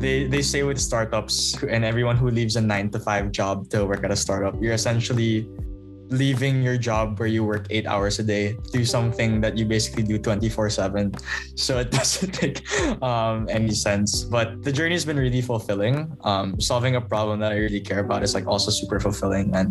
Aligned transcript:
they 0.00 0.24
they 0.26 0.42
say 0.42 0.64
with 0.64 0.80
startups 0.80 1.54
and 1.62 1.84
everyone 1.84 2.16
who 2.16 2.30
leaves 2.32 2.56
a 2.56 2.60
nine 2.60 2.90
to 2.90 2.98
five 2.98 3.30
job 3.30 3.68
to 3.70 3.84
work 3.84 4.02
at 4.02 4.10
a 4.10 4.16
startup, 4.16 4.56
you're 4.60 4.74
essentially 4.74 5.46
leaving 6.10 6.60
your 6.60 6.76
job 6.76 7.20
where 7.20 7.28
you 7.28 7.44
work 7.44 7.70
eight 7.70 7.86
hours 7.86 8.18
a 8.18 8.24
day 8.26 8.58
do 8.74 8.84
something 8.84 9.40
that 9.40 9.56
you 9.56 9.64
basically 9.64 10.02
do 10.02 10.18
24 10.18 10.68
7 10.68 11.14
so 11.54 11.78
it 11.78 11.90
doesn't 11.94 12.34
make 12.42 12.58
um, 13.00 13.46
any 13.48 13.70
sense. 13.70 14.24
But 14.24 14.64
the 14.66 14.72
journey 14.72 14.98
has 14.98 15.04
been 15.04 15.18
really 15.18 15.40
fulfilling. 15.40 16.10
Um, 16.26 16.58
solving 16.58 16.96
a 16.96 17.00
problem 17.00 17.38
that 17.40 17.52
i 17.52 17.56
really 17.62 17.80
care 17.80 18.00
about 18.00 18.24
is 18.24 18.34
like 18.34 18.48
also 18.48 18.72
super 18.72 18.98
fulfilling. 18.98 19.54
And 19.54 19.70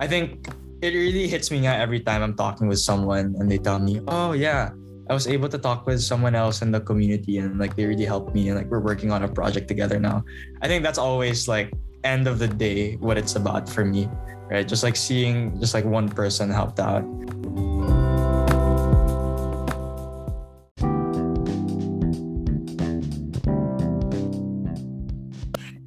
i 0.00 0.06
think 0.06 0.48
it 0.80 0.92
really 0.92 1.28
hits 1.28 1.50
me 1.50 1.66
every 1.66 2.00
time 2.00 2.20
i'm 2.20 2.34
talking 2.34 2.68
with 2.68 2.78
someone 2.78 3.34
and 3.38 3.48
they 3.50 3.56
tell 3.56 3.78
me 3.78 4.00
oh 4.08 4.32
yeah 4.32 4.72
I 5.08 5.12
was 5.12 5.26
able 5.26 5.48
to 5.50 5.58
talk 5.58 5.86
with 5.86 6.00
someone 6.00 6.34
else 6.34 6.62
in 6.62 6.72
the 6.72 6.80
community 6.80 7.36
and 7.38 7.58
like 7.58 7.76
they 7.76 7.84
really 7.84 8.06
helped 8.06 8.34
me 8.34 8.48
and 8.48 8.56
like 8.56 8.68
we're 8.68 8.80
working 8.80 9.12
on 9.12 9.22
a 9.22 9.28
project 9.28 9.68
together 9.68 10.00
now. 10.00 10.24
I 10.62 10.68
think 10.68 10.82
that's 10.82 10.98
always 10.98 11.46
like 11.46 11.72
end 12.04 12.26
of 12.26 12.38
the 12.38 12.48
day 12.48 12.96
what 12.96 13.18
it's 13.18 13.36
about 13.36 13.68
for 13.68 13.84
me 13.84 14.08
right? 14.50 14.66
Just 14.66 14.82
like 14.82 14.96
seeing 14.96 15.58
just 15.60 15.74
like 15.74 15.84
one 15.84 16.08
person 16.08 16.50
helped 16.50 16.80
out. 16.80 17.04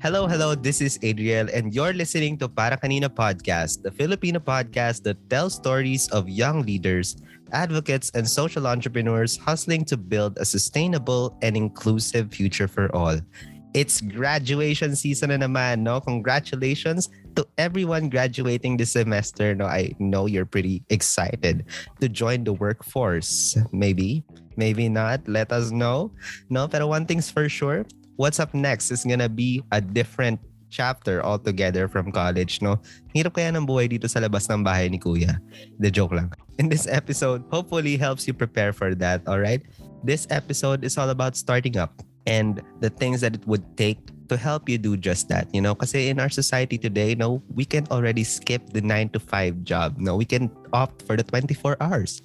Hello, 0.02 0.23
hello. 0.23 0.55
This 0.55 0.80
is 0.80 0.97
Adriel, 1.03 1.49
and 1.52 1.75
you're 1.75 1.91
listening 1.91 2.38
to 2.39 2.47
Para 2.47 2.77
Kanina 2.80 3.11
Podcast, 3.11 3.84
the 3.84 3.91
Filipino 3.91 4.39
podcast 4.39 5.03
that 5.03 5.20
tells 5.30 5.55
stories 5.55 6.08
of 6.16 6.30
young 6.30 6.63
leaders, 6.63 7.17
advocates, 7.52 8.10
and 8.12 8.28
social 8.28 8.68
entrepreneurs 8.68 9.38
hustling 9.38 9.86
to 9.86 9.98
build 9.98 10.38
a 10.38 10.46
sustainable 10.46 11.38
and 11.42 11.56
inclusive 11.58 12.32
future 12.32 12.68
for 12.68 12.94
all. 12.95 13.20
It's 13.73 14.02
graduation 14.02 14.95
season 14.95 15.30
na 15.30 15.38
naman, 15.38 15.86
no? 15.86 16.02
Congratulations 16.02 17.09
to 17.36 17.45
everyone 17.59 18.09
graduating 18.09 18.78
this 18.78 18.94
semester. 18.94 19.54
No, 19.54 19.70
I 19.70 19.94
know 20.00 20.26
you're 20.26 20.50
pretty 20.50 20.81
excited 20.89 21.66
to 22.02 22.09
join 22.09 22.44
the 22.44 22.54
workforce. 22.54 23.54
Maybe, 23.72 24.23
maybe 24.56 24.89
not. 24.89 25.22
Let 25.28 25.52
us 25.52 25.70
know. 25.70 26.09
No, 26.50 26.67
pero 26.67 26.88
one 26.88 27.06
thing's 27.06 27.30
for 27.30 27.48
sure. 27.50 27.86
What's 28.17 28.39
up 28.39 28.56
next 28.58 28.89
is 28.89 29.06
gonna 29.06 29.30
be 29.30 29.61
a 29.72 29.80
different 29.80 30.42
chapter 30.70 31.23
altogether 31.23 31.88
from 31.88 32.12
college, 32.12 32.62
no? 32.62 32.80
Hirap 33.16 33.40
kaya 33.40 33.52
ng 33.56 33.68
buhay 33.68 33.90
dito 33.92 34.10
sa 34.10 34.20
labas 34.20 34.48
ng 34.52 34.64
bahay 34.64 34.92
ni 34.92 35.00
Kuya. 35.00 35.40
The 35.80 35.92
joke 35.92 36.14
lang. 36.14 36.32
In 36.58 36.70
this 36.70 36.88
episode, 36.90 37.46
hopefully 37.52 37.98
helps 37.98 38.26
you 38.28 38.34
prepare 38.34 38.73
for 38.73 38.95
that, 38.98 39.22
all 39.28 39.40
right? 39.40 39.62
This 40.04 40.28
episode 40.30 40.84
is 40.84 40.98
all 40.98 41.10
about 41.10 41.36
starting 41.38 41.78
up 41.78 41.94
and 42.28 42.62
the 42.84 42.90
things 42.90 43.22
that 43.22 43.34
it 43.34 43.44
would 43.48 43.64
take 43.78 43.98
to 44.28 44.36
help 44.36 44.68
you 44.68 44.78
do 44.78 44.98
just 45.00 45.30
that. 45.30 45.48
You 45.56 45.62
know, 45.62 45.73
because 45.73 45.95
in 45.95 46.20
our 46.20 46.30
society 46.30 46.78
today, 46.78 47.16
no, 47.16 47.42
we 47.56 47.64
can 47.64 47.88
already 47.90 48.23
skip 48.23 48.73
the 48.76 48.82
nine 48.82 49.10
to 49.16 49.20
five 49.20 49.64
job. 49.64 49.95
No, 49.98 50.16
we 50.16 50.26
can 50.26 50.52
opt 50.73 51.02
for 51.08 51.16
the 51.16 51.23
24 51.23 51.78
hours. 51.80 52.22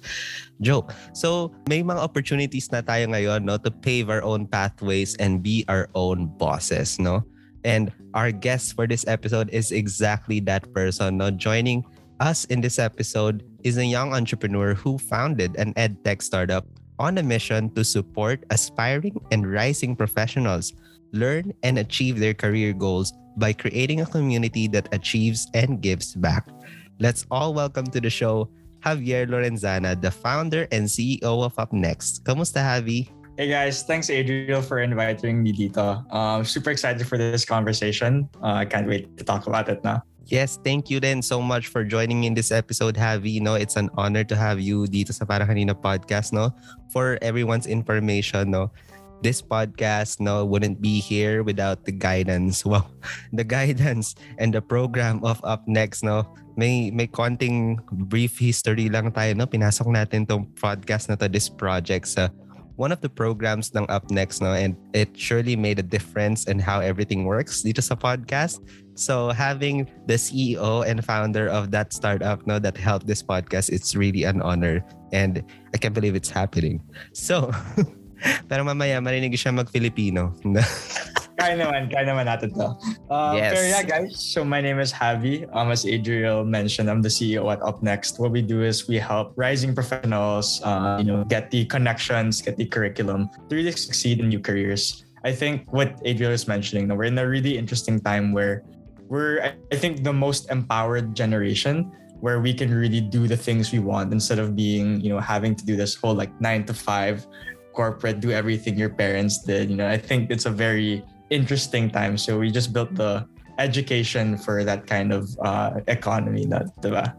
Joke. 0.61 0.91
So, 1.13 1.55
may 1.67 1.81
mga 1.81 2.03
opportunities 2.03 2.71
na 2.71 2.81
tayo 2.81 3.07
ngayon, 3.07 3.47
no, 3.47 3.57
to 3.57 3.71
pave 3.71 4.11
our 4.11 4.21
own 4.21 4.45
pathways 4.45 5.15
and 5.17 5.41
be 5.41 5.63
our 5.67 5.87
own 5.95 6.27
bosses, 6.37 6.99
no? 6.99 7.23
And 7.63 7.91
our 8.13 8.31
guest 8.31 8.75
for 8.75 8.87
this 8.87 9.07
episode 9.07 9.49
is 9.49 9.71
exactly 9.71 10.39
that 10.41 10.71
person, 10.73 11.17
Now, 11.17 11.31
Joining 11.31 11.83
us 12.19 12.45
in 12.45 12.61
this 12.61 12.79
episode 12.79 13.43
is 13.63 13.77
a 13.77 13.85
young 13.85 14.13
entrepreneur 14.13 14.73
who 14.73 14.97
founded 14.97 15.55
an 15.55 15.73
edtech 15.73 16.21
startup 16.21 16.67
on 16.99 17.17
a 17.17 17.23
mission 17.23 17.73
to 17.73 17.83
support 17.83 18.43
aspiring 18.51 19.19
and 19.31 19.51
rising 19.51 19.95
professionals 19.95 20.73
learn, 21.13 21.53
and 21.61 21.77
achieve 21.77 22.19
their 22.19 22.33
career 22.33 22.73
goals 22.73 23.13
by 23.37 23.53
creating 23.53 24.01
a 24.01 24.05
community 24.05 24.67
that 24.67 24.89
achieves 24.91 25.47
and 25.53 25.81
gives 25.81 26.15
back. 26.15 26.49
Let's 26.99 27.25
all 27.31 27.53
welcome 27.53 27.87
to 27.87 28.01
the 28.01 28.09
show 28.09 28.49
Javier 28.81 29.29
Lorenzana, 29.29 29.99
the 29.99 30.11
founder 30.11 30.67
and 30.71 30.85
CEO 30.85 31.21
of 31.23 31.55
UpNext. 31.55 32.23
Kamusta, 32.23 32.59
Javi? 32.59 33.07
Hey 33.33 33.49
guys, 33.49 33.81
thanks 33.81 34.13
Adriel 34.13 34.61
for 34.61 34.85
inviting 34.85 35.41
me 35.41 35.49
dito. 35.49 36.05
Um, 36.13 36.45
super 36.45 36.69
excited 36.69 37.01
for 37.09 37.17
this 37.17 37.45
conversation. 37.45 38.29
Uh, 38.37 38.61
I 38.61 38.65
can't 38.65 38.85
wait 38.85 39.09
to 39.17 39.23
talk 39.25 39.47
about 39.49 39.69
it 39.73 39.81
now. 39.83 40.05
Yes, 40.29 40.61
thank 40.61 40.93
you 40.93 41.01
then 41.01 41.25
so 41.25 41.41
much 41.41 41.67
for 41.67 41.83
joining 41.83 42.21
me 42.21 42.27
in 42.29 42.37
this 42.37 42.53
episode, 42.53 42.93
Javi. 42.93 43.41
No, 43.41 43.55
it's 43.57 43.75
an 43.75 43.89
honor 43.97 44.23
to 44.23 44.37
have 44.37 44.61
you 44.61 44.85
dito 44.85 45.11
sa 45.17 45.25
Para 45.25 45.49
Kanina 45.49 45.73
podcast, 45.73 46.29
no? 46.29 46.53
For 46.93 47.17
everyone's 47.25 47.65
information, 47.65 48.53
no? 48.53 48.69
this 49.23 49.39
podcast 49.39 50.19
no 50.19 50.43
wouldn't 50.43 50.83
be 50.83 50.99
here 50.99 51.47
without 51.47 51.87
the 51.87 51.95
guidance 51.95 52.65
well 52.67 52.91
the 53.31 53.43
guidance 53.47 54.19
and 54.37 54.51
the 54.51 54.59
program 54.59 55.23
of 55.23 55.39
up 55.47 55.63
next 55.65 56.03
no 56.03 56.27
may 56.59 56.91
may 56.91 57.07
konting 57.07 57.79
brief 58.11 58.37
history 58.37 58.91
lang 58.91 59.09
tayo 59.15 59.31
no 59.33 59.47
pinasok 59.47 59.87
natin 59.87 60.27
tong 60.27 60.45
podcast 60.59 61.07
na 61.07 61.15
to 61.15 61.31
this 61.31 61.47
project 61.47 62.05
sa 62.05 62.27
one 62.75 62.91
of 62.91 63.01
the 63.01 63.09
programs 63.09 63.71
ng 63.75 63.85
Up 63.89 64.09
Next, 64.09 64.41
no? 64.41 64.53
And 64.53 64.75
it 64.93 65.17
surely 65.17 65.55
made 65.55 65.79
a 65.79 65.85
difference 65.85 66.45
in 66.45 66.59
how 66.59 66.79
everything 66.79 67.25
works 67.25 67.61
dito 67.61 67.81
sa 67.81 67.95
podcast. 67.95 68.59
So 68.95 69.29
having 69.29 69.89
the 70.05 70.15
CEO 70.15 70.85
and 70.85 71.03
founder 71.03 71.49
of 71.49 71.71
that 71.71 71.93
startup, 71.93 72.45
no, 72.45 72.59
that 72.59 72.77
helped 72.77 73.07
this 73.07 73.23
podcast, 73.23 73.69
it's 73.69 73.95
really 73.95 74.23
an 74.23 74.41
honor. 74.41 74.85
And 75.11 75.43
I 75.73 75.77
can't 75.77 75.93
believe 75.93 76.15
it's 76.15 76.29
happening. 76.29 76.81
So 77.13 77.51
Pero 78.47 78.63
mamaya, 78.63 79.03
marinig 79.03 79.35
siya 79.35 79.51
mag-Filipino. 79.51 80.31
kaya 81.37 81.57
naman, 81.57 81.89
kaya 81.89 82.05
naman 82.05 82.25
natin 82.29 82.53
to. 82.53 82.77
Uh, 83.09 83.33
yes. 83.35 83.51
Pero 83.53 83.61
yeah, 83.65 83.83
guys, 83.83 84.13
so 84.15 84.45
my 84.45 84.61
name 84.61 84.79
is 84.79 84.93
Javi. 84.93 85.47
Um, 85.53 85.71
as 85.71 85.85
Adriel 85.85 86.45
mentioned, 86.45 86.89
I'm 86.89 87.01
the 87.01 87.09
CEO 87.09 87.51
at 87.51 87.61
Up 87.61 87.81
Next. 87.81 88.19
What 88.19 88.31
we 88.31 88.41
do 88.41 88.63
is 88.63 88.87
we 88.87 88.97
help 88.97 89.33
rising 89.35 89.73
professionals, 89.73 90.61
uh, 90.63 90.97
you 90.99 91.05
know, 91.05 91.23
get 91.25 91.51
the 91.51 91.65
connections, 91.65 92.41
get 92.41 92.57
the 92.57 92.65
curriculum 92.65 93.29
to 93.49 93.55
really 93.55 93.71
succeed 93.71 94.19
in 94.19 94.29
new 94.29 94.39
careers. 94.39 95.05
I 95.23 95.31
think 95.31 95.71
what 95.71 95.99
Adriel 96.03 96.31
is 96.31 96.47
mentioning, 96.47 96.87
we're 96.91 97.05
in 97.05 97.17
a 97.17 97.27
really 97.27 97.57
interesting 97.57 97.99
time 97.99 98.33
where 98.33 98.63
we're, 99.07 99.55
I 99.71 99.75
think, 99.75 100.03
the 100.03 100.13
most 100.13 100.51
empowered 100.51 101.15
generation 101.15 101.91
where 102.19 102.39
we 102.39 102.53
can 102.53 102.73
really 102.73 103.01
do 103.01 103.27
the 103.27 103.35
things 103.35 103.71
we 103.71 103.79
want 103.79 104.11
instead 104.11 104.39
of 104.39 104.55
being, 104.55 105.01
you 105.01 105.09
know, 105.09 105.19
having 105.19 105.55
to 105.55 105.65
do 105.65 105.75
this 105.75 105.95
whole 105.95 106.15
like 106.15 106.31
nine 106.39 106.63
to 106.65 106.73
five 106.73 107.27
corporate, 107.73 108.21
do 108.21 108.31
everything 108.31 108.77
your 108.77 108.89
parents 108.89 109.43
did. 109.43 109.69
You 109.69 109.75
know, 109.75 109.89
I 109.89 109.97
think 109.97 110.31
it's 110.31 110.45
a 110.45 110.49
very 110.49 111.03
interesting 111.33 111.89
time. 111.89 112.15
So 112.21 112.37
we 112.37 112.53
just 112.53 112.69
built 112.71 112.93
the 112.93 113.25
education 113.57 114.37
for 114.37 114.63
that 114.63 114.85
kind 114.85 115.09
of 115.09 115.33
uh, 115.41 115.81
economy 115.89 116.45
na, 116.45 116.69
diba? 116.85 117.09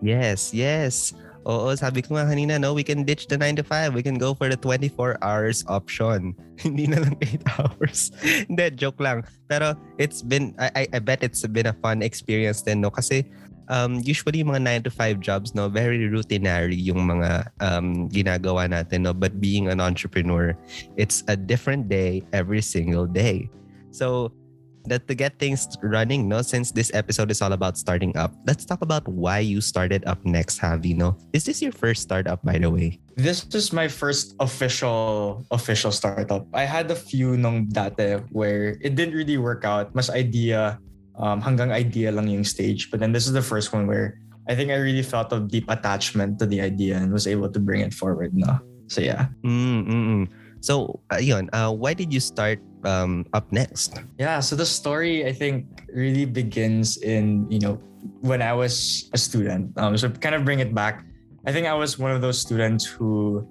Yes, 0.00 0.56
yes. 0.56 1.12
Oo, 1.48 1.72
sabi 1.72 2.04
ko 2.04 2.20
nga 2.20 2.28
kanina, 2.28 2.60
no, 2.60 2.76
we 2.76 2.84
can 2.84 3.08
ditch 3.08 3.24
the 3.24 3.38
9 3.40 3.56
to 3.56 3.64
5. 3.64 3.96
We 3.96 4.04
can 4.04 4.20
go 4.20 4.36
for 4.36 4.52
the 4.52 4.58
24 4.60 5.16
hours 5.24 5.64
option. 5.64 6.36
Hindi 6.64 6.92
na 6.92 7.00
lang 7.00 7.16
8 7.24 7.40
hours. 7.56 8.12
Hindi, 8.52 8.76
joke 8.76 9.00
lang. 9.00 9.24
Pero 9.48 9.72
it's 9.96 10.20
been, 10.20 10.52
I, 10.60 10.84
I 10.92 10.98
bet 11.00 11.24
it's 11.24 11.40
been 11.48 11.72
a 11.72 11.76
fun 11.80 12.04
experience 12.04 12.60
din, 12.60 12.84
no? 12.84 12.92
Kasi 12.92 13.24
um, 13.68 14.00
usually 14.04 14.42
mga 14.42 14.62
9 14.62 14.82
to 14.84 14.90
5 14.90 15.20
jobs, 15.20 15.54
no, 15.54 15.68
very 15.68 16.08
routinary 16.08 16.76
yung 16.76 17.06
mga 17.06 17.52
um, 17.60 18.08
ginagawa 18.08 18.68
natin, 18.68 19.02
no? 19.06 19.14
But 19.14 19.40
being 19.40 19.68
an 19.68 19.80
entrepreneur, 19.80 20.56
it's 20.96 21.22
a 21.28 21.36
different 21.36 21.88
day 21.88 22.24
every 22.32 22.62
single 22.62 23.06
day. 23.06 23.48
So, 23.90 24.32
that 24.88 25.06
to 25.08 25.14
get 25.14 25.38
things 25.38 25.68
running, 25.82 26.28
no, 26.28 26.42
since 26.42 26.72
this 26.72 26.90
episode 26.94 27.30
is 27.30 27.40
all 27.40 27.52
about 27.52 27.76
starting 27.76 28.16
up, 28.16 28.32
let's 28.46 28.64
talk 28.64 28.80
about 28.80 29.06
why 29.06 29.38
you 29.38 29.60
started 29.60 30.04
up 30.06 30.24
next, 30.24 30.60
Javi, 30.60 30.96
no? 30.96 31.16
Is 31.32 31.44
this 31.44 31.60
your 31.62 31.72
first 31.72 32.02
startup, 32.02 32.42
by 32.42 32.58
the 32.58 32.70
way? 32.70 32.98
This 33.16 33.44
is 33.52 33.72
my 33.72 33.88
first 33.88 34.34
official 34.40 35.44
official 35.50 35.92
startup. 35.92 36.46
I 36.54 36.64
had 36.64 36.90
a 36.90 36.96
few 36.96 37.36
nung 37.36 37.66
dati 37.68 38.24
where 38.32 38.78
it 38.80 38.94
didn't 38.94 39.14
really 39.14 39.36
work 39.36 39.64
out. 39.64 39.94
Mas 39.94 40.08
idea 40.08 40.80
um, 41.18 41.42
hanggang 41.42 41.70
idea 41.70 42.10
lang 42.10 42.28
yung 42.28 42.44
stage. 42.44 42.90
But 42.90 43.00
then 43.00 43.12
this 43.12 43.26
is 43.26 43.32
the 43.32 43.42
first 43.42 43.72
one 43.72 43.86
where 43.86 44.18
I 44.48 44.54
think 44.54 44.70
I 44.70 44.76
really 44.80 45.02
felt 45.02 45.32
a 45.32 45.40
deep 45.40 45.68
attachment 45.68 46.38
to 46.40 46.46
the 46.46 46.60
idea 46.60 46.96
and 46.96 47.12
was 47.12 47.26
able 47.26 47.50
to 47.50 47.60
bring 47.60 47.82
it 47.82 47.92
forward. 47.92 48.32
No, 48.32 48.58
so 48.86 49.02
yeah. 49.02 49.28
Mm-mm. 49.44 50.28
So, 50.60 50.98
uh, 51.12 51.18
yun, 51.18 51.50
uh, 51.52 51.70
why 51.70 51.94
did 51.94 52.12
you 52.12 52.18
start 52.18 52.58
um, 52.82 53.26
up 53.32 53.52
next? 53.52 54.00
Yeah, 54.18 54.40
so 54.40 54.56
the 54.56 54.66
story 54.66 55.26
I 55.26 55.32
think 55.32 55.66
really 55.92 56.24
begins 56.24 56.96
in 56.98 57.46
you 57.50 57.60
know 57.60 57.78
when 58.20 58.42
I 58.42 58.54
was 58.54 59.08
a 59.12 59.18
student. 59.18 59.76
Um, 59.76 59.96
so 59.98 60.08
kind 60.08 60.34
of 60.34 60.44
bring 60.44 60.60
it 60.60 60.74
back. 60.74 61.04
I 61.46 61.52
think 61.52 61.66
I 61.66 61.74
was 61.74 61.98
one 61.98 62.10
of 62.10 62.20
those 62.20 62.40
students 62.40 62.84
who 62.84 63.46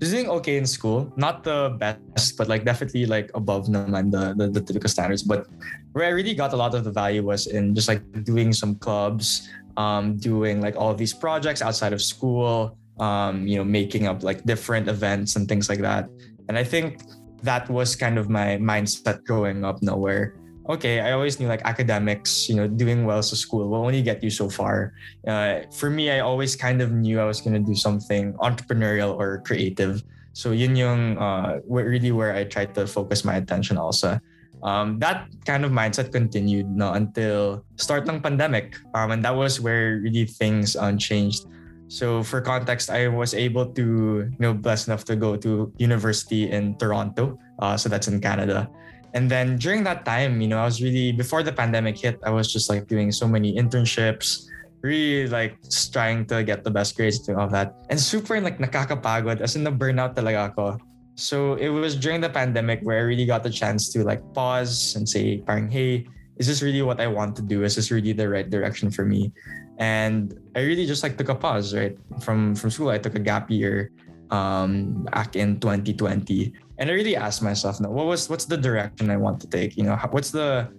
doing 0.00 0.28
okay 0.28 0.56
in 0.56 0.64
school, 0.64 1.12
not 1.16 1.44
the 1.44 1.76
best, 1.78 2.36
but 2.36 2.48
like 2.48 2.64
definitely 2.64 3.04
like 3.04 3.30
above 3.34 3.68
naman 3.68 4.10
the, 4.10 4.32
the, 4.34 4.48
the 4.48 4.60
typical 4.60 4.88
standards. 4.88 5.22
But 5.22 5.46
where 5.92 6.06
I 6.06 6.08
really 6.08 6.34
got 6.34 6.52
a 6.52 6.56
lot 6.56 6.74
of 6.74 6.84
the 6.84 6.90
value 6.90 7.22
was 7.22 7.46
in 7.46 7.74
just 7.74 7.86
like 7.86 8.00
doing 8.24 8.52
some 8.52 8.76
clubs, 8.76 9.48
um, 9.76 10.16
doing 10.16 10.60
like 10.60 10.74
all 10.74 10.94
these 10.94 11.12
projects 11.12 11.60
outside 11.60 11.92
of 11.92 12.00
school, 12.00 12.78
um, 12.98 13.46
you 13.46 13.56
know, 13.56 13.64
making 13.64 14.06
up 14.06 14.22
like 14.22 14.44
different 14.44 14.88
events 14.88 15.36
and 15.36 15.46
things 15.48 15.68
like 15.68 15.80
that. 15.80 16.08
And 16.48 16.56
I 16.56 16.64
think 16.64 17.02
that 17.42 17.68
was 17.68 17.94
kind 17.94 18.18
of 18.18 18.28
my 18.28 18.56
mindset 18.56 19.24
growing 19.24 19.64
up 19.64 19.82
no 19.82 19.96
where 19.96 20.34
okay 20.70 21.00
i 21.00 21.12
always 21.12 21.38
knew 21.38 21.48
like 21.48 21.62
academics 21.66 22.48
you 22.48 22.54
know 22.54 22.66
doing 22.66 23.04
well 23.04 23.22
to 23.22 23.34
school 23.34 23.68
will 23.68 23.82
only 23.82 24.02
get 24.02 24.22
you 24.22 24.30
so 24.30 24.48
far. 24.48 24.94
Uh, 25.26 25.66
for 25.74 25.90
me 25.90 26.10
i 26.10 26.20
always 26.20 26.54
kind 26.54 26.80
of 26.80 26.92
knew 26.92 27.18
i 27.20 27.24
was 27.24 27.40
going 27.40 27.54
to 27.54 27.60
do 27.60 27.74
something 27.74 28.32
entrepreneurial 28.38 29.16
or 29.18 29.42
creative. 29.42 30.02
So 30.32 30.52
yun 30.54 30.76
yung 30.78 31.18
uh, 31.18 31.58
really 31.66 32.12
where 32.12 32.32
i 32.34 32.44
tried 32.44 32.74
to 32.78 32.86
focus 32.86 33.24
my 33.24 33.36
attention 33.36 33.76
also. 33.76 34.18
Um, 34.62 35.00
that 35.00 35.26
kind 35.48 35.64
of 35.64 35.72
mindset 35.72 36.12
continued 36.12 36.68
no, 36.68 36.92
until 36.92 37.64
start 37.80 38.04
ng 38.04 38.20
pandemic. 38.20 38.76
Um, 38.92 39.10
and 39.10 39.24
that 39.24 39.32
was 39.32 39.56
where 39.56 40.04
really 40.04 40.28
things 40.28 40.76
unchanged 40.76 41.48
so 41.90 42.22
for 42.22 42.38
context, 42.38 42.86
I 42.86 43.10
was 43.10 43.34
able 43.34 43.66
to, 43.74 43.82
you 44.30 44.38
know, 44.38 44.54
blessed 44.54 44.86
enough 44.86 45.02
to 45.10 45.18
go 45.18 45.34
to 45.34 45.74
university 45.76 46.46
in 46.46 46.78
Toronto. 46.78 47.34
Uh, 47.58 47.76
so 47.76 47.90
that's 47.90 48.06
in 48.06 48.22
Canada. 48.22 48.70
And 49.14 49.30
then 49.30 49.58
during 49.58 49.82
that 49.84 50.04
time, 50.04 50.40
you 50.40 50.48
know, 50.48 50.58
I 50.58 50.64
was 50.64 50.82
really 50.82 51.12
before 51.12 51.42
the 51.42 51.52
pandemic 51.52 51.98
hit, 51.98 52.18
I 52.22 52.30
was 52.30 52.52
just 52.52 52.70
like 52.70 52.86
doing 52.86 53.10
so 53.10 53.26
many 53.26 53.54
internships, 53.56 54.46
really 54.82 55.26
like 55.26 55.58
trying 55.92 56.26
to 56.26 56.44
get 56.44 56.64
the 56.64 56.70
best 56.70 56.96
grades 56.96 57.28
and 57.28 57.38
all 57.38 57.48
that. 57.48 57.74
And 57.90 57.98
super 57.98 58.40
like 58.40 58.58
nakakapagod 58.58 59.40
as 59.40 59.56
in 59.56 59.64
the 59.64 59.72
burnout 59.72 60.14
talaga 60.14 60.50
ako. 60.50 60.78
So 61.16 61.54
it 61.60 61.68
was 61.68 61.96
during 61.96 62.20
the 62.20 62.30
pandemic 62.30 62.80
where 62.82 62.98
I 62.98 63.04
really 63.04 63.26
got 63.26 63.42
the 63.42 63.50
chance 63.50 63.92
to 63.92 64.04
like 64.04 64.22
pause 64.32 64.96
and 64.96 65.08
say, 65.08 65.42
parang, 65.44 65.70
hey, 65.70 66.06
is 66.40 66.46
this 66.46 66.62
really 66.62 66.80
what 66.80 67.00
I 67.00 67.06
want 67.06 67.36
to 67.36 67.42
do? 67.42 67.64
Is 67.64 67.76
this 67.76 67.90
really 67.90 68.12
the 68.12 68.28
right 68.28 68.48
direction 68.48 68.90
for 68.90 69.04
me? 69.04 69.30
And 69.76 70.32
I 70.56 70.60
really 70.64 70.86
just 70.86 71.02
like 71.02 71.18
took 71.18 71.28
a 71.28 71.34
pause, 71.34 71.74
right? 71.74 71.96
From 72.24 72.56
from 72.56 72.70
school, 72.70 72.88
I 72.88 72.96
took 72.96 73.14
a 73.14 73.20
gap 73.20 73.50
year 73.50 73.92
um, 74.32 75.04
back 75.12 75.36
in 75.36 75.60
2020. 75.60 76.52
And 76.80 76.88
I 76.88 76.94
really 76.94 77.14
asked 77.14 77.42
myself, 77.42 77.78
now, 77.78 77.90
what 77.90 78.06
was 78.06 78.30
what's 78.30 78.46
the 78.46 78.56
direction 78.56 79.10
I 79.10 79.18
want 79.18 79.38
to 79.42 79.46
take? 79.46 79.76
You 79.76 79.84
know, 79.84 79.96
what's 80.10 80.30
the 80.30 80.72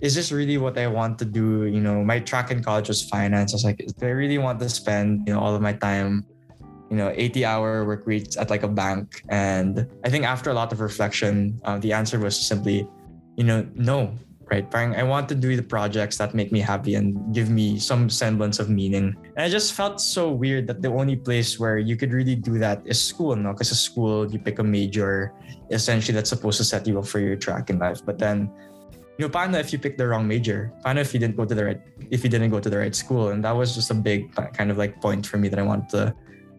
is 0.00 0.14
this 0.14 0.30
really 0.30 0.58
what 0.58 0.76
I 0.78 0.86
want 0.86 1.18
to 1.20 1.24
do? 1.24 1.64
You 1.64 1.80
know, 1.80 2.04
my 2.04 2.20
track 2.20 2.52
in 2.52 2.62
college 2.62 2.88
was 2.88 3.08
finance. 3.08 3.52
I 3.52 3.56
was 3.56 3.64
like, 3.64 3.78
do 3.78 4.06
I 4.06 4.10
really 4.10 4.36
want 4.36 4.60
to 4.60 4.68
spend, 4.68 5.26
you 5.26 5.32
know, 5.32 5.40
all 5.40 5.54
of 5.56 5.62
my 5.62 5.72
time, 5.72 6.24
you 6.90 6.96
know, 6.96 7.10
80 7.16 7.44
hour 7.44 7.84
work 7.84 8.06
weeks 8.06 8.36
at 8.36 8.50
like 8.50 8.62
a 8.62 8.68
bank? 8.68 9.22
And 9.30 9.88
I 10.04 10.10
think 10.10 10.24
after 10.24 10.50
a 10.50 10.54
lot 10.54 10.70
of 10.70 10.80
reflection, 10.80 11.58
uh, 11.64 11.78
the 11.78 11.94
answer 11.94 12.20
was 12.20 12.38
simply, 12.38 12.86
you 13.36 13.44
know, 13.44 13.66
no, 13.74 14.12
right? 14.50 14.68
Parang 14.70 14.96
I 14.96 15.02
want 15.02 15.28
to 15.28 15.34
do 15.34 15.56
the 15.56 15.62
projects 15.62 16.16
that 16.18 16.34
make 16.34 16.52
me 16.52 16.60
happy 16.60 16.94
and 16.94 17.16
give 17.34 17.50
me 17.50 17.78
some 17.78 18.08
semblance 18.08 18.58
of 18.58 18.68
meaning. 18.68 19.16
And 19.36 19.44
I 19.44 19.48
just 19.48 19.74
felt 19.74 20.00
so 20.00 20.30
weird 20.30 20.66
that 20.68 20.82
the 20.82 20.88
only 20.88 21.16
place 21.16 21.58
where 21.58 21.78
you 21.78 21.96
could 21.96 22.12
really 22.12 22.34
do 22.34 22.58
that 22.58 22.82
is 22.84 23.00
school, 23.00 23.36
no? 23.36 23.52
Because 23.52 23.70
at 23.72 23.78
school, 23.78 24.30
you 24.30 24.38
pick 24.38 24.58
a 24.58 24.64
major, 24.64 25.32
essentially 25.70 26.14
that's 26.14 26.30
supposed 26.30 26.58
to 26.58 26.64
set 26.64 26.86
you 26.86 26.98
up 26.98 27.06
for 27.06 27.20
your 27.20 27.36
track 27.36 27.70
in 27.70 27.78
life. 27.78 28.04
But 28.04 28.18
then, 28.18 28.50
you 29.18 29.26
know, 29.26 29.28
paano 29.28 29.60
if 29.60 29.72
you 29.72 29.78
pick 29.78 29.98
the 29.98 30.06
wrong 30.06 30.26
major? 30.26 30.72
Paano 30.84 30.98
if 30.98 31.12
you 31.12 31.20
didn't 31.20 31.36
go 31.36 31.44
to 31.44 31.54
the 31.54 31.64
right, 31.64 31.80
if 32.10 32.24
you 32.24 32.30
didn't 32.30 32.50
go 32.50 32.60
to 32.60 32.70
the 32.70 32.78
right 32.78 32.94
school? 32.94 33.28
And 33.28 33.44
that 33.44 33.52
was 33.52 33.74
just 33.74 33.90
a 33.90 33.94
big 33.94 34.34
kind 34.54 34.70
of 34.70 34.78
like 34.78 35.00
point 35.00 35.26
for 35.26 35.36
me 35.36 35.48
that 35.48 35.58
I 35.58 35.62
wanted 35.62 35.88
to 35.90 36.14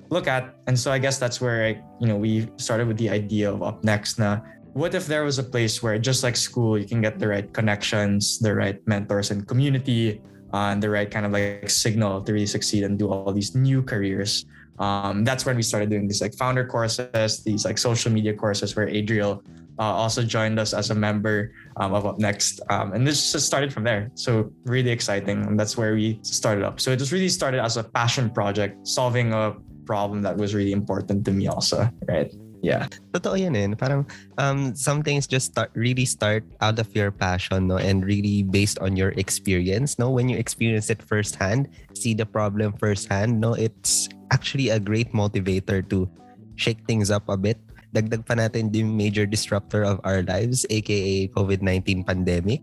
look 0.10 0.28
at. 0.28 0.56
And 0.68 0.78
so 0.78 0.92
I 0.92 1.00
guess 1.00 1.18
that's 1.18 1.40
where 1.40 1.66
I, 1.66 1.82
you 2.00 2.08
know, 2.08 2.18
we 2.18 2.50
started 2.58 2.88
with 2.88 2.98
the 2.98 3.10
idea 3.10 3.52
of 3.52 3.64
up 3.64 3.84
next 3.84 4.20
na 4.20 4.42
what 4.74 4.94
if 4.94 5.07
there 5.07 5.24
was 5.24 5.39
a 5.39 5.44
place 5.44 5.81
where 5.81 5.98
just 5.98 6.24
like 6.24 6.36
school 6.36 6.77
you 6.77 6.86
can 6.86 7.01
get 7.01 7.19
the 7.19 7.27
right 7.27 7.51
connections 7.54 8.39
the 8.39 8.54
right 8.54 8.80
mentors 8.88 9.31
and 9.31 9.48
community 9.48 10.21
uh, 10.54 10.74
and 10.74 10.81
the 10.81 10.89
right 10.89 11.10
kind 11.12 11.25
of 11.25 11.31
like 11.31 11.69
signal 11.69 12.21
to 12.21 12.33
really 12.33 12.45
succeed 12.45 12.83
and 12.83 12.98
do 12.98 13.12
all 13.12 13.31
these 13.31 13.56
new 13.56 13.83
careers? 13.83 14.45
Um, 14.80 15.24
that's 15.24 15.45
when 15.45 15.56
we 15.57 15.62
started 15.62 15.89
doing 15.89 16.07
these 16.07 16.21
like 16.21 16.33
founder 16.36 16.66
courses 16.66 17.44
these 17.44 17.66
like 17.66 17.77
social 17.77 18.12
media 18.12 18.33
courses 18.33 18.75
where 18.75 18.88
adriel 18.88 19.44
uh, 19.77 19.83
also 19.83 20.24
joined 20.24 20.60
us 20.60 20.74
as 20.74 20.89
a 20.89 20.95
member 20.95 21.54
um, 21.77 21.94
of 21.94 22.06
up 22.06 22.19
next. 22.19 22.60
Um, 22.69 22.94
and 22.94 23.07
this 23.07 23.31
just 23.31 23.45
started 23.45 23.71
from 23.74 23.86
there. 23.86 24.12
So 24.13 24.51
really 24.66 24.92
exciting. 24.92 25.45
And 25.45 25.57
that's 25.57 25.77
where 25.77 25.94
we 25.94 26.19
started 26.21 26.66
up. 26.66 26.81
So 26.81 26.92
it 26.92 26.98
just 26.98 27.13
really 27.13 27.30
started 27.30 27.63
as 27.63 27.77
a 27.77 27.83
passion 27.83 28.30
project 28.30 28.86
solving 28.86 29.33
a 29.33 29.56
problem 29.86 30.21
that 30.21 30.36
was 30.36 30.54
really 30.54 30.74
important 30.74 31.25
to 31.25 31.31
me 31.31 31.48
also 31.48 31.89
right 32.07 32.31
yeah. 32.62 32.88
Totoo 33.12 33.40
yan 33.40 33.56
eh. 33.56 33.68
Parang 33.76 34.06
um, 34.38 34.76
some 34.76 35.02
things 35.02 35.28
just 35.28 35.52
start 35.56 35.72
really 35.74 36.06
start 36.06 36.44
out 36.62 36.80
of 36.80 36.88
your 36.96 37.12
passion 37.12 37.68
no 37.68 37.78
and 37.78 38.04
really 38.04 38.44
based 38.44 38.80
on 38.80 38.96
your 38.96 39.16
experience 39.16 39.98
no 40.00 40.10
when 40.10 40.28
you 40.28 40.38
experience 40.38 40.90
it 40.90 41.02
firsthand 41.02 41.68
see 41.96 42.14
the 42.14 42.26
problem 42.26 42.74
firsthand 42.76 43.40
no 43.40 43.54
it's 43.56 44.08
actually 44.32 44.70
a 44.70 44.80
great 44.80 45.12
motivator 45.12 45.84
to 45.90 46.08
shake 46.56 46.84
things 46.86 47.10
up 47.10 47.24
a 47.30 47.38
bit 47.38 47.58
dagdag 47.96 48.22
pa 48.28 48.38
natin 48.38 48.70
the 48.70 48.84
major 48.84 49.26
disruptor 49.26 49.82
of 49.82 49.98
our 50.06 50.22
lives 50.28 50.66
aka 50.70 51.28
COVID-19 51.34 52.06
pandemic 52.06 52.62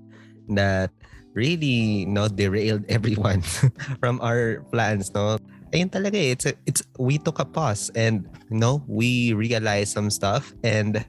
that 0.54 0.92
really 1.34 2.06
no 2.06 2.28
derailed 2.30 2.86
everyone 2.92 3.42
from 4.00 4.22
our 4.22 4.62
plans 4.70 5.10
no 5.12 5.40
ayun 5.72 5.90
talaga 5.90 6.14
eh. 6.14 6.32
It's, 6.32 6.46
a, 6.46 6.54
it's, 6.66 6.82
we 6.98 7.18
took 7.18 7.38
a 7.38 7.44
pause 7.44 7.90
and, 7.94 8.28
you 8.50 8.58
know, 8.58 8.82
we 8.86 9.32
realized 9.32 9.92
some 9.92 10.10
stuff 10.10 10.54
and 10.62 11.04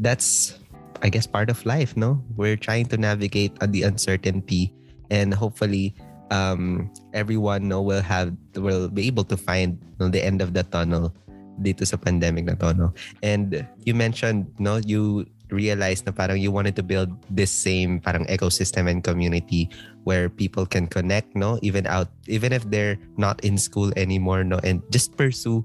that's, 0.00 0.58
I 1.02 1.08
guess, 1.08 1.26
part 1.26 1.50
of 1.50 1.64
life, 1.66 1.96
no? 1.96 2.22
We're 2.36 2.56
trying 2.56 2.86
to 2.86 2.96
navigate 2.96 3.58
the 3.60 3.82
uncertainty 3.82 4.72
and 5.10 5.32
hopefully 5.32 5.94
um, 6.30 6.90
everyone 7.12 7.68
no, 7.68 7.82
will 7.82 8.02
have, 8.02 8.32
will 8.56 8.88
be 8.88 9.06
able 9.06 9.24
to 9.24 9.36
find 9.36 9.78
no, 10.00 10.08
the 10.08 10.24
end 10.24 10.42
of 10.42 10.54
the 10.54 10.64
tunnel 10.64 11.14
dito 11.62 11.86
sa 11.86 11.96
pandemic 11.96 12.50
na 12.50 12.58
to, 12.58 12.74
no? 12.74 12.90
And 13.22 13.66
you 13.86 13.94
mentioned, 13.94 14.50
no, 14.58 14.82
you 14.82 15.26
realized 15.50 16.06
na 16.06 16.12
parang 16.12 16.40
you 16.40 16.50
wanted 16.50 16.76
to 16.76 16.82
build 16.82 17.12
this 17.28 17.50
same 17.50 18.00
parang 18.00 18.24
ecosystem 18.26 18.88
and 18.88 19.04
community 19.04 19.68
where 20.04 20.28
people 20.28 20.64
can 20.66 20.86
connect 20.86 21.34
no? 21.36 21.58
Even 21.62 21.86
out 21.86 22.08
even 22.26 22.52
if 22.52 22.64
they're 22.70 22.96
not 23.16 23.42
in 23.44 23.58
school 23.58 23.92
anymore 23.96 24.44
no? 24.44 24.60
And 24.64 24.82
just 24.90 25.16
pursue 25.16 25.64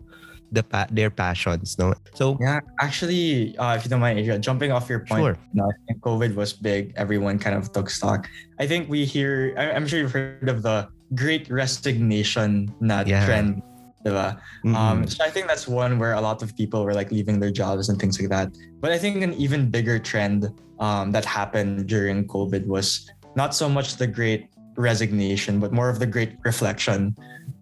the 0.51 0.63
pa- 0.63 0.89
their 0.91 1.09
passions 1.09 1.77
no? 1.77 1.93
So 2.13 2.37
yeah 2.41 2.59
actually 2.81 3.57
uh, 3.57 3.75
if 3.75 3.85
you 3.85 3.89
don't 3.89 4.01
mind 4.01 4.19
Adriel, 4.19 4.39
jumping 4.39 4.71
off 4.71 4.89
your 4.89 5.05
point 5.05 5.21
sure. 5.21 5.37
no, 5.53 5.71
covid 6.01 6.35
was 6.35 6.53
big. 6.53 6.93
Everyone 6.95 7.39
kind 7.39 7.55
of 7.55 7.71
took 7.71 7.89
stock. 7.89 8.27
I 8.59 8.67
think 8.67 8.89
we 8.89 9.05
hear 9.05 9.55
i'm 9.57 9.87
sure 9.87 9.99
you've 9.99 10.11
heard 10.15 10.49
of 10.49 10.61
the 10.61 10.89
great 11.15 11.49
resignation 11.49 12.69
na 12.79 13.01
yeah. 13.05 13.25
trend 13.25 13.63
Mm-hmm. 14.05 14.75
Um, 14.75 15.07
so 15.07 15.23
I 15.23 15.29
think 15.29 15.47
that's 15.47 15.67
one 15.67 15.99
where 15.99 16.13
a 16.13 16.21
lot 16.21 16.41
of 16.41 16.55
people 16.55 16.85
were 16.85 16.93
like 16.93 17.11
leaving 17.11 17.39
their 17.39 17.51
jobs 17.51 17.89
and 17.89 17.99
things 17.99 18.19
like 18.19 18.29
that. 18.29 18.55
But 18.79 18.91
I 18.91 18.97
think 18.97 19.21
an 19.23 19.33
even 19.33 19.69
bigger 19.69 19.99
trend 19.99 20.51
um, 20.79 21.11
that 21.11 21.25
happened 21.25 21.87
during 21.87 22.27
COVID 22.27 22.65
was 22.65 23.09
not 23.35 23.53
so 23.53 23.69
much 23.69 23.97
the 23.97 24.07
great 24.07 24.49
resignation, 24.75 25.59
but 25.59 25.71
more 25.73 25.89
of 25.89 25.99
the 25.99 26.07
great 26.07 26.37
reflection, 26.43 27.15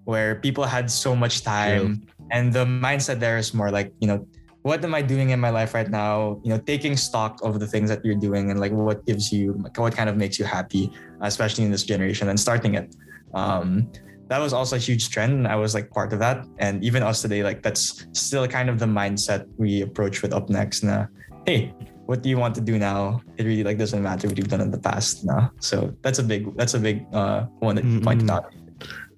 where 0.06 0.36
people 0.36 0.64
had 0.64 0.90
so 0.90 1.16
much 1.16 1.44
time, 1.44 1.98
True. 1.98 2.28
and 2.32 2.54
the 2.54 2.66
mindset 2.66 3.20
there 3.20 3.38
is 3.38 3.54
more 3.54 3.72
like 3.72 3.92
you 4.00 4.08
know, 4.08 4.26
what 4.62 4.84
am 4.84 4.94
I 4.94 5.02
doing 5.02 5.32
in 5.32 5.40
my 5.40 5.50
life 5.50 5.74
right 5.74 5.90
now? 5.90 6.40
You 6.44 6.52
know, 6.52 6.60
taking 6.60 6.96
stock 6.96 7.40
of 7.44 7.60
the 7.60 7.68
things 7.68 7.90
that 7.90 8.06
you're 8.06 8.16
doing 8.16 8.52
and 8.52 8.60
like 8.60 8.72
what 8.72 9.06
gives 9.06 9.32
you, 9.32 9.54
what 9.76 9.96
kind 9.96 10.10
of 10.10 10.16
makes 10.16 10.38
you 10.40 10.46
happy, 10.46 10.92
especially 11.22 11.64
in 11.66 11.72
this 11.72 11.84
generation, 11.84 12.30
and 12.30 12.40
starting 12.40 12.76
it. 12.76 12.96
Um, 13.34 13.92
that 14.28 14.40
was 14.40 14.54
also 14.54 14.76
a 14.76 14.80
huge 14.80 15.10
trend 15.10 15.34
and 15.34 15.48
i 15.48 15.56
was 15.56 15.74
like 15.74 15.90
part 15.92 16.12
of 16.14 16.20
that 16.20 16.46
and 16.60 16.84
even 16.84 17.04
us 17.04 17.22
today 17.22 17.44
like 17.44 17.62
that's 17.64 18.08
still 18.12 18.48
kind 18.48 18.70
of 18.70 18.80
the 18.80 18.86
mindset 18.86 19.48
we 19.58 19.82
approach 19.82 20.22
with 20.22 20.34
up 20.34 20.50
next 20.50 20.84
na 20.84 21.06
hey 21.46 21.74
what 22.08 22.24
do 22.24 22.30
you 22.30 22.38
want 22.38 22.56
to 22.56 22.62
do 22.62 22.78
now 22.78 23.20
it 23.38 23.44
really 23.44 23.64
like 23.64 23.78
doesn't 23.78 24.04
matter 24.04 24.28
what 24.28 24.38
you've 24.38 24.48
done 24.48 24.62
in 24.62 24.72
the 24.72 24.80
past 24.80 25.26
now 25.26 25.52
so 25.60 25.94
that's 26.02 26.20
a 26.20 26.24
big 26.24 26.56
that's 26.56 26.74
a 26.74 26.80
big 26.80 27.06
uh, 27.14 27.44
one 27.60 27.76
that 27.76 27.84
you 27.84 28.00
pointed 28.00 28.30
out 28.30 28.52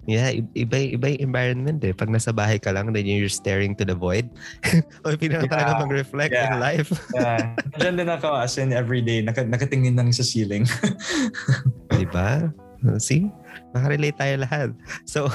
Yeah, 0.10 0.42
iba, 0.58 0.98
iba 0.98 1.14
yung 1.14 1.30
environment 1.30 1.86
eh. 1.86 1.94
Pag 1.94 2.10
nasa 2.10 2.34
bahay 2.34 2.58
ka 2.58 2.74
lang, 2.74 2.90
then 2.98 3.06
you're 3.06 3.30
staring 3.30 3.78
to 3.78 3.86
the 3.86 3.94
void. 3.94 4.26
o 5.06 5.14
pinaka 5.14 5.54
yeah. 5.54 5.78
mag-reflect 5.78 6.34
yeah. 6.34 6.50
in 6.50 6.54
life. 6.58 6.90
yeah. 7.14 7.54
Diyan 7.78 8.02
din 8.02 8.10
ako 8.10 8.34
as 8.34 8.58
in 8.58 8.74
everyday, 8.74 9.22
nak- 9.22 9.46
nakatingin 9.46 9.94
lang 9.94 10.10
sa 10.10 10.26
ceiling. 10.26 10.66
diba? 11.94 12.50
See? 12.98 13.30
Nakarelate 13.74 14.18
tayo 14.18 14.44
lahat. 14.44 14.74
So, 15.10 15.30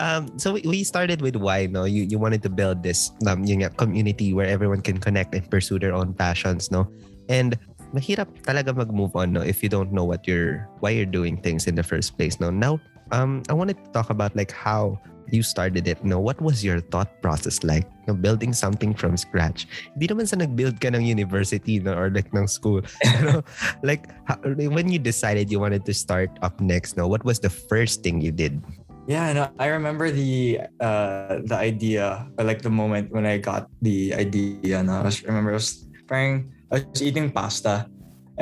um, 0.00 0.32
so 0.38 0.56
we 0.56 0.84
started 0.84 1.20
with 1.20 1.36
why, 1.36 1.66
no? 1.66 1.84
You, 1.84 2.04
you 2.04 2.18
wanted 2.18 2.42
to 2.44 2.50
build 2.50 2.82
this 2.82 3.12
um, 3.26 3.44
yung 3.44 3.64
community 3.76 4.32
where 4.32 4.48
everyone 4.48 4.80
can 4.80 4.98
connect 4.98 5.34
and 5.34 5.44
pursue 5.48 5.78
their 5.78 5.92
own 5.92 6.12
passions, 6.14 6.70
no? 6.70 6.88
And 7.28 7.58
mahirap 7.92 8.28
talaga 8.48 8.72
mag-move 8.72 9.14
on, 9.16 9.32
no? 9.36 9.44
If 9.44 9.62
you 9.62 9.68
don't 9.68 9.92
know 9.92 10.04
what 10.04 10.26
you're, 10.26 10.68
why 10.80 10.90
you're 10.96 11.08
doing 11.08 11.36
things 11.36 11.66
in 11.68 11.76
the 11.76 11.84
first 11.84 12.16
place, 12.16 12.40
no? 12.40 12.48
Now, 12.48 12.80
um, 13.12 13.42
I 13.48 13.52
wanted 13.52 13.78
to 13.84 13.90
talk 13.92 14.10
about 14.10 14.34
like 14.34 14.50
how 14.50 14.98
you 15.32 15.42
started 15.42 15.88
it, 15.88 16.04
no, 16.04 16.20
what 16.20 16.40
was 16.40 16.64
your 16.64 16.80
thought 16.80 17.08
process 17.22 17.64
like? 17.64 17.88
No, 18.06 18.14
building 18.14 18.52
something 18.52 18.92
from 18.92 19.16
scratch. 19.16 19.66
Hindi 19.94 20.08
naman 20.08 20.26
sa 20.28 20.36
nag-build 20.36 20.80
ka 20.80 20.92
ng 20.92 21.04
university 21.04 21.80
no, 21.80 21.94
or 21.94 22.10
like 22.10 22.28
ng 22.34 22.46
school. 22.46 22.82
Pero 23.02 23.42
like 23.82 24.12
how, 24.28 24.36
when 24.44 24.92
you 24.92 24.98
decided 24.98 25.50
you 25.50 25.60
wanted 25.60 25.86
to 25.86 25.94
start 25.94 26.30
up 26.42 26.60
next, 26.60 26.96
no, 26.96 27.06
what 27.08 27.24
was 27.24 27.40
the 27.40 27.50
first 27.50 28.02
thing 28.02 28.20
you 28.20 28.32
did? 28.32 28.60
Yeah, 29.08 29.32
no, 29.32 29.50
I 29.58 29.66
remember 29.72 30.10
the 30.10 30.62
uh 30.78 31.42
the 31.42 31.58
idea, 31.58 32.28
or 32.38 32.44
like 32.44 32.62
the 32.62 32.70
moment 32.70 33.10
when 33.10 33.26
I 33.26 33.38
got 33.42 33.66
the 33.82 34.14
idea. 34.14 34.82
No, 34.82 35.02
I 35.02 35.10
remember 35.26 35.50
I 35.50 35.58
was 35.58 35.90
parang 36.06 36.54
I 36.70 36.86
was 36.86 37.02
eating 37.02 37.34
pasta. 37.34 37.90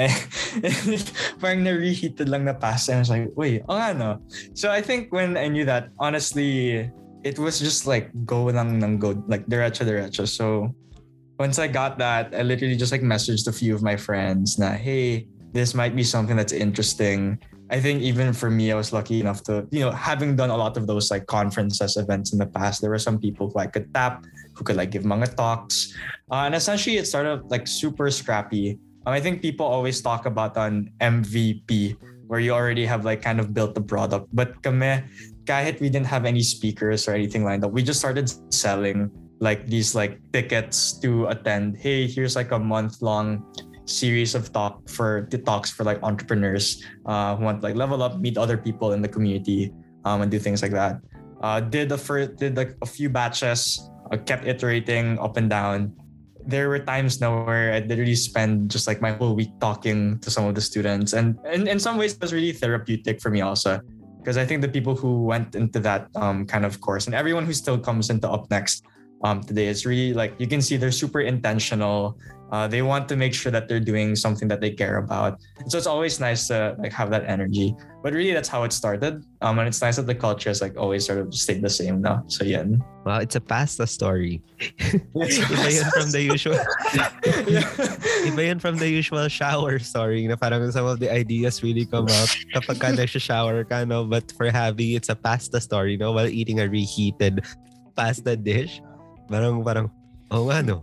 And 0.01 1.05
parang 1.41 1.61
na-reheated 1.65 2.29
lang 2.29 2.49
na 2.49 2.57
pasta. 2.57 2.97
And 2.97 2.99
I 2.99 3.05
was 3.05 3.13
like, 3.13 3.29
wait, 3.37 3.61
oh 3.69 3.77
nga 3.77 3.93
no. 3.93 4.11
So 4.57 4.73
I 4.73 4.81
think 4.81 5.13
when 5.13 5.37
I 5.37 5.49
knew 5.49 5.69
that, 5.69 5.93
honestly, 6.01 6.89
it 7.21 7.37
was 7.39 7.61
just 7.61 7.85
like 7.85 8.09
go 8.25 8.49
lang 8.49 8.81
ng 8.81 8.97
go, 8.97 9.13
like 9.29 9.45
derecha 9.45 9.85
derecha. 9.85 10.25
So 10.25 10.73
once 11.39 11.59
I 11.59 11.69
got 11.69 11.99
that, 11.99 12.33
I 12.33 12.43
literally 12.43 12.77
just 12.77 12.93
like 12.93 13.05
messaged 13.05 13.47
a 13.49 13.53
few 13.53 13.75
of 13.75 13.83
my 13.83 13.97
friends 13.97 14.59
na, 14.59 14.73
hey, 14.73 15.29
this 15.53 15.75
might 15.75 15.97
be 15.97 16.05
something 16.05 16.37
that's 16.37 16.53
interesting. 16.53 17.39
I 17.71 17.79
think 17.79 18.03
even 18.03 18.33
for 18.33 18.51
me, 18.51 18.73
I 18.73 18.75
was 18.75 18.93
lucky 18.93 19.21
enough 19.21 19.45
to, 19.45 19.67
you 19.71 19.81
know, 19.81 19.91
having 19.93 20.35
done 20.35 20.51
a 20.51 20.57
lot 20.57 20.77
of 20.77 20.87
those 20.87 21.11
like 21.11 21.27
conferences, 21.27 21.97
events 21.97 22.33
in 22.33 22.39
the 22.39 22.47
past, 22.47 22.81
there 22.81 22.91
were 22.91 22.99
some 22.99 23.19
people 23.19 23.49
who 23.49 23.59
I 23.61 23.67
could 23.67 23.93
tap, 23.95 24.27
who 24.55 24.65
could 24.65 24.77
like 24.77 24.91
give 24.91 25.05
mga 25.05 25.37
talks. 25.37 25.95
Uh, 26.31 26.49
and 26.49 26.55
essentially 26.55 26.97
it 26.97 27.07
started 27.07 27.47
like 27.49 27.69
super 27.69 28.11
scrappy. 28.11 28.79
Um, 29.07 29.15
I 29.15 29.21
think 29.21 29.41
people 29.41 29.65
always 29.65 30.01
talk 30.01 30.27
about 30.27 30.57
an 30.57 30.93
MVP 31.01 31.97
where 32.29 32.39
you 32.39 32.53
already 32.53 32.87
have 32.87 33.05
like 33.05 33.23
kind 33.23 33.41
of 33.41 33.53
built 33.55 33.75
the 33.75 33.81
product. 33.81 34.29
But 34.33 34.63
kame, 34.63 35.03
kahit 35.45 35.81
we 35.81 35.89
didn't 35.89 36.07
have 36.07 36.25
any 36.25 36.43
speakers 36.43 37.09
or 37.09 37.13
anything 37.13 37.45
lined 37.45 37.65
up, 37.65 37.73
we 37.73 37.83
just 37.83 37.99
started 37.99 38.31
selling 38.53 39.11
like 39.41 39.67
these 39.67 39.95
like 39.95 40.21
tickets 40.33 41.01
to 41.01 41.27
attend. 41.27 41.81
Hey, 41.81 42.07
here's 42.07 42.37
like 42.37 42.53
a 42.53 42.59
month 42.59 43.03
long 43.03 43.43
series 43.89 44.37
of 44.37 44.53
talk 44.53 44.87
for 44.89 45.27
the 45.31 45.39
talks 45.39 45.71
for 45.73 45.83
like 45.83 45.99
entrepreneurs 46.05 46.85
uh, 47.07 47.35
who 47.35 47.45
want 47.45 47.61
to 47.61 47.67
like 47.67 47.75
level 47.75 48.03
up, 48.03 48.21
meet 48.21 48.39
other 48.39 48.57
people 48.57 48.93
in 48.93 49.03
the 49.03 49.09
community, 49.09 49.73
um, 50.05 50.23
and 50.23 50.31
do 50.31 50.39
things 50.39 50.63
like 50.63 50.73
that. 50.73 51.01
Uh, 51.41 51.59
did 51.59 51.89
the 51.89 51.99
first 51.99 52.37
did 52.37 52.57
like 52.57 52.77
a 52.83 52.87
few 52.87 53.09
batches, 53.09 53.81
uh, 54.13 54.17
kept 54.17 54.45
iterating 54.47 55.19
up 55.19 55.37
and 55.37 55.49
down. 55.49 55.91
There 56.47 56.69
were 56.69 56.79
times 56.81 57.21
now 57.21 57.45
where 57.45 57.73
I 57.73 57.81
literally 57.81 58.15
spend 58.15 58.71
just 58.71 58.87
like 58.87 59.01
my 59.01 59.13
whole 59.13 59.35
week 59.35 59.53
talking 59.61 60.19
to 60.21 60.31
some 60.31 60.47
of 60.47 60.55
the 60.55 60.61
students, 60.61 61.13
and, 61.13 61.39
and 61.45 61.69
in 61.69 61.79
some 61.79 61.97
ways 61.97 62.15
it 62.15 62.21
was 62.21 62.33
really 62.33 62.53
therapeutic 62.53 63.21
for 63.21 63.31
me 63.31 63.41
also, 63.41 63.81
because 64.19 64.37
I 64.37 64.45
think 64.45 64.63
the 64.63 64.69
people 64.69 64.95
who 64.95 65.25
went 65.25 65.55
into 65.55 65.81
that 65.81 66.09
um, 66.17 66.47
kind 66.47 66.65
of 66.65 66.81
course 66.81 67.07
and 67.07 67.15
everyone 67.15 67.47
who 67.47 67.53
still 67.53 67.79
comes 67.79 68.11
into 68.11 68.29
Up 68.29 68.51
Next 68.51 68.85
um, 69.23 69.43
today. 69.43 69.67
It's 69.67 69.85
really 69.85 70.15
like 70.15 70.35
you 70.39 70.47
can 70.47 70.63
see 70.63 70.77
they're 70.77 70.93
super 70.93 71.21
intentional. 71.21 72.19
Uh, 72.51 72.67
they 72.67 72.83
want 72.83 73.09
to 73.09 73.15
make 73.15 73.33
sure 73.33 73.53
that 73.53 73.69
they're 73.69 73.79
doing 73.79 74.17
something 74.17 74.49
that 74.49 74.61
they 74.61 74.73
care 74.73 74.99
about. 74.99 75.39
So 75.69 75.79
it's 75.79 75.87
always 75.87 76.19
nice 76.19 76.49
to 76.49 76.75
like 76.83 76.93
have 76.93 77.09
that 77.11 77.23
energy. 77.31 77.77
But 78.03 78.13
really, 78.13 78.33
that's 78.33 78.49
how 78.49 78.65
it 78.65 78.73
started. 78.73 79.23
Um, 79.41 79.61
and 79.61 79.69
it's 79.69 79.81
nice 79.81 79.97
that 79.97 80.07
the 80.11 80.17
culture 80.17 80.51
has 80.51 80.61
like 80.61 80.77
always 80.77 81.07
sort 81.07 81.21
of 81.21 81.33
stayed 81.33 81.63
the 81.63 81.71
same 81.71 82.03
now. 82.03 82.25
So 82.27 82.43
yeah. 82.43 82.65
Well, 83.05 83.21
it's 83.21 83.37
a 83.37 83.41
pasta 83.41 83.87
story. 83.87 84.43
Iba 85.15 85.71
yun 85.71 85.91
from 85.95 86.11
the 86.11 86.23
usual. 86.23 86.59
Iba 88.27 88.47
yun 88.47 88.59
from 88.59 88.79
the 88.79 88.89
usual 88.89 89.29
shower 89.29 89.79
story 89.79 90.27
na 90.27 90.35
parang 90.35 90.73
some 90.73 90.87
of 90.87 90.99
the 90.99 91.07
ideas 91.13 91.63
really 91.63 91.87
come 91.87 92.11
up 92.11 92.31
kapag 92.51 92.83
ka 92.83 93.07
shower 93.07 93.63
ka, 93.63 93.85
no? 93.85 94.03
But 94.05 94.33
for 94.35 94.51
Javi, 94.51 94.97
it's 94.97 95.09
a 95.09 95.15
pasta 95.15 95.61
story, 95.61 95.97
no? 95.97 96.11
While 96.11 96.27
eating 96.27 96.59
a 96.59 96.69
reheated 96.69 97.47
pasta 97.95 98.35
dish. 98.35 98.83
Parang, 99.31 99.63
parang, 99.63 99.87
oh 100.35 100.51
nga 100.51 100.59
no. 100.63 100.83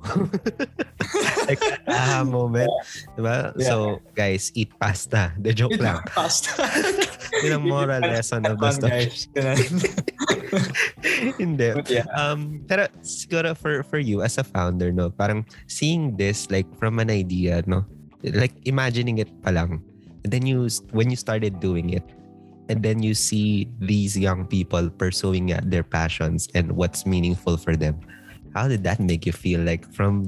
like, 1.48 1.64
ah, 1.88 2.24
moment. 2.24 2.72
Diba? 3.16 3.52
Yeah. 3.56 3.68
So, 3.68 4.00
guys, 4.16 4.52
eat 4.56 4.72
pasta. 4.80 5.36
The 5.40 5.52
joke 5.52 5.76
eat 5.76 5.84
lang. 5.84 6.00
Pasta. 6.08 6.56
Yun 7.44 7.60
ang 7.60 7.66
moral 7.68 8.04
lesson 8.04 8.48
of 8.48 8.60
the 8.60 8.72
story. 8.72 9.12
Hindi. 11.40 11.76
Yeah. 11.92 12.08
Um, 12.16 12.64
pero 12.68 12.88
siguro 13.04 13.56
for, 13.56 13.84
for 13.84 14.00
you 14.00 14.24
as 14.24 14.40
a 14.40 14.44
founder, 14.44 14.92
no, 14.92 15.12
parang 15.12 15.46
seeing 15.68 16.16
this 16.16 16.52
like 16.52 16.68
from 16.80 17.00
an 17.00 17.12
idea, 17.12 17.64
no, 17.68 17.84
like 18.24 18.56
imagining 18.64 19.20
it 19.20 19.32
pa 19.44 19.52
lang. 19.52 19.84
And 20.24 20.32
then 20.32 20.48
you, 20.48 20.68
when 20.92 21.12
you 21.12 21.16
started 21.16 21.60
doing 21.60 21.92
it, 21.92 22.04
and 22.70 22.84
then 22.84 23.00
you 23.00 23.16
see 23.16 23.68
these 23.80 24.18
young 24.18 24.46
people 24.46 24.90
pursuing 24.90 25.48
their 25.72 25.84
passions 25.84 26.48
and 26.54 26.76
what's 26.76 27.06
meaningful 27.06 27.56
for 27.56 27.76
them 27.76 28.00
how 28.58 28.68
did 28.68 28.84
that 28.84 29.00
make 29.00 29.26
you 29.26 29.32
feel 29.32 29.62
like 29.62 29.86
from 29.94 30.26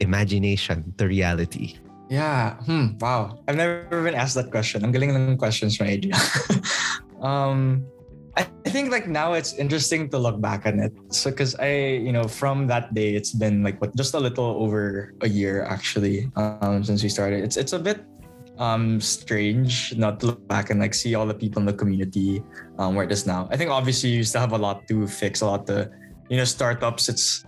imagination 0.00 0.94
to 0.96 1.06
reality? 1.06 1.76
Yeah. 2.08 2.56
Hmm. 2.64 2.96
Wow. 2.96 3.44
I've 3.46 3.56
never 3.56 4.02
been 4.02 4.16
asked 4.16 4.34
that 4.40 4.50
question. 4.50 4.80
I'm 4.82 4.92
getting 4.92 5.12
ng 5.12 5.36
questions 5.36 5.76
from 5.76 5.92
Adriel. 5.92 6.16
um, 7.20 7.84
I 8.38 8.70
think 8.70 8.92
like 8.92 9.08
now 9.08 9.34
it's 9.34 9.52
interesting 9.58 10.08
to 10.10 10.18
look 10.18 10.40
back 10.40 10.64
on 10.64 10.78
it. 10.78 10.92
So 11.10 11.30
because 11.30 11.56
I, 11.56 12.00
you 12.00 12.12
know, 12.12 12.24
from 12.24 12.68
that 12.68 12.94
day, 12.94 13.14
it's 13.18 13.32
been 13.32 13.62
like 13.62 13.80
what 13.80 13.96
just 13.96 14.14
a 14.14 14.20
little 14.20 14.62
over 14.62 15.12
a 15.20 15.28
year 15.28 15.64
actually 15.64 16.30
um, 16.36 16.84
since 16.84 17.02
we 17.02 17.08
started. 17.08 17.42
It's 17.42 17.56
it's 17.56 17.72
a 17.72 17.80
bit 17.80 18.04
um 18.58 19.00
strange 19.00 19.94
not 19.96 20.18
to 20.20 20.26
look 20.34 20.42
back 20.48 20.70
and 20.70 20.80
like 20.80 20.92
see 20.92 21.14
all 21.14 21.26
the 21.26 21.34
people 21.34 21.62
in 21.62 21.66
the 21.66 21.72
community 21.72 22.42
um 22.78 22.94
where 22.94 23.06
it 23.06 23.12
is 23.12 23.26
now. 23.26 23.48
I 23.50 23.56
think 23.56 23.70
obviously 23.70 24.10
you 24.10 24.22
still 24.22 24.40
have 24.40 24.52
a 24.52 24.58
lot 24.58 24.86
to 24.88 25.06
fix, 25.08 25.40
a 25.42 25.46
lot 25.46 25.66
to 25.66 25.90
you 26.28 26.36
know 26.36 26.44
startups. 26.44 27.08
It's 27.08 27.47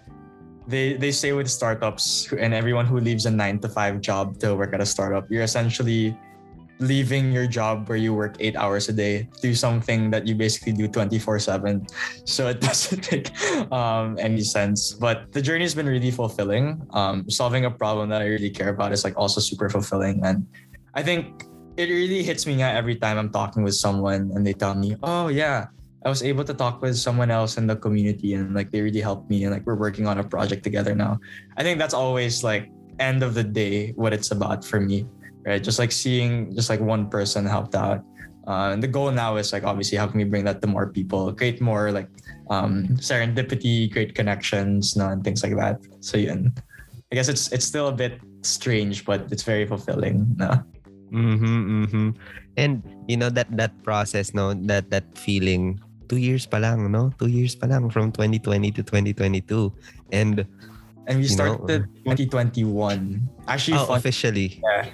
they 0.71 0.95
they 0.95 1.11
say 1.11 1.33
with 1.35 1.51
startups 1.51 2.31
and 2.33 2.55
everyone 2.55 2.87
who 2.87 3.03
leaves 3.03 3.27
a 3.27 3.31
nine 3.31 3.59
to 3.61 3.69
five 3.69 4.01
job 4.01 4.39
to 4.39 4.55
work 4.55 4.73
at 4.73 4.81
a 4.81 4.87
startup, 4.87 5.27
you're 5.31 5.43
essentially 5.43 6.17
leaving 6.81 7.31
your 7.31 7.47
job 7.47 7.91
where 7.91 7.99
you 7.99 8.15
work 8.15 8.41
eight 8.41 8.57
hours 8.57 8.89
a 8.89 8.93
day 8.97 9.29
do 9.45 9.53
something 9.53 10.09
that 10.09 10.27
you 10.27 10.35
basically 10.35 10.73
do 10.73 10.89
24 10.89 11.39
7 11.39 11.85
so 12.25 12.49
it 12.49 12.59
doesn't 12.65 13.05
make 13.13 13.29
um, 13.71 14.17
any 14.19 14.41
sense. 14.41 14.97
But 14.97 15.31
the 15.33 15.43
journey 15.43 15.69
has 15.69 15.75
been 15.75 15.85
really 15.85 16.11
fulfilling. 16.11 16.81
Um, 16.97 17.29
solving 17.29 17.67
a 17.67 17.71
problem 17.71 18.09
that 18.09 18.23
i 18.23 18.27
really 18.27 18.49
care 18.49 18.71
about 18.71 18.93
is 18.93 19.05
like 19.05 19.13
also 19.19 19.41
super 19.45 19.69
fulfilling. 19.69 20.25
And 20.25 20.47
i 20.95 21.03
think 21.03 21.45
it 21.77 21.89
really 21.89 22.23
hits 22.23 22.47
me 22.47 22.61
every 22.63 22.97
time 22.97 23.17
i'm 23.17 23.31
talking 23.31 23.63
with 23.63 23.75
someone 23.75 24.33
and 24.35 24.45
they 24.45 24.53
tell 24.53 24.75
me 24.75 24.97
oh 25.03 25.29
yeah 25.29 25.69
I 26.05 26.09
was 26.09 26.23
able 26.23 26.45
to 26.45 26.55
talk 26.55 26.81
with 26.81 26.97
someone 26.97 27.31
else 27.31 27.59
in 27.59 27.67
the 27.67 27.77
community 27.77 28.33
and 28.35 28.55
like 28.55 28.71
they 28.71 28.81
really 28.81 29.01
helped 29.01 29.29
me 29.29 29.45
and 29.45 29.53
like 29.53 29.67
we're 29.67 29.77
working 29.77 30.07
on 30.07 30.19
a 30.19 30.25
project 30.25 30.65
together 30.65 30.95
now. 30.95 31.21
I 31.57 31.63
think 31.63 31.79
that's 31.79 31.93
always 31.93 32.43
like 32.43 32.73
end 32.99 33.23
of 33.23 33.35
the 33.35 33.45
day 33.45 33.93
what 33.97 34.13
it's 34.13 34.31
about 34.31 34.65
for 34.65 34.81
me, 34.81 35.07
right? 35.45 35.63
Just 35.63 35.79
like 35.79 35.93
seeing 35.93 36.55
just 36.55 36.71
like 36.71 36.81
one 36.81 37.09
person 37.09 37.45
helped 37.45 37.75
out. 37.75 38.01
Uh, 38.49 38.73
and 38.73 38.83
the 38.83 38.89
goal 38.89 39.13
now 39.13 39.37
is 39.37 39.53
like 39.53 39.65
obviously 39.65 39.99
how 39.99 40.07
can 40.07 40.17
we 40.17 40.25
bring 40.25 40.45
that 40.45 40.63
to 40.63 40.67
more 40.67 40.89
people, 40.89 41.33
create 41.35 41.61
more 41.61 41.93
like 41.93 42.09
um, 42.49 42.89
serendipity, 42.97 43.93
create 43.93 44.15
connections, 44.15 44.97
no, 44.97 45.09
and 45.09 45.23
things 45.23 45.43
like 45.43 45.55
that. 45.57 45.79
So 46.01 46.17
yeah, 46.17 46.35
I 47.13 47.15
guess 47.15 47.29
it's 47.29 47.53
it's 47.53 47.65
still 47.65 47.89
a 47.89 47.93
bit 47.93 48.21
strange, 48.41 49.05
but 49.05 49.29
it's 49.31 49.43
very 49.43 49.67
fulfilling. 49.67 50.33
No? 50.37 50.65
Mm-hmm, 51.13 51.85
mm-hmm. 51.85 52.11
And 52.57 52.83
you 53.07 53.17
know 53.17 53.29
that 53.29 53.53
that 53.57 53.77
process, 53.83 54.33
no, 54.33 54.55
that 54.55 54.91
that 54.91 55.05
feeling 55.19 55.79
two 56.11 56.19
years 56.19 56.43
pa 56.51 56.59
lang, 56.59 56.91
no? 56.91 57.15
Two 57.15 57.31
years 57.31 57.55
pa 57.55 57.71
lang 57.71 57.87
from 57.95 58.11
2020 58.11 58.75
to 58.75 58.83
2022. 58.83 59.71
And 60.11 60.43
and 61.07 61.23
we 61.23 61.31
started 61.31 61.87
know, 61.87 62.11
2021. 62.11 62.67
Actually, 63.47 63.79
oh, 63.79 63.95
officially. 63.95 64.59
Yeah, 64.59 64.91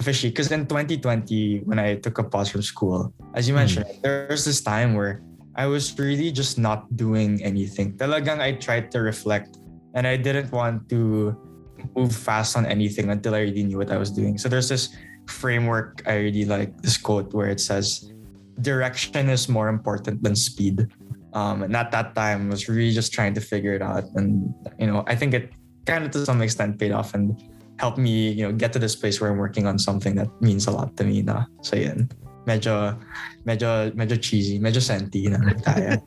officially. 0.00 0.32
Because 0.32 0.48
in 0.48 0.64
2020, 0.64 1.68
when 1.68 1.76
I 1.76 2.00
took 2.00 2.16
a 2.16 2.24
pause 2.24 2.48
from 2.48 2.64
school, 2.64 3.12
as 3.36 3.44
you 3.44 3.52
mentioned, 3.52 3.84
mm. 3.84 4.00
there 4.00 4.26
was 4.32 4.48
this 4.48 4.64
time 4.64 4.96
where 4.96 5.20
I 5.54 5.68
was 5.68 5.92
really 6.00 6.32
just 6.32 6.56
not 6.56 6.88
doing 6.96 7.44
anything. 7.44 8.00
Talagang 8.00 8.40
I 8.40 8.56
tried 8.56 8.90
to 8.96 9.04
reflect 9.04 9.60
and 9.92 10.08
I 10.08 10.16
didn't 10.16 10.50
want 10.50 10.88
to 10.88 11.36
move 11.94 12.16
fast 12.16 12.56
on 12.56 12.64
anything 12.66 13.12
until 13.12 13.36
I 13.36 13.44
really 13.44 13.62
knew 13.62 13.78
what 13.78 13.92
I 13.92 14.00
was 14.00 14.10
doing. 14.10 14.40
So 14.40 14.48
there's 14.48 14.68
this 14.68 14.96
framework 15.28 16.02
I 16.06 16.28
really 16.28 16.44
like, 16.44 16.80
this 16.82 16.96
quote 16.96 17.32
where 17.32 17.48
it 17.48 17.60
says, 17.60 18.13
direction 18.60 19.28
is 19.28 19.48
more 19.48 19.68
important 19.68 20.22
than 20.22 20.36
speed. 20.36 20.88
Um, 21.32 21.62
and 21.62 21.74
at 21.76 21.90
that 21.90 22.14
time, 22.14 22.48
I 22.48 22.50
was 22.50 22.68
really 22.68 22.92
just 22.92 23.12
trying 23.12 23.34
to 23.34 23.40
figure 23.40 23.74
it 23.74 23.82
out. 23.82 24.04
And, 24.14 24.54
you 24.78 24.86
know, 24.86 25.02
I 25.06 25.16
think 25.16 25.34
it 25.34 25.52
kind 25.86 26.04
of 26.04 26.10
to 26.12 26.24
some 26.24 26.40
extent 26.42 26.78
paid 26.78 26.92
off 26.92 27.14
and 27.14 27.34
helped 27.78 27.98
me, 27.98 28.30
you 28.30 28.46
know, 28.46 28.52
get 28.52 28.72
to 28.74 28.78
this 28.78 28.94
place 28.94 29.20
where 29.20 29.30
I'm 29.30 29.38
working 29.38 29.66
on 29.66 29.78
something 29.78 30.14
that 30.14 30.30
means 30.40 30.66
a 30.66 30.70
lot 30.70 30.96
to 30.98 31.04
me 31.04 31.22
na. 31.22 31.44
So 31.62 31.76
yun, 31.76 32.08
medyo, 32.46 32.98
medyo, 33.44 33.90
medyo 33.92 34.20
cheesy, 34.20 34.60
medyo 34.60 34.80
senti 34.80 35.26
na 35.28 35.38
tayo. 35.58 36.00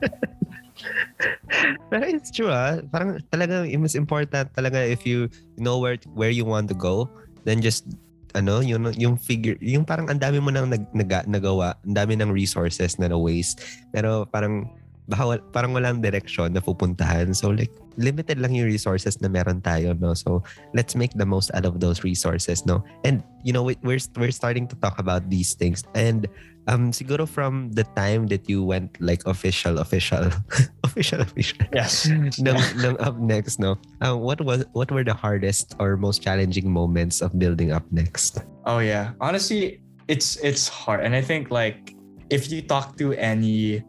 But 1.90 2.06
it's 2.06 2.30
true 2.30 2.52
ah. 2.52 2.78
Parang 2.92 3.18
talaga, 3.32 3.66
mas 3.80 3.96
important 3.96 4.52
talaga 4.54 4.78
if 4.84 5.02
you 5.02 5.28
know 5.58 5.78
where 5.80 5.98
where 6.14 6.30
you 6.30 6.44
want 6.44 6.68
to 6.70 6.76
go, 6.76 7.10
then 7.44 7.58
just 7.58 7.88
ano, 8.34 8.60
yung, 8.60 8.92
yung 8.96 9.16
figure, 9.16 9.56
yung 9.62 9.84
parang 9.84 10.08
ang 10.08 10.20
dami 10.20 10.40
mo 10.42 10.52
nang 10.52 10.68
nag, 10.68 10.84
nag, 10.92 11.28
nagawa, 11.28 11.76
ang 11.84 11.94
dami 11.96 12.16
ng 12.16 12.32
resources 12.32 12.98
na 13.00 13.08
na-waste. 13.08 13.60
Pero 13.92 14.28
parang, 14.28 14.68
baka, 15.08 15.40
parang 15.52 15.72
walang 15.72 16.00
direction 16.04 16.52
na 16.52 16.60
pupuntahan. 16.60 17.34
So 17.34 17.48
like, 17.50 17.72
limited 17.96 18.38
lang 18.38 18.54
yung 18.54 18.66
resources 18.70 19.20
na 19.20 19.28
meron 19.28 19.60
tayo, 19.60 19.96
no? 19.98 20.14
So, 20.14 20.44
let's 20.72 20.94
make 20.94 21.10
the 21.18 21.26
most 21.26 21.50
out 21.54 21.66
of 21.66 21.80
those 21.80 22.04
resources, 22.04 22.62
no? 22.64 22.84
And, 23.02 23.24
you 23.42 23.52
know, 23.52 23.64
we- 23.66 23.80
we're, 23.82 23.98
we're 24.14 24.30
starting 24.30 24.68
to 24.68 24.76
talk 24.78 24.98
about 25.00 25.26
these 25.30 25.54
things. 25.54 25.82
And 25.98 26.28
um, 26.68 26.92
siguro 26.92 27.26
from 27.26 27.72
the 27.72 27.82
time 27.96 28.28
that 28.28 28.48
you 28.48 28.62
went 28.62 28.94
like 29.00 29.26
official, 29.26 29.78
official, 29.80 30.30
official, 30.84 31.20
official, 31.20 31.58
Yes. 31.74 32.06
ng, 32.38 32.54
ng 32.54 32.96
up 33.00 33.18
next, 33.18 33.58
no? 33.58 33.74
Um, 34.00 34.20
what 34.20 34.40
was 34.40 34.64
what 34.72 34.92
were 34.92 35.02
the 35.02 35.14
hardest 35.16 35.74
or 35.80 35.96
most 35.96 36.22
challenging 36.22 36.70
moments 36.70 37.20
of 37.24 37.34
building 37.38 37.72
up 37.72 37.82
next? 37.90 38.44
Oh 38.68 38.78
yeah. 38.78 39.16
Honestly, 39.20 39.80
it's 40.06 40.36
it's 40.44 40.68
hard. 40.68 41.00
And 41.00 41.16
I 41.16 41.22
think 41.24 41.50
like 41.50 41.96
if 42.30 42.52
you 42.52 42.60
talk 42.62 42.94
to 43.00 43.16
any 43.16 43.82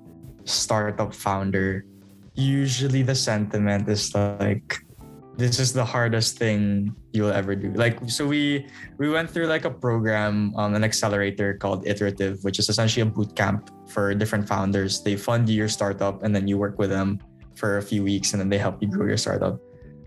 startup 0.50 1.14
founder, 1.14 1.86
usually 2.34 3.04
the 3.04 3.16
sentiment 3.16 3.88
is 3.88 4.14
like 4.16 4.82
this 5.40 5.56
is 5.56 5.72
the 5.72 5.86
hardest 5.86 6.38
thing 6.38 6.92
you'll 7.16 7.32
ever 7.32 7.56
do. 7.56 7.72
Like 7.72 7.96
so 8.12 8.28
we 8.28 8.68
we 9.00 9.08
went 9.08 9.32
through 9.32 9.48
like 9.48 9.64
a 9.64 9.72
program 9.72 10.52
um 10.60 10.76
an 10.76 10.84
accelerator 10.84 11.56
called 11.56 11.88
Iterative, 11.88 12.44
which 12.44 12.60
is 12.60 12.68
essentially 12.68 13.08
a 13.08 13.10
boot 13.10 13.36
camp 13.40 13.72
for 13.88 14.12
different 14.14 14.48
founders. 14.48 15.00
They 15.00 15.16
fund 15.16 15.48
your 15.48 15.72
startup 15.72 16.24
and 16.24 16.36
then 16.36 16.48
you 16.48 16.60
work 16.60 16.78
with 16.78 16.92
them 16.92 17.24
for 17.56 17.80
a 17.80 17.84
few 17.84 18.04
weeks 18.04 18.36
and 18.36 18.44
then 18.44 18.52
they 18.52 18.60
help 18.60 18.84
you 18.84 18.92
grow 18.92 19.08
your 19.08 19.18
startup. 19.18 19.60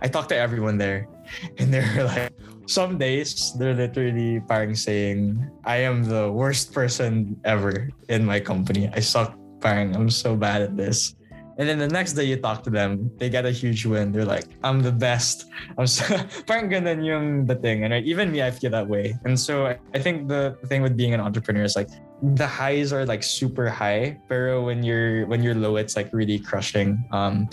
I 0.05 0.09
talked 0.09 0.29
to 0.31 0.37
everyone 0.37 0.77
there 0.77 1.09
and 1.59 1.73
they're 1.73 2.05
like 2.05 2.37
some 2.69 3.01
days 3.01 3.57
they're 3.57 3.75
literally 3.75 4.41
parang 4.45 4.77
saying 4.77 5.41
I 5.65 5.89
am 5.89 6.05
the 6.05 6.31
worst 6.31 6.77
person 6.77 7.41
ever 7.49 7.89
in 8.13 8.25
my 8.25 8.39
company. 8.39 8.93
I 8.93 9.01
suck 9.01 9.33
parang 9.63 9.95
I'm 9.95 10.11
so 10.11 10.37
bad 10.37 10.63
at 10.63 10.77
this. 10.77 11.15
And 11.59 11.69
then 11.69 11.79
the 11.79 11.89
next 11.89 12.15
day 12.15 12.25
you 12.25 12.37
talk 12.37 12.65
to 12.65 12.71
them, 12.71 13.11
they 13.19 13.29
get 13.29 13.45
a 13.45 13.51
huge 13.51 13.85
win. 13.85 14.11
They're 14.11 14.25
like, 14.25 14.49
I'm 14.65 14.81
the 14.81 14.91
best. 14.91 15.47
I'm 15.79 15.87
so 15.87 16.03
parang 16.49 16.73
ganun 16.73 17.05
yung 17.05 17.47
the 17.47 17.55
thing. 17.55 17.85
And 17.85 17.93
I, 17.95 18.01
even 18.01 18.33
me, 18.33 18.43
I 18.43 18.51
feel 18.51 18.71
that 18.73 18.89
way. 18.89 19.15
And 19.25 19.39
so 19.39 19.67
I, 19.67 19.79
I 19.95 19.99
think 20.01 20.29
the 20.29 20.57
thing 20.67 20.83
with 20.83 20.97
being 20.97 21.15
an 21.15 21.21
entrepreneur 21.21 21.63
is 21.63 21.77
like 21.77 21.89
the 22.23 22.47
highs 22.47 22.93
are 22.93 23.05
like 23.05 23.23
super 23.23 23.69
high, 23.69 24.19
but 24.29 24.63
when 24.63 24.83
you're 24.83 25.27
when 25.27 25.43
you're 25.43 25.55
low, 25.55 25.77
it's 25.77 25.95
like 25.95 26.09
really 26.13 26.39
crushing. 26.39 27.05
Um, 27.13 27.49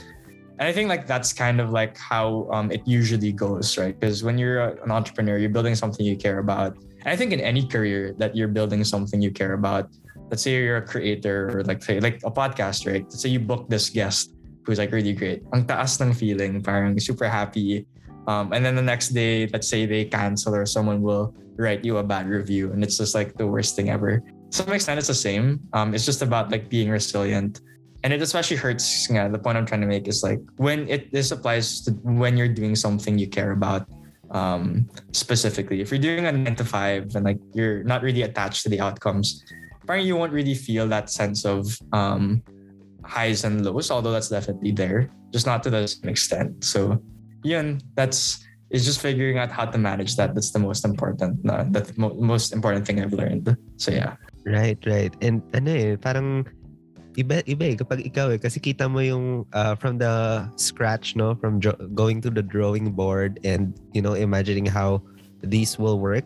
and 0.59 0.67
I 0.67 0.71
think 0.71 0.89
like 0.89 1.07
that's 1.07 1.31
kind 1.31 1.59
of 1.59 1.71
like 1.71 1.97
how 1.97 2.47
um, 2.51 2.71
it 2.71 2.81
usually 2.85 3.31
goes, 3.31 3.77
right? 3.77 3.97
Because 3.97 4.23
when 4.23 4.37
you're 4.37 4.59
a- 4.59 4.83
an 4.83 4.91
entrepreneur, 4.91 5.37
you're 5.37 5.49
building 5.55 5.75
something 5.75 6.05
you 6.05 6.17
care 6.17 6.39
about. 6.39 6.75
And 7.03 7.07
I 7.07 7.15
think 7.15 7.31
in 7.31 7.39
any 7.39 7.65
career 7.65 8.13
that 8.17 8.35
you're 8.35 8.51
building 8.51 8.83
something 8.83 9.21
you 9.21 9.31
care 9.31 9.53
about, 9.53 9.89
let's 10.29 10.43
say 10.43 10.55
you're 10.55 10.77
a 10.77 10.85
creator 10.85 11.49
or 11.53 11.63
like 11.63 11.83
say 11.83 11.99
like 11.99 12.21
a 12.23 12.31
podcast, 12.31 12.85
right? 12.85 13.03
Let's 13.03 13.21
say 13.21 13.29
you 13.29 13.39
book 13.39 13.69
this 13.69 13.89
guest 13.89 14.33
who's 14.63 14.77
like 14.77 14.91
really 14.91 15.13
great. 15.13 15.43
Ang 15.53 15.65
taas 15.65 15.99
ng 15.99 16.13
feeling, 16.13 16.61
parang 16.61 16.97
super 16.99 17.27
happy. 17.27 17.85
Um, 18.27 18.53
and 18.53 18.63
then 18.63 18.75
the 18.75 18.85
next 18.85 19.09
day, 19.09 19.47
let's 19.47 19.67
say 19.67 19.85
they 19.85 20.05
cancel 20.05 20.53
or 20.53 20.65
someone 20.65 21.01
will 21.01 21.33
write 21.57 21.83
you 21.83 21.97
a 21.97 22.03
bad 22.03 22.29
review 22.29 22.71
and 22.71 22.83
it's 22.83 22.97
just 22.97 23.15
like 23.15 23.35
the 23.35 23.47
worst 23.47 23.75
thing 23.75 23.89
ever. 23.89 24.21
To 24.21 24.53
some 24.55 24.71
extent, 24.71 24.99
it's 24.99 25.09
the 25.09 25.17
same. 25.17 25.59
Um, 25.73 25.93
it's 25.93 26.05
just 26.05 26.21
about 26.21 26.51
like 26.51 26.69
being 26.69 26.89
resilient. 26.89 27.61
And 28.03 28.13
it 28.13 28.21
especially 28.21 28.55
hurts. 28.55 29.07
The 29.07 29.41
point 29.43 29.57
I'm 29.57 29.65
trying 29.65 29.81
to 29.81 29.87
make 29.87 30.07
is 30.07 30.23
like 30.23 30.39
when 30.55 30.87
it 30.87 31.11
this 31.11 31.31
applies 31.31 31.81
to 31.83 31.91
when 32.05 32.37
you're 32.37 32.47
doing 32.47 32.75
something 32.75 33.19
you 33.19 33.27
care 33.27 33.51
about 33.51 33.89
um, 34.31 34.87
specifically. 35.11 35.81
If 35.81 35.91
you're 35.91 35.99
doing 35.99 36.25
a 36.25 36.31
nine 36.31 36.55
to 36.55 36.63
five 36.63 37.15
and 37.15 37.25
like 37.25 37.39
you're 37.53 37.83
not 37.83 38.01
really 38.01 38.21
attached 38.21 38.63
to 38.63 38.69
the 38.69 38.79
outcomes, 38.79 39.43
parang 39.89 40.05
you 40.05 40.13
won't 40.13 40.29
really 40.29 40.53
feel 40.53 40.85
that 40.85 41.09
sense 41.09 41.49
of 41.49 41.65
um, 41.97 42.45
highs 43.01 43.41
and 43.41 43.65
lows, 43.65 43.89
although 43.89 44.13
that's 44.13 44.29
definitely 44.29 44.69
there, 44.69 45.09
just 45.33 45.49
not 45.49 45.65
to 45.65 45.73
the 45.73 45.89
same 45.89 46.13
extent. 46.13 46.63
So, 46.63 47.01
yun, 47.41 47.81
that's 47.97 48.45
it's 48.69 48.85
just 48.85 49.01
figuring 49.01 49.41
out 49.41 49.49
how 49.49 49.65
to 49.65 49.81
manage 49.81 50.13
that. 50.21 50.37
That's 50.37 50.53
the 50.53 50.61
most 50.61 50.85
important, 50.85 51.41
the 51.41 51.91
mo- 51.97 52.13
most 52.13 52.53
important 52.53 52.85
thing 52.85 53.01
I've 53.01 53.17
learned. 53.17 53.57
So 53.81 53.89
yeah. 53.89 54.13
Right, 54.45 54.77
right. 54.85 55.09
And 55.25 55.41
ano 55.57 55.73
eh, 55.73 55.97
parang 55.97 56.45
iba 57.17 57.41
iba 57.49 57.73
eh 57.73 57.75
kapag 57.75 58.05
ikaw 58.05 58.29
eh 58.29 58.37
kasi 58.37 58.61
kita 58.61 58.85
mo 58.85 59.01
yung 59.01 59.49
uh, 59.57 59.73
from 59.73 59.97
the 59.97 60.45
scratch 60.55 61.17
no 61.17 61.33
from 61.41 61.57
going 61.97 62.21
to 62.21 62.29
the 62.29 62.45
drawing 62.45 62.93
board 62.93 63.41
and 63.41 63.73
you 63.91 63.99
know 63.99 64.13
imagining 64.13 64.63
how 64.63 65.01
these 65.41 65.81
will 65.81 65.97
work 65.97 66.23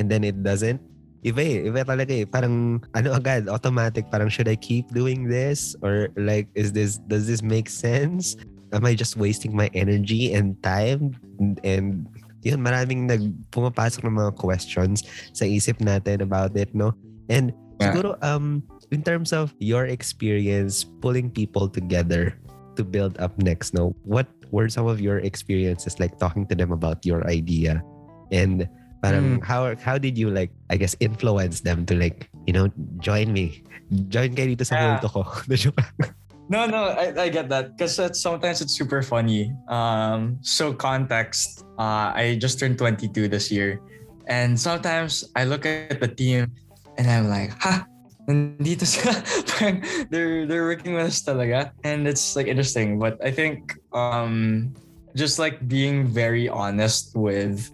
and 0.00 0.08
then 0.08 0.24
it 0.24 0.40
doesn't 0.42 0.80
iba 1.24 1.40
eh 1.40 1.66
iba 1.66 1.80
talaga 1.82 2.12
eh. 2.12 2.28
Parang 2.28 2.84
ano 2.92 3.16
agad 3.16 3.48
automatic 3.48 4.06
parang 4.12 4.28
should 4.28 4.46
I 4.46 4.54
keep 4.60 4.92
doing 4.92 5.26
this? 5.26 5.72
Or 5.80 6.12
like 6.20 6.52
is 6.52 6.70
this 6.76 7.00
does 7.08 7.26
this 7.26 7.40
make 7.40 7.72
sense? 7.72 8.36
Am 8.76 8.84
I 8.84 8.92
just 8.92 9.16
wasting 9.16 9.56
my 9.56 9.72
energy 9.72 10.36
and 10.36 10.60
time? 10.60 11.16
And, 11.40 11.56
and 11.64 11.88
yun 12.44 12.60
maraming 12.60 13.08
nag 13.08 13.32
pumapasok 13.50 14.04
ng 14.04 14.20
mga 14.20 14.32
questions 14.36 15.00
sa 15.32 15.48
isip 15.48 15.80
natin 15.80 16.20
about 16.20 16.52
it 16.54 16.70
no? 16.76 16.92
And 17.32 17.56
Yeah. 17.82 17.90
siguro 17.90 18.14
um 18.22 18.62
in 18.94 19.02
terms 19.02 19.34
of 19.34 19.50
your 19.58 19.90
experience 19.90 20.86
pulling 21.02 21.26
people 21.26 21.66
together 21.66 22.38
to 22.78 22.86
build 22.86 23.18
up 23.18 23.34
next 23.40 23.74
no? 23.74 23.96
What 24.06 24.30
were 24.54 24.70
some 24.70 24.86
of 24.86 25.02
your 25.02 25.18
experiences 25.24 25.98
like 25.98 26.14
talking 26.22 26.46
to 26.46 26.54
them 26.54 26.70
about 26.70 27.02
your 27.02 27.26
idea? 27.26 27.82
And 28.30 28.68
parang 29.04 29.36
Mm. 29.36 29.44
how 29.44 29.76
how 29.84 30.00
did 30.00 30.16
you 30.16 30.32
like 30.32 30.48
I 30.72 30.80
guess 30.80 30.96
influence 31.04 31.60
them 31.60 31.84
to 31.84 31.94
like 31.94 32.32
you 32.48 32.56
know 32.56 32.72
join 33.04 33.28
me 33.36 33.60
join 34.08 34.32
kayo 34.32 34.56
dito 34.56 34.64
sa 34.64 34.80
Yeah. 34.80 34.96
multo 34.96 35.08
ko. 35.12 35.22
No, 36.44 36.68
no, 36.68 36.92
I, 36.92 37.08
I 37.16 37.28
get 37.32 37.48
that 37.48 37.72
because 37.72 37.96
sometimes 38.20 38.60
it's 38.60 38.76
super 38.76 39.00
funny. 39.00 39.48
Um, 39.64 40.36
so 40.44 40.76
context, 40.76 41.64
uh, 41.80 42.12
I 42.12 42.36
just 42.36 42.60
turned 42.60 42.76
22 42.76 43.32
this 43.32 43.48
year, 43.48 43.80
and 44.28 44.52
sometimes 44.52 45.24
I 45.32 45.48
look 45.48 45.64
at 45.64 46.04
the 46.04 46.08
team 46.12 46.52
and 47.00 47.08
I'm 47.08 47.32
like, 47.32 47.56
ha, 47.56 47.88
nandito 48.28 48.84
sila. 48.84 49.16
They're 50.12 50.44
they're 50.44 50.68
working 50.68 50.92
with 50.92 51.08
us 51.08 51.24
talaga, 51.24 51.72
and 51.80 52.04
it's 52.04 52.36
like 52.36 52.44
interesting. 52.44 53.00
But 53.00 53.16
I 53.24 53.32
think 53.32 53.80
um, 53.96 54.76
just 55.16 55.40
like 55.40 55.64
being 55.64 56.04
very 56.04 56.44
honest 56.52 57.16
with 57.16 57.72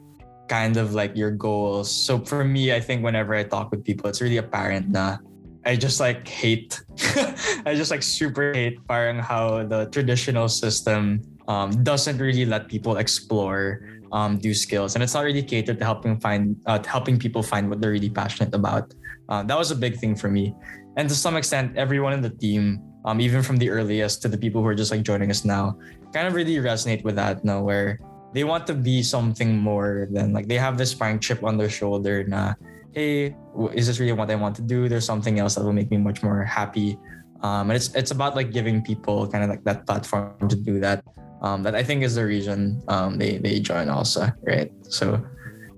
kind 0.50 0.74
of 0.76 0.98
like 0.98 1.14
your 1.14 1.30
goals. 1.30 1.86
So 1.86 2.18
for 2.26 2.42
me, 2.42 2.74
I 2.74 2.82
think 2.82 3.06
whenever 3.06 3.38
I 3.38 3.46
talk 3.46 3.70
with 3.70 3.86
people, 3.86 4.10
it's 4.10 4.18
really 4.18 4.42
apparent 4.42 4.90
na 4.90 5.22
I 5.64 5.76
just 5.78 6.02
like 6.02 6.26
hate. 6.26 6.82
I 7.64 7.78
just 7.78 7.94
like 7.94 8.02
super 8.02 8.50
hate 8.52 8.82
parang 8.90 9.22
how 9.22 9.62
the 9.62 9.86
traditional 9.94 10.50
system 10.50 11.22
um, 11.46 11.70
doesn't 11.84 12.18
really 12.18 12.44
let 12.44 12.66
people 12.66 12.96
explore 12.96 13.86
um, 14.10 14.42
skills, 14.52 14.96
and 14.96 15.04
it's 15.04 15.14
not 15.14 15.22
really 15.22 15.44
catered 15.44 15.78
to 15.78 15.84
helping 15.84 16.18
find 16.18 16.56
uh, 16.66 16.82
helping 16.82 17.14
people 17.20 17.44
find 17.44 17.70
what 17.70 17.78
they're 17.78 17.94
really 17.94 18.10
passionate 18.10 18.54
about. 18.54 18.90
Uh, 19.28 19.44
that 19.44 19.56
was 19.56 19.70
a 19.70 19.76
big 19.76 20.00
thing 20.00 20.16
for 20.16 20.32
me, 20.32 20.56
and 20.96 21.06
to 21.08 21.14
some 21.14 21.36
extent, 21.36 21.76
everyone 21.76 22.16
in 22.16 22.24
the 22.24 22.32
team, 22.32 22.80
um, 23.04 23.20
even 23.20 23.44
from 23.44 23.60
the 23.60 23.68
earliest 23.68 24.22
to 24.22 24.28
the 24.28 24.38
people 24.38 24.64
who 24.64 24.66
are 24.66 24.74
just 24.74 24.90
like 24.90 25.04
joining 25.04 25.30
us 25.30 25.44
now, 25.44 25.76
kind 26.16 26.26
of 26.26 26.34
really 26.34 26.56
resonate 26.56 27.04
with 27.04 27.14
that. 27.14 27.44
No, 27.44 27.62
where 27.62 28.00
they 28.32 28.44
want 28.44 28.66
to 28.66 28.74
be 28.74 29.02
something 29.02 29.58
more 29.58 30.08
than 30.10 30.32
like 30.32 30.46
they 30.46 30.58
have 30.58 30.78
this 30.78 30.94
prank 30.94 31.22
chip 31.22 31.42
on 31.42 31.56
their 31.58 31.70
shoulder. 31.70 32.24
Nah, 32.24 32.54
hey, 32.92 33.34
is 33.74 33.86
this 33.86 33.98
really 33.98 34.12
what 34.12 34.30
I 34.30 34.36
want 34.36 34.56
to 34.56 34.62
do? 34.62 34.88
There's 34.88 35.04
something 35.04 35.38
else 35.38 35.54
that 35.54 35.64
will 35.64 35.72
make 35.72 35.90
me 35.90 35.96
much 35.96 36.22
more 36.22 36.44
happy. 36.44 36.98
Um, 37.42 37.70
and 37.70 37.76
it's 37.76 37.94
it's 37.94 38.10
about 38.10 38.36
like 38.36 38.52
giving 38.52 38.82
people 38.82 39.26
kind 39.26 39.42
of 39.42 39.50
like 39.50 39.64
that 39.64 39.86
platform 39.86 40.48
to 40.48 40.56
do 40.56 40.80
that. 40.80 41.02
Um, 41.42 41.62
that 41.62 41.74
I 41.74 41.82
think 41.82 42.02
is 42.04 42.14
the 42.14 42.26
reason 42.26 42.82
um, 42.88 43.16
they 43.16 43.38
they 43.38 43.60
join 43.60 43.88
also, 43.88 44.28
right? 44.44 44.70
So 44.84 45.24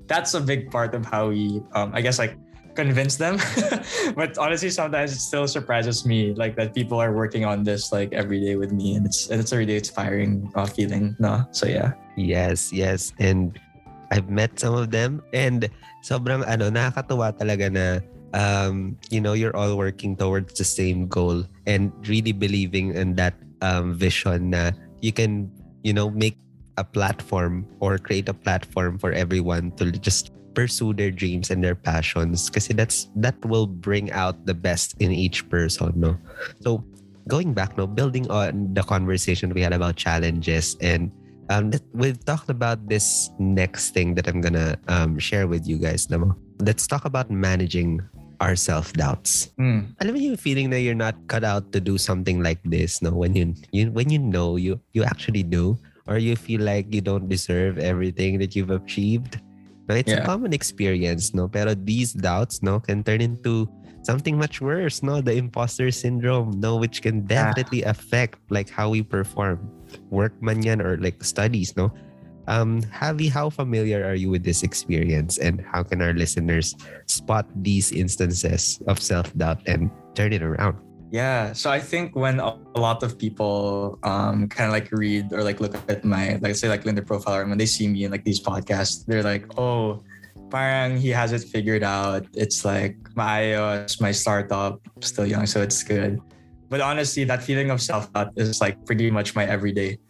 that's 0.07 0.35
a 0.35 0.41
big 0.41 0.71
part 0.71 0.95
of 0.95 1.07
how 1.07 1.29
we, 1.29 1.63
um, 1.73 1.95
I 1.95 2.03
guess, 2.03 2.19
like 2.19 2.37
convince 2.75 3.17
them. 3.17 3.39
but 4.17 4.39
honestly, 4.39 4.71
sometimes 4.71 5.13
it 5.13 5.21
still 5.21 5.47
surprises 5.47 6.05
me, 6.05 6.35
like 6.35 6.57
that 6.57 6.75
people 6.75 7.01
are 7.01 7.13
working 7.13 7.45
on 7.45 7.65
this 7.65 7.93
like 7.93 8.13
every 8.13 8.41
day 8.41 8.57
with 8.57 8.73
me, 8.73 8.97
and 8.97 9.07
it's 9.07 9.29
and 9.31 9.41
it's 9.41 9.53
a 9.53 9.59
really 9.59 9.77
inspiring 9.77 10.51
uh, 10.55 10.67
feeling. 10.67 11.17
No, 11.19 11.45
so 11.53 11.67
yeah. 11.67 11.93
Yes, 12.17 12.73
yes. 12.73 13.13
And 13.19 13.59
I've 14.13 14.29
met 14.29 14.61
some 14.61 14.75
of 14.75 14.93
them 14.93 15.25
and 15.33 15.69
sobrang 16.05 16.45
ano, 16.45 16.69
nakakatuwa 16.69 17.33
talaga 17.39 17.73
na 17.73 17.87
um, 18.35 18.97
you 19.11 19.21
know, 19.21 19.33
you're 19.33 19.57
all 19.57 19.77
working 19.77 20.17
towards 20.17 20.55
the 20.59 20.65
same 20.65 21.07
goal 21.07 21.45
and 21.67 21.93
really 22.09 22.33
believing 22.33 22.95
in 22.95 23.15
that 23.17 23.35
um, 23.61 23.95
vision 23.95 24.51
na 24.51 24.73
you 25.01 25.13
can, 25.13 25.51
you 25.83 25.93
know, 25.93 26.11
make 26.11 26.37
a 26.77 26.85
platform 26.85 27.67
or 27.81 27.99
create 27.99 28.29
a 28.29 28.35
platform 28.35 28.99
for 28.99 29.13
everyone 29.13 29.71
to 29.77 29.93
just 29.93 30.33
pursue 30.55 30.93
their 30.93 31.11
dreams 31.11 31.51
and 31.51 31.65
their 31.65 31.75
passions 31.75 32.49
kasi 32.49 32.73
that's 32.73 33.09
that 33.17 33.35
will 33.45 33.67
bring 33.67 34.13
out 34.13 34.37
the 34.47 34.55
best 34.55 34.95
in 35.01 35.13
each 35.13 35.49
person 35.49 35.93
no 35.97 36.17
so 36.61 36.85
going 37.29 37.53
back 37.55 37.77
no 37.77 37.87
building 37.87 38.29
on 38.31 38.69
the 38.75 38.83
conversation 38.83 39.53
we 39.55 39.63
had 39.63 39.73
about 39.73 39.97
challenges 39.97 40.77
and 40.81 41.11
um, 41.51 41.71
that- 41.71 41.85
we've 41.93 42.23
talked 42.25 42.49
about 42.51 42.89
this 42.89 43.31
next 43.39 43.91
thing 43.93 44.15
that 44.15 44.27
I'm 44.29 44.41
gonna 44.41 44.79
um, 44.89 45.19
share 45.19 45.47
with 45.47 45.67
you 45.69 45.77
guys. 45.77 46.07
Namo. 46.07 46.37
Let's 46.61 46.87
talk 46.87 47.05
about 47.05 47.31
managing 47.31 48.01
our 48.41 48.57
self 48.57 48.93
doubts. 48.95 49.51
Mm. 49.61 49.93
Alam 50.01 50.13
mo 50.15 50.19
yung 50.19 50.37
feeling 50.41 50.71
that 50.71 50.81
you're 50.81 50.99
not 50.99 51.15
cut 51.29 51.45
out 51.45 51.71
to 51.73 51.81
do 51.81 51.99
something 51.99 52.43
like 52.43 52.59
this, 52.65 53.03
no? 53.03 53.11
When 53.13 53.37
you, 53.37 53.55
you 53.71 53.91
when 53.93 54.09
you 54.09 54.19
know 54.19 54.57
you 54.57 54.81
you 54.97 55.05
actually 55.05 55.43
do, 55.43 55.77
or 56.07 56.19
you 56.19 56.35
feel 56.35 56.63
like 56.63 56.91
you 56.91 57.01
don't 57.05 57.29
deserve 57.29 57.79
everything 57.79 58.39
that 58.41 58.57
you've 58.57 58.73
achieved. 58.73 59.39
It's 59.95 60.13
a 60.13 60.25
common 60.25 60.53
experience, 60.53 61.35
no? 61.35 61.49
Pero 61.49 61.75
these 61.75 62.13
doubts, 62.13 62.63
no, 62.63 62.81
can 62.81 63.03
turn 63.03 63.21
into 63.21 63.69
something 64.03 64.37
much 64.37 64.61
worse, 64.61 65.03
no? 65.03 65.21
The 65.21 65.35
imposter 65.35 65.91
syndrome, 65.91 66.59
no, 66.59 66.77
which 66.77 67.03
can 67.03 67.23
Yeah. 67.27 67.53
definitely 67.53 67.83
affect 67.83 68.39
like 68.51 68.69
how 68.69 68.91
we 68.91 69.03
perform. 69.03 69.63
Work 70.11 70.35
man 70.43 70.63
yan 70.63 70.81
or 70.83 70.97
like 70.99 71.23
studies, 71.23 71.77
no? 71.77 71.93
Um, 72.51 72.83
Javi, 72.91 73.31
how 73.31 73.51
familiar 73.51 74.03
are 74.03 74.19
you 74.19 74.27
with 74.29 74.43
this 74.43 74.67
experience 74.67 75.39
and 75.39 75.63
how 75.63 75.87
can 75.87 76.03
our 76.03 76.13
listeners 76.13 76.75
spot 77.07 77.47
these 77.63 77.93
instances 77.95 78.83
of 78.91 78.99
self-doubt 78.99 79.63
and 79.71 79.91
turn 80.19 80.33
it 80.35 80.43
around? 80.43 80.75
Yeah, 81.13 81.53
so 81.53 81.69
I 81.71 81.79
think 81.79 82.17
when 82.17 82.41
a 82.41 82.57
lot 82.75 83.03
of 83.03 83.21
people 83.21 83.99
um 84.03 84.49
kind 84.49 84.67
of 84.69 84.73
like 84.73 84.89
read 84.93 85.29
or 85.37 85.45
like 85.45 85.61
look 85.61 85.77
at 85.93 86.09
my 86.09 86.41
like 86.41 86.57
say 86.57 86.73
like 86.73 86.89
LinkedIn 86.89 87.05
profile 87.05 87.37
or 87.37 87.45
when 87.45 87.59
they 87.59 87.69
see 87.69 87.87
me 87.87 88.05
in 88.05 88.11
like 88.11 88.25
these 88.25 88.41
podcasts, 88.41 89.05
they're 89.05 89.23
like, 89.23 89.45
oh, 89.61 90.01
parang 90.49 90.97
he 90.97 91.13
has 91.13 91.37
it 91.37 91.45
figured 91.45 91.85
out. 91.85 92.25
It's 92.33 92.65
like 92.65 92.97
maayos, 93.13 94.01
my 94.01 94.11
startup, 94.11 94.81
still 95.05 95.29
young, 95.29 95.45
so 95.45 95.61
it's 95.61 95.85
good. 95.85 96.17
But 96.73 96.81
honestly, 96.81 97.25
that 97.25 97.45
feeling 97.45 97.69
of 97.69 97.83
self 97.85 98.11
doubt 98.17 98.33
is 98.41 98.65
like 98.65 98.81
pretty 98.89 99.11
much 99.11 99.37
my 99.37 99.45
everyday. 99.45 100.01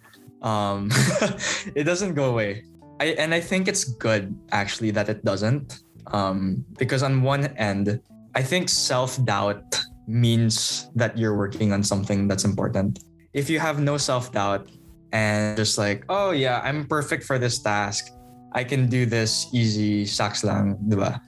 Um, 0.40 0.86
it 1.74 1.82
doesn't 1.82 2.14
go 2.14 2.30
away. 2.30 2.62
I 3.02 3.18
and 3.18 3.34
I 3.34 3.42
think 3.42 3.66
it's 3.66 3.82
good 3.98 4.30
actually 4.54 4.94
that 4.94 5.10
it 5.10 5.26
doesn't. 5.26 5.82
Um, 6.14 6.64
because 6.78 7.02
on 7.02 7.26
one 7.26 7.50
end, 7.58 7.98
I 8.36 8.42
think 8.46 8.68
self 8.68 9.18
doubt 9.26 9.81
means 10.06 10.90
that 10.94 11.16
you're 11.16 11.36
working 11.36 11.72
on 11.72 11.82
something 11.82 12.28
that's 12.28 12.44
important. 12.44 13.00
If 13.32 13.48
you 13.48 13.58
have 13.60 13.80
no 13.80 13.96
self 13.96 14.32
doubt 14.32 14.68
and 15.12 15.56
just 15.56 15.78
like, 15.78 16.04
oh 16.08 16.30
yeah, 16.32 16.60
I'm 16.64 16.86
perfect 16.86 17.24
for 17.24 17.38
this 17.38 17.58
task, 17.60 18.12
I 18.52 18.64
can 18.64 18.88
do 18.88 19.06
this 19.06 19.48
easy, 19.52 20.04
saks 20.04 20.44
lang, 20.44 20.76
diba? 20.88 21.20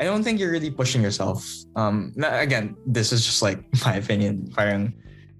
I 0.00 0.04
don't 0.04 0.22
think 0.22 0.38
you're 0.38 0.52
really 0.52 0.70
pushing 0.70 1.02
yourself. 1.02 1.44
Um, 1.74 2.14
again, 2.22 2.76
this 2.86 3.12
is 3.12 3.26
just 3.26 3.42
like 3.42 3.58
my 3.84 3.96
opinion. 3.96 4.52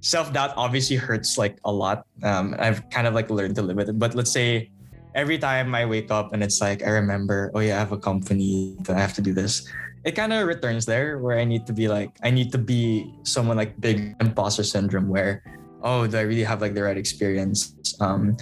Self 0.00 0.32
doubt 0.32 0.54
obviously 0.56 0.96
hurts 0.96 1.38
like 1.38 1.58
a 1.64 1.72
lot. 1.72 2.06
Um, 2.22 2.54
I've 2.58 2.88
kind 2.90 3.06
of 3.06 3.14
like 3.14 3.30
learned 3.30 3.56
to 3.56 3.62
live 3.62 3.76
with 3.76 3.88
it. 3.88 3.98
But 3.98 4.14
let's 4.14 4.30
say 4.30 4.70
every 5.14 5.38
time 5.38 5.74
I 5.74 5.86
wake 5.86 6.10
up 6.10 6.32
and 6.32 6.42
it's 6.42 6.60
like 6.60 6.82
I 6.82 6.90
remember, 6.90 7.50
oh 7.54 7.60
yeah, 7.60 7.76
I 7.76 7.78
have 7.78 7.92
a 7.92 7.98
company 7.98 8.76
that 8.82 8.96
I 8.96 9.00
have 9.00 9.14
to 9.14 9.22
do 9.22 9.32
this 9.32 9.66
it 10.04 10.12
kind 10.12 10.32
of 10.32 10.46
returns 10.46 10.86
there 10.86 11.18
where 11.18 11.38
I 11.38 11.44
need 11.44 11.66
to 11.66 11.72
be 11.72 11.88
like 11.88 12.16
I 12.22 12.30
need 12.30 12.52
to 12.52 12.58
be 12.58 13.12
someone 13.24 13.56
like 13.56 13.78
big 13.80 14.14
imposter 14.20 14.62
syndrome 14.62 15.08
where 15.08 15.42
oh 15.82 16.06
do 16.06 16.18
I 16.18 16.22
really 16.22 16.44
have 16.44 16.60
like 16.60 16.74
the 16.74 16.82
right 16.82 16.96
experience? 16.96 17.74
Um 18.00 18.36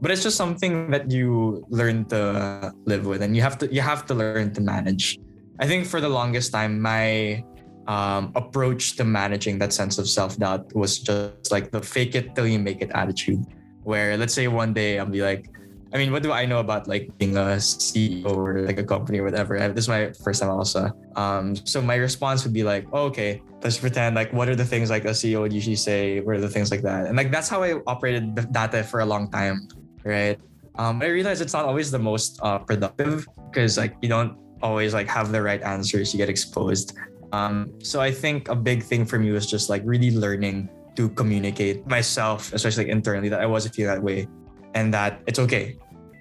but 0.00 0.10
it's 0.10 0.22
just 0.22 0.36
something 0.36 0.90
that 0.90 1.10
you 1.10 1.64
learn 1.70 2.04
to 2.06 2.72
live 2.84 3.06
with 3.06 3.22
and 3.22 3.34
you 3.34 3.42
have 3.42 3.58
to 3.58 3.72
you 3.72 3.80
have 3.80 4.06
to 4.06 4.14
learn 4.14 4.52
to 4.54 4.60
manage. 4.60 5.18
I 5.58 5.66
think 5.66 5.86
for 5.86 6.00
the 6.00 6.08
longest 6.08 6.52
time 6.52 6.80
my 6.80 7.42
um, 7.88 8.32
approach 8.36 8.96
to 8.96 9.04
managing 9.04 9.58
that 9.58 9.72
sense 9.72 9.98
of 9.98 10.08
self-doubt 10.08 10.76
was 10.76 11.00
just 11.00 11.50
like 11.50 11.72
the 11.72 11.80
fake 11.80 12.14
it 12.14 12.36
till 12.36 12.46
you 12.46 12.58
make 12.58 12.82
it 12.82 12.90
attitude. 12.94 13.42
Where 13.82 14.16
let's 14.16 14.34
say 14.34 14.46
one 14.46 14.74
day 14.74 14.98
I'll 14.98 15.06
be 15.06 15.22
like 15.22 15.48
I 15.92 15.96
mean, 15.96 16.12
what 16.12 16.22
do 16.22 16.32
I 16.32 16.44
know 16.44 16.60
about 16.60 16.86
like 16.86 17.08
being 17.16 17.36
a 17.36 17.56
CEO 17.56 18.28
or 18.28 18.60
like 18.60 18.78
a 18.78 18.84
company 18.84 19.20
or 19.20 19.24
whatever? 19.24 19.56
I- 19.58 19.68
This 19.68 19.84
is 19.84 19.88
my 19.88 20.12
first 20.12 20.40
time 20.42 20.50
also. 20.50 20.92
Um, 21.16 21.56
so 21.56 21.80
my 21.80 21.96
response 21.96 22.44
would 22.44 22.52
be 22.52 22.62
like, 22.62 22.86
oh, 22.92 23.04
okay, 23.08 23.40
let's 23.62 23.78
pretend 23.78 24.14
like 24.14 24.32
what 24.32 24.48
are 24.48 24.56
the 24.56 24.64
things 24.66 24.90
like 24.90 25.06
a 25.06 25.16
CEO 25.16 25.40
would 25.40 25.52
usually 25.52 25.76
say? 25.76 26.20
What 26.20 26.36
are 26.36 26.40
the 26.40 26.48
things 26.48 26.70
like 26.70 26.82
that? 26.82 27.06
And 27.06 27.16
like 27.16 27.30
that's 27.30 27.48
how 27.48 27.62
I 27.62 27.80
operated 27.86 28.34
data 28.52 28.84
for 28.84 29.00
a 29.00 29.06
long 29.06 29.30
time, 29.30 29.68
right? 30.04 30.38
Um, 30.76 31.00
I 31.02 31.06
realized 31.06 31.40
it's 31.40 31.54
not 31.54 31.64
always 31.64 31.90
the 31.90 31.98
most 31.98 32.38
uh, 32.42 32.58
productive 32.58 33.26
because 33.50 33.78
like 33.78 33.96
you 34.02 34.08
don't 34.08 34.36
always 34.62 34.92
like 34.92 35.08
have 35.08 35.32
the 35.32 35.40
right 35.40 35.62
answers. 35.62 36.12
You 36.12 36.18
get 36.18 36.28
exposed. 36.28 36.96
Um, 37.32 37.72
so 37.82 38.00
I 38.00 38.10
think 38.12 38.48
a 38.48 38.54
big 38.54 38.82
thing 38.82 39.04
for 39.04 39.18
me 39.18 39.32
was 39.32 39.46
just 39.48 39.68
like 39.70 39.82
really 39.84 40.10
learning 40.12 40.68
to 40.96 41.08
communicate 41.10 41.86
myself, 41.86 42.52
especially 42.52 42.84
like, 42.84 42.92
internally, 42.92 43.28
that 43.28 43.40
I 43.40 43.46
wasn't 43.46 43.74
feeling 43.74 43.94
that 43.94 44.02
way 44.02 44.28
and 44.74 44.92
that 44.92 45.20
it's 45.26 45.38
okay 45.38 45.76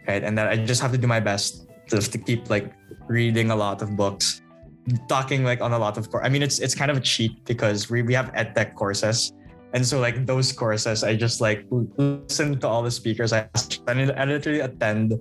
right? 0.08 0.24
And 0.24 0.38
that 0.38 0.48
i 0.48 0.56
just 0.56 0.82
have 0.82 0.92
to 0.92 0.98
do 0.98 1.08
my 1.08 1.20
best 1.20 1.68
just 1.90 2.12
to 2.14 2.18
keep 2.18 2.50
like 2.50 2.74
reading 3.08 3.52
a 3.52 3.56
lot 3.56 3.82
of 3.82 3.96
books 3.96 4.42
talking 5.08 5.44
like 5.44 5.62
on 5.62 5.74
a 5.74 5.80
lot 5.80 5.98
of 5.98 6.10
course 6.10 6.24
i 6.26 6.30
mean 6.30 6.42
it's 6.42 6.60
it's 6.60 6.74
kind 6.74 6.90
of 6.90 6.98
a 6.98 7.02
cheat 7.02 7.44
because 7.46 7.90
we, 7.90 8.02
we 8.02 8.14
have 8.14 8.32
edtech 8.34 8.76
courses. 8.76 9.34
And 9.74 9.86
so 9.86 10.00
like 10.00 10.26
those 10.26 10.54
courses 10.54 11.04
i 11.04 11.14
just 11.16 11.42
like 11.42 11.68
listen 11.70 12.58
to 12.60 12.68
all 12.68 12.82
the 12.82 12.90
speakers 12.90 13.34
i 13.34 13.50
i 13.88 14.26
literally 14.26 14.62
attend 14.62 15.14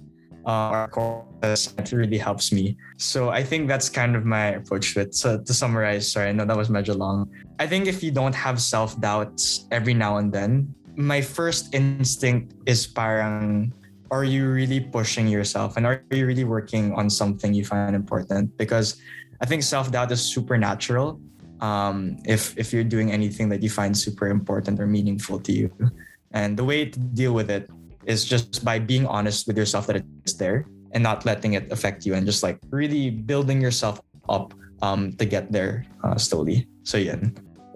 uh, 0.47 0.87
our 0.87 0.89
courses. 0.89 1.75
It 1.77 1.91
really 1.91 2.17
helps 2.17 2.53
me. 2.53 2.77
So 2.97 3.31
i 3.31 3.43
think 3.43 3.67
that's 3.67 3.89
kind 3.89 4.15
of 4.15 4.25
my 4.25 4.55
approach 4.63 4.95
to 4.95 5.01
it. 5.01 5.15
So 5.17 5.43
to 5.43 5.53
summarize 5.53 6.13
sorry 6.13 6.29
i 6.29 6.33
know 6.33 6.45
that 6.45 6.57
was 6.57 6.71
major 6.71 6.95
long. 6.95 7.29
I 7.59 7.67
think 7.67 7.89
if 7.89 8.05
you 8.05 8.13
don't 8.13 8.35
have 8.35 8.63
self-doubts 8.63 9.67
every 9.73 9.95
now 9.95 10.19
and 10.19 10.33
then 10.33 10.73
my 10.97 11.21
first 11.21 11.75
instinct 11.75 12.57
is 12.65 12.87
parang 12.87 13.73
are 14.11 14.25
you 14.25 14.49
really 14.49 14.81
pushing 14.81 15.27
yourself? 15.29 15.77
And 15.77 15.85
are 15.87 16.03
you 16.11 16.27
really 16.27 16.45
working 16.45 16.95
on 16.95 17.11
something 17.11 17.53
you 17.53 17.65
find 17.65 17.95
important? 17.95 18.57
Because 18.57 18.97
i 19.41 19.45
think 19.45 19.63
self-doubt 19.63 20.11
is 20.13 20.23
supernatural. 20.23 21.21
Um, 21.61 22.17
if 22.25 22.57
if 22.57 22.73
you're 22.73 22.87
doing 22.87 23.13
anything 23.13 23.49
that 23.51 23.63
you 23.63 23.71
find 23.71 23.97
super 23.97 24.29
important 24.29 24.81
or 24.81 24.87
meaningful 24.87 25.41
to 25.41 25.53
you. 25.53 25.69
And 26.33 26.57
the 26.57 26.65
way 26.65 26.85
to 26.85 26.99
deal 27.17 27.33
with 27.33 27.51
it 27.51 27.69
is 28.05 28.25
just 28.25 28.65
by 28.65 28.79
being 28.79 29.07
honest 29.07 29.47
with 29.47 29.57
yourself 29.57 29.87
that 29.89 29.97
it's 30.25 30.37
there 30.37 30.69
and 30.93 31.03
not 31.03 31.25
letting 31.25 31.55
it 31.55 31.73
affect 31.73 32.05
you 32.07 32.15
and 32.15 32.25
just 32.25 32.43
like 32.43 32.61
really 32.71 33.11
building 33.11 33.61
yourself 33.61 34.01
up 34.29 34.55
um, 34.83 35.13
to 35.17 35.25
get 35.25 35.51
there 35.51 35.85
uh, 36.05 36.17
slowly. 36.17 36.69
So 36.85 36.99
yeah 36.99 37.17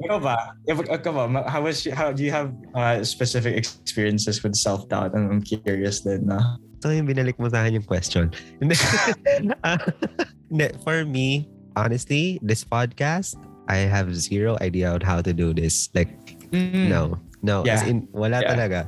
ikaw 0.05 0.19
ba? 0.19 0.37
Ikaw 0.69 1.13
ba? 1.13 1.25
Uh, 1.29 1.49
how 1.49 1.63
was 1.63 1.85
how 1.93 2.13
do 2.13 2.25
you 2.25 2.33
have 2.33 2.53
uh, 2.75 3.05
specific 3.05 3.57
experiences 3.57 4.43
with 4.43 4.57
self-doubt? 4.57 5.13
And 5.15 5.31
I'm 5.31 5.43
curious 5.45 6.01
din 6.01 6.27
na. 6.27 6.57
So 6.81 6.89
yung 6.89 7.05
binalik 7.05 7.37
mo 7.37 7.49
sa 7.53 7.65
akin 7.65 7.81
yung 7.81 7.89
question. 7.89 8.33
Hindi. 8.61 8.77
Hindi. 10.51 10.69
For 10.81 11.05
me, 11.05 11.49
honestly, 11.77 12.41
this 12.41 12.65
podcast, 12.65 13.37
I 13.69 13.85
have 13.85 14.17
zero 14.17 14.57
idea 14.61 14.91
on 14.91 15.05
how 15.05 15.21
to 15.21 15.33
do 15.33 15.53
this. 15.53 15.93
Like, 15.93 16.11
mm-hmm. 16.51 16.89
no. 16.89 17.21
No. 17.43 17.65
As 17.65 17.85
Yeah. 17.85 17.93
in, 17.97 18.09
wala 18.13 18.41
Yeah. 18.41 18.53
talaga. 18.53 18.79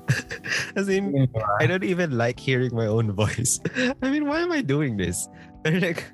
As 0.77 0.89
in, 0.89 1.13
mm-hmm. 1.13 1.61
I 1.61 1.65
don't 1.69 1.85
even 1.85 2.17
like 2.17 2.41
hearing 2.41 2.73
my 2.73 2.89
own 2.89 3.13
voice. 3.13 3.61
I 4.01 4.09
mean, 4.09 4.29
why 4.29 4.41
am 4.41 4.53
I 4.53 4.61
doing 4.61 4.97
this? 4.97 5.29
But 5.65 5.81
like, 5.81 6.05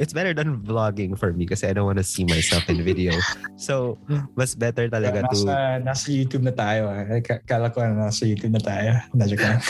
it's 0.00 0.12
better 0.12 0.32
than 0.32 0.64
vlogging 0.64 1.18
for 1.18 1.32
me 1.32 1.44
kasi 1.44 1.68
I 1.68 1.72
don't 1.76 1.84
want 1.84 2.00
to 2.00 2.06
see 2.06 2.24
myself 2.24 2.64
in 2.68 2.80
video. 2.80 3.12
So, 3.60 4.00
mas 4.34 4.56
better 4.56 4.88
talaga 4.88 5.28
to 5.28 5.36
nasa, 5.36 5.54
nasa 5.84 6.08
YouTube 6.08 6.48
na 6.48 6.54
tayo. 6.56 6.88
Ah. 6.88 7.20
K- 7.20 7.44
Kala 7.44 7.68
ko 7.68 7.84
na 7.84 8.08
nasa 8.08 8.24
YouTube 8.24 8.56
na 8.56 8.62
tayo. 8.62 8.96
Nadya 9.12 9.36
ka. 9.36 9.50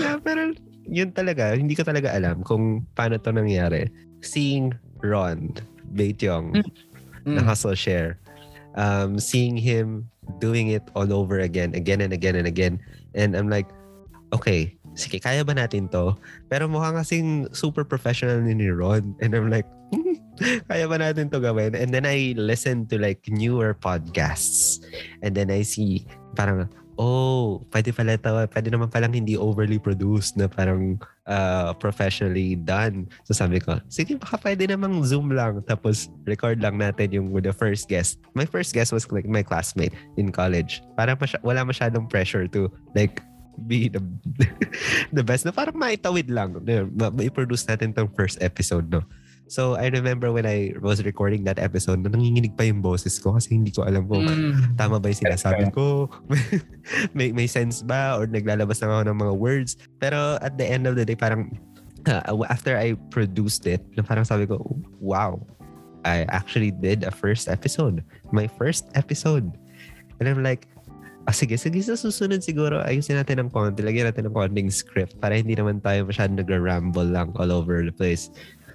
yeah, 0.00 0.16
pero 0.24 0.56
yun 0.88 1.12
talaga, 1.12 1.52
hindi 1.52 1.76
ko 1.76 1.84
talaga 1.84 2.16
alam 2.16 2.40
kung 2.42 2.88
paano 2.96 3.20
to 3.20 3.30
nangyari. 3.30 3.92
Seeing 4.24 4.72
Ron 5.04 5.52
Baetyong 5.92 6.64
na 7.28 7.40
hustle 7.44 7.76
share, 7.76 8.16
um, 8.74 9.20
seeing 9.20 9.56
him 9.56 10.08
doing 10.40 10.72
it 10.72 10.82
all 10.96 11.12
over 11.12 11.40
again, 11.40 11.74
again 11.76 12.00
and 12.00 12.12
again 12.12 12.36
and 12.36 12.48
again. 12.48 12.80
And 13.14 13.36
I'm 13.36 13.50
like, 13.52 13.68
okay, 14.32 14.72
sige, 15.00 15.16
kaya 15.16 15.40
ba 15.40 15.56
natin 15.56 15.88
to? 15.88 16.12
Pero 16.52 16.68
mukhang 16.68 17.00
kasing 17.00 17.48
super 17.56 17.82
professional 17.82 18.44
ni 18.44 18.68
Ron. 18.68 19.16
And 19.24 19.32
I'm 19.32 19.48
like, 19.48 19.66
"Hmm, 19.88 20.20
kaya 20.68 20.84
ba 20.84 21.00
natin 21.00 21.32
to 21.32 21.40
gawin? 21.40 21.72
And 21.72 21.88
then 21.88 22.04
I 22.04 22.36
listen 22.36 22.84
to 22.92 23.00
like 23.00 23.24
newer 23.28 23.72
podcasts. 23.72 24.84
And 25.24 25.32
then 25.32 25.48
I 25.48 25.64
see, 25.64 26.04
parang, 26.36 26.68
oh, 27.00 27.64
pwede 27.72 27.96
pala 27.96 28.20
ito, 28.20 28.28
pwede 28.28 28.68
naman 28.68 28.92
palang 28.92 29.16
hindi 29.16 29.32
overly 29.32 29.80
produced 29.80 30.36
na 30.36 30.52
parang 30.52 31.00
uh, 31.24 31.72
professionally 31.80 32.60
done. 32.60 33.08
So 33.24 33.32
sabi 33.32 33.56
ko, 33.56 33.80
sige, 33.88 34.20
baka 34.20 34.36
pwede 34.44 34.68
namang 34.68 35.00
Zoom 35.08 35.32
lang 35.32 35.64
tapos 35.64 36.12
record 36.28 36.60
lang 36.60 36.76
natin 36.76 37.08
yung 37.16 37.32
with 37.32 37.48
the 37.48 37.56
first 37.56 37.88
guest. 37.88 38.20
My 38.36 38.44
first 38.44 38.76
guest 38.76 38.92
was 38.92 39.08
like 39.08 39.24
my 39.24 39.40
classmate 39.40 39.96
in 40.20 40.28
college. 40.28 40.84
Parang 40.92 41.16
masya- 41.16 41.40
wala 41.40 41.64
masyadong 41.64 42.04
pressure 42.04 42.44
to 42.52 42.68
like 42.92 43.24
be 43.66 43.88
the 43.88 44.00
the 45.16 45.24
best 45.24 45.44
na 45.44 45.52
parang 45.52 45.76
maitawid 45.76 46.30
lang. 46.30 46.56
Ma- 46.94 47.12
Ma-produce 47.12 47.66
natin 47.66 47.92
tong 47.92 48.08
first 48.14 48.40
episode, 48.40 48.88
no? 48.88 49.02
So, 49.50 49.74
I 49.74 49.90
remember 49.90 50.30
when 50.30 50.46
I 50.46 50.78
was 50.78 51.02
recording 51.02 51.42
that 51.50 51.58
episode, 51.58 52.06
na 52.06 52.08
nanginginig 52.14 52.54
pa 52.54 52.62
yung 52.62 52.78
boses 52.78 53.18
ko 53.18 53.34
kasi 53.34 53.58
hindi 53.58 53.74
ko 53.74 53.82
alam 53.82 54.06
kung 54.06 54.22
Mm. 54.22 54.78
tama 54.78 55.02
ba 55.02 55.10
yung 55.10 55.26
sinasabi 55.26 55.74
ko? 55.74 56.06
may, 57.18 57.34
may 57.34 57.50
sense 57.50 57.82
ba? 57.82 58.14
Or 58.14 58.30
naglalabas 58.30 58.78
lang 58.78 58.94
ako 58.94 59.02
ng 59.10 59.18
mga 59.18 59.34
words? 59.34 59.74
Pero 59.98 60.38
at 60.38 60.54
the 60.54 60.62
end 60.62 60.86
of 60.86 60.94
the 60.94 61.02
day, 61.02 61.18
parang 61.18 61.50
uh, 62.06 62.22
after 62.46 62.78
I 62.78 62.94
produced 63.10 63.66
it, 63.66 63.82
parang 64.06 64.22
sabi 64.22 64.46
ko, 64.46 64.62
wow, 65.02 65.42
I 66.06 66.30
actually 66.30 66.70
did 66.70 67.02
a 67.02 67.10
first 67.10 67.50
episode. 67.50 68.06
My 68.30 68.46
first 68.46 68.86
episode. 68.94 69.50
And 70.22 70.30
I'm 70.30 70.46
like, 70.46 70.70
Ah, 71.28 71.36
sige, 71.36 71.60
sige. 71.60 71.76
Sa 71.84 72.00
susunod 72.00 72.40
siguro, 72.40 72.80
ayusin 72.80 73.20
natin 73.20 73.44
ng 73.44 73.50
konti. 73.52 73.84
Lagyan 73.84 74.08
natin 74.08 74.24
ng 74.28 74.34
konting 74.34 74.72
script 74.72 75.20
para 75.20 75.36
hindi 75.36 75.52
naman 75.52 75.84
tayo 75.84 76.08
masyadong 76.08 76.40
nag-ramble 76.40 77.04
lang 77.04 77.30
all 77.36 77.52
over 77.52 77.84
the 77.84 77.92
place. 77.92 78.32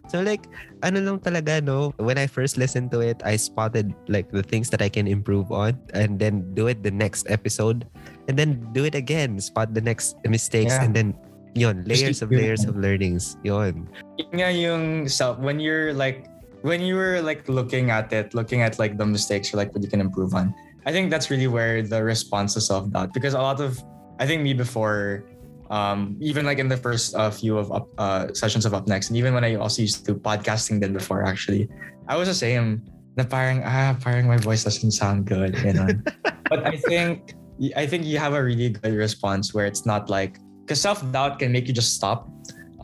So 0.07 0.21
like, 0.21 0.45
ano 0.85 1.01
lang 1.01 1.25
talaga, 1.25 1.65
no? 1.65 1.89
When 1.97 2.21
I 2.21 2.29
first 2.29 2.61
listened 2.61 2.93
to 2.93 3.01
it, 3.01 3.25
I 3.25 3.41
spotted 3.41 3.89
like 4.05 4.29
the 4.29 4.45
things 4.45 4.69
that 4.69 4.81
I 4.81 4.89
can 4.89 5.09
improve 5.09 5.49
on 5.49 5.81
and 5.97 6.21
then 6.21 6.45
do 6.53 6.69
it 6.69 6.85
the 6.85 6.93
next 6.93 7.25
episode 7.25 7.89
and 8.29 8.37
then 8.37 8.61
do 8.69 8.85
it 8.85 8.93
again. 8.93 9.41
Spot 9.41 9.73
the 9.73 9.81
next 9.81 10.21
mistakes 10.29 10.77
Yeah. 10.77 10.85
and 10.85 10.93
then 10.93 11.17
yon 11.57 11.81
layers 11.89 12.21
of 12.21 12.29
layers 12.29 12.69
of 12.69 12.77
learnings. 12.77 13.41
Yon. 13.41 13.89
Yun 14.21 14.29
nga 14.37 14.49
yung 14.53 14.83
self, 15.09 15.41
when 15.41 15.57
you're 15.57 15.89
like, 15.97 16.29
when 16.61 16.85
you 16.85 16.93
were 16.93 17.17
like 17.25 17.49
looking 17.49 17.89
at 17.89 18.13
it, 18.13 18.37
looking 18.37 18.61
at 18.61 18.77
like 18.77 19.01
the 19.01 19.05
mistakes 19.09 19.53
or 19.53 19.57
like 19.57 19.73
what 19.73 19.81
you 19.81 19.89
can 19.89 20.01
improve 20.05 20.37
on, 20.37 20.53
I 20.85 20.91
think 20.91 21.09
that's 21.09 21.29
really 21.29 21.47
where 21.47 21.81
the 21.81 22.03
response 22.03 22.53
to 22.53 22.61
self 22.61 22.89
doubt, 22.91 23.13
because 23.13 23.33
a 23.33 23.41
lot 23.41 23.59
of, 23.59 23.81
I 24.19 24.25
think 24.25 24.41
me 24.41 24.53
before, 24.53 25.25
um, 25.69 26.17
even 26.21 26.45
like 26.45 26.59
in 26.59 26.69
the 26.69 26.77
first 26.77 27.15
uh, 27.15 27.31
few 27.31 27.57
of 27.57 27.71
up, 27.71 27.89
uh, 27.97 28.33
sessions 28.33 28.65
of 28.65 28.73
Up 28.73 28.87
Next, 28.87 29.09
and 29.09 29.17
even 29.17 29.33
when 29.33 29.43
I 29.43 29.55
also 29.55 29.81
used 29.81 30.05
to 30.05 30.15
podcasting 30.15 30.79
then 30.79 30.93
before 30.93 31.23
actually, 31.25 31.69
I 32.07 32.17
was 32.17 32.27
the 32.27 32.35
same. 32.35 32.83
The 33.15 33.23
parang, 33.23 33.63
ah, 33.63 33.95
parang 33.99 34.27
my 34.27 34.37
voice 34.37 34.63
doesn't 34.63 34.91
sound 34.91 35.25
good, 35.25 35.57
you 35.63 35.73
know. 35.73 35.87
but 36.49 36.67
I 36.67 36.75
think, 36.75 37.33
I 37.75 37.87
think 37.87 38.03
you 38.03 38.19
have 38.19 38.33
a 38.33 38.43
really 38.43 38.69
good 38.69 38.93
response 38.93 39.53
where 39.53 39.65
it's 39.65 39.85
not 39.85 40.09
like, 40.09 40.37
because 40.61 40.81
self 40.81 40.99
doubt 41.11 41.39
can 41.39 41.51
make 41.51 41.67
you 41.67 41.73
just 41.73 41.95
stop 41.95 42.29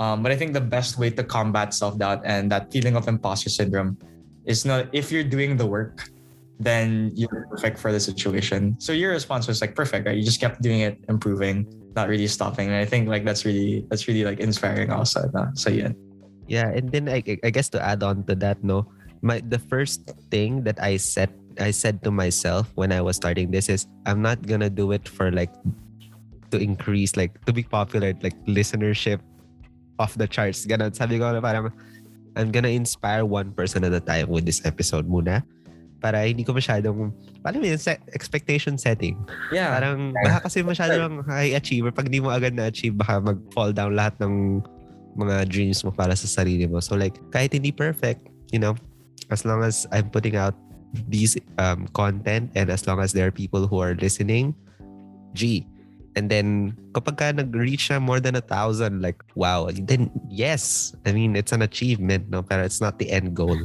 um, 0.01 0.23
but 0.23 0.31
I 0.31 0.35
think 0.35 0.53
the 0.53 0.61
best 0.65 0.97
way 0.97 1.09
to 1.11 1.23
combat 1.23 1.73
self 1.73 1.97
doubt 1.97 2.21
and 2.25 2.51
that 2.51 2.71
feeling 2.71 2.95
of 2.95 3.07
imposter 3.07 3.49
syndrome 3.49 3.97
is 4.45 4.65
not 4.65 4.89
if 4.93 5.11
you're 5.11 5.23
doing 5.23 5.57
the 5.57 5.65
work, 5.65 6.09
then 6.61 7.11
you're 7.15 7.47
perfect 7.49 7.81
for 7.81 7.91
the 7.91 7.99
situation. 7.99 8.77
So 8.77 8.93
your 8.93 9.11
response 9.11 9.49
was 9.49 9.61
like 9.61 9.73
perfect, 9.73 10.05
right? 10.05 10.15
You 10.15 10.23
just 10.23 10.39
kept 10.39 10.61
doing 10.61 10.81
it, 10.81 11.01
improving, 11.09 11.65
not 11.95 12.07
really 12.07 12.27
stopping. 12.27 12.69
And 12.69 12.77
I 12.77 12.85
think 12.85 13.09
like 13.09 13.25
that's 13.25 13.45
really 13.45 13.85
that's 13.89 14.07
really 14.07 14.23
like 14.23 14.39
inspiring 14.39 14.93
also. 14.93 15.25
No? 15.33 15.49
So 15.57 15.69
yeah. 15.69 15.91
Yeah, 16.47 16.69
and 16.69 16.91
then 16.91 17.09
I, 17.09 17.23
I 17.43 17.49
guess 17.49 17.69
to 17.69 17.81
add 17.81 18.03
on 18.03 18.23
to 18.25 18.35
that, 18.43 18.63
no, 18.63 18.85
my 19.21 19.41
the 19.41 19.57
first 19.57 20.13
thing 20.29 20.63
that 20.63 20.77
I 20.77 20.97
said 20.97 21.33
I 21.59 21.71
said 21.71 22.03
to 22.03 22.11
myself 22.11 22.69
when 22.75 22.91
I 22.91 23.01
was 23.01 23.17
starting 23.17 23.49
this 23.49 23.69
is 23.69 23.87
I'm 24.05 24.21
not 24.21 24.45
gonna 24.45 24.69
do 24.69 24.91
it 24.91 25.09
for 25.09 25.31
like 25.31 25.51
to 26.51 26.57
increase 26.59 27.17
like 27.17 27.33
to 27.45 27.53
be 27.53 27.63
popular 27.63 28.13
like 28.21 28.37
listenership 28.45 29.19
off 29.97 30.13
the 30.13 30.27
charts. 30.27 30.65
Ganon. 30.69 30.93
Sabi 30.93 31.17
ko 31.17 31.33
na 31.33 31.41
I'm 32.35 32.51
gonna 32.51 32.71
inspire 32.71 33.25
one 33.25 33.51
person 33.51 33.83
at 33.83 33.93
a 33.93 33.99
time 33.99 34.29
with 34.29 34.45
this 34.45 34.61
episode 34.63 35.09
muna. 35.09 35.41
Para 36.01 36.25
hindi 36.25 36.41
ko 36.41 36.57
masyadong, 36.57 37.13
paano 37.45 37.61
mo 37.61 37.65
yun, 37.69 37.77
set, 37.77 38.01
expectation 38.17 38.75
setting. 38.75 39.15
Yeah. 39.53 39.69
Parang 39.69 40.17
baka 40.17 40.49
kasi 40.49 40.65
masyadong 40.65 41.21
high 41.29 41.53
achiever. 41.53 41.93
Pag 41.93 42.09
di 42.09 42.17
mo 42.17 42.33
agad 42.33 42.57
na-achieve, 42.57 42.97
baka 42.97 43.21
mag-fall 43.21 43.71
down 43.71 43.93
lahat 43.93 44.17
ng 44.17 44.65
mga 45.15 45.45
dreams 45.47 45.85
mo 45.85 45.93
para 45.93 46.17
sa 46.17 46.25
sarili 46.25 46.65
mo. 46.65 46.81
So 46.81 46.97
like, 46.97 47.21
kahit 47.29 47.53
hindi 47.53 47.69
perfect, 47.69 48.25
you 48.49 48.57
know, 48.57 48.73
as 49.29 49.45
long 49.45 49.61
as 49.61 49.85
I'm 49.93 50.09
putting 50.09 50.35
out 50.35 50.57
these 51.07 51.37
um, 51.61 51.87
content 51.93 52.51
and 52.55 52.69
as 52.73 52.87
long 52.89 52.99
as 52.99 53.13
there 53.13 53.27
are 53.27 53.31
people 53.31 53.67
who 53.67 53.79
are 53.79 53.95
listening, 53.95 54.57
G. 55.37 55.67
And 56.15 56.27
then, 56.27 56.75
kapag 56.91 57.15
ka 57.15 57.31
nag-reach 57.31 57.87
na 57.87 57.99
more 58.03 58.19
than 58.19 58.35
a 58.35 58.43
thousand, 58.43 58.99
like, 58.99 59.23
wow, 59.35 59.71
then 59.71 60.11
yes. 60.27 60.91
I 61.05 61.15
mean, 61.15 61.39
it's 61.39 61.55
an 61.55 61.61
achievement, 61.61 62.27
no? 62.27 62.43
Pero 62.43 62.67
it's 62.67 62.81
not 62.81 62.99
the 62.99 63.07
end 63.07 63.31
goal. 63.31 63.55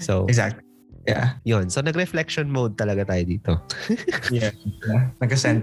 So, 0.00 0.24
Exactly. 0.24 0.64
Yeah. 1.08 1.40
yun. 1.42 1.72
So, 1.72 1.80
nag-reflection 1.80 2.52
mode 2.52 2.76
talaga 2.76 3.08
tayo 3.08 3.24
dito. 3.24 3.52
Yeah. 4.28 4.52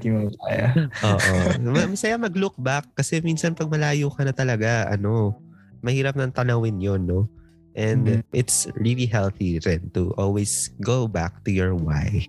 mo 0.09 0.29
tayo. 0.33 0.65
Oo. 1.05 1.33
Ma- 1.61 1.85
Masaya 1.93 2.17
mag-look 2.17 2.57
back 2.57 2.89
kasi 2.97 3.21
minsan 3.21 3.53
pag 3.53 3.69
malayo 3.69 4.09
ka 4.09 4.25
na 4.25 4.33
talaga, 4.33 4.89
ano, 4.89 5.37
mahirap 5.85 6.17
nang 6.17 6.33
tanawin 6.33 6.81
yon 6.81 7.05
no? 7.05 7.29
And 7.77 8.07
Mhm. 8.07 8.21
it's 8.33 8.65
really 8.79 9.05
healthy 9.05 9.61
rin 9.61 9.91
to 9.93 10.15
always 10.17 10.73
go 10.81 11.05
back 11.05 11.45
to 11.45 11.51
your 11.53 11.77
why. 11.77 12.25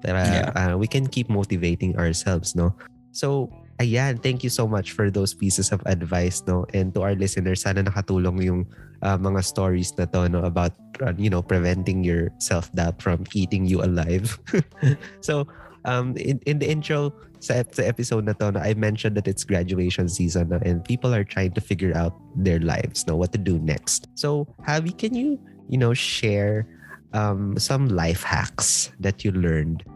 Para 0.00 0.22
Yeah. 0.24 0.48
uh, 0.56 0.74
we 0.80 0.88
can 0.88 1.04
keep 1.04 1.28
motivating 1.28 1.92
ourselves, 2.00 2.56
no? 2.56 2.72
So, 3.12 3.50
ayan, 3.76 4.22
thank 4.22 4.40
you 4.46 4.52
so 4.52 4.64
much 4.64 4.96
for 4.96 5.10
those 5.12 5.34
pieces 5.36 5.74
of 5.74 5.82
advice, 5.84 6.40
no? 6.48 6.64
And 6.72 6.94
to 6.96 7.04
our 7.04 7.12
listeners, 7.18 7.66
sana 7.66 7.84
nakatulong 7.84 8.40
yung 8.40 8.60
uh, 9.06 9.16
mga 9.16 9.46
stories 9.46 9.94
na 9.94 10.10
to, 10.10 10.26
no? 10.28 10.42
About, 10.42 10.74
uh, 10.98 11.14
you 11.14 11.30
know, 11.30 11.40
preventing 11.40 12.02
your 12.02 12.34
self-doubt 12.42 12.98
from 12.98 13.22
eating 13.32 13.64
you 13.64 13.78
alive. 13.80 14.34
so, 15.22 15.46
um, 15.86 16.18
in, 16.18 16.42
in 16.44 16.58
the 16.58 16.66
intro 16.66 17.14
sa, 17.38 17.62
sa 17.70 17.86
episode 17.86 18.26
na 18.26 18.34
to, 18.42 18.50
no, 18.50 18.60
I 18.60 18.74
mentioned 18.74 19.16
that 19.16 19.30
it's 19.30 19.46
graduation 19.46 20.10
season 20.10 20.50
no, 20.50 20.58
and 20.66 20.82
people 20.84 21.14
are 21.14 21.22
trying 21.22 21.54
to 21.54 21.62
figure 21.62 21.94
out 21.94 22.18
their 22.34 22.58
lives, 22.58 23.06
no, 23.06 23.14
what 23.14 23.30
to 23.32 23.38
do 23.38 23.62
next. 23.62 24.10
So, 24.18 24.50
Javi, 24.66 24.98
can 24.98 25.14
you, 25.14 25.38
you 25.70 25.78
know, 25.78 25.94
share 25.94 26.66
um, 27.14 27.56
some 27.56 27.88
life 27.88 28.26
hacks 28.26 28.90
that 28.98 29.24
you 29.24 29.30
learned 29.30 29.86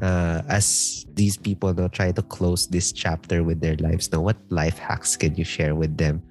uh, 0.00 0.42
as 0.48 1.04
these 1.14 1.36
people 1.36 1.74
no, 1.74 1.88
try 1.88 2.12
to 2.12 2.22
close 2.22 2.68
this 2.68 2.92
chapter 2.92 3.42
with 3.42 3.60
their 3.60 3.76
lives? 3.82 4.12
No, 4.12 4.20
what 4.20 4.38
life 4.50 4.78
hacks 4.78 5.16
can 5.16 5.34
you 5.34 5.44
share 5.44 5.74
with 5.74 5.98
them? 5.98 6.22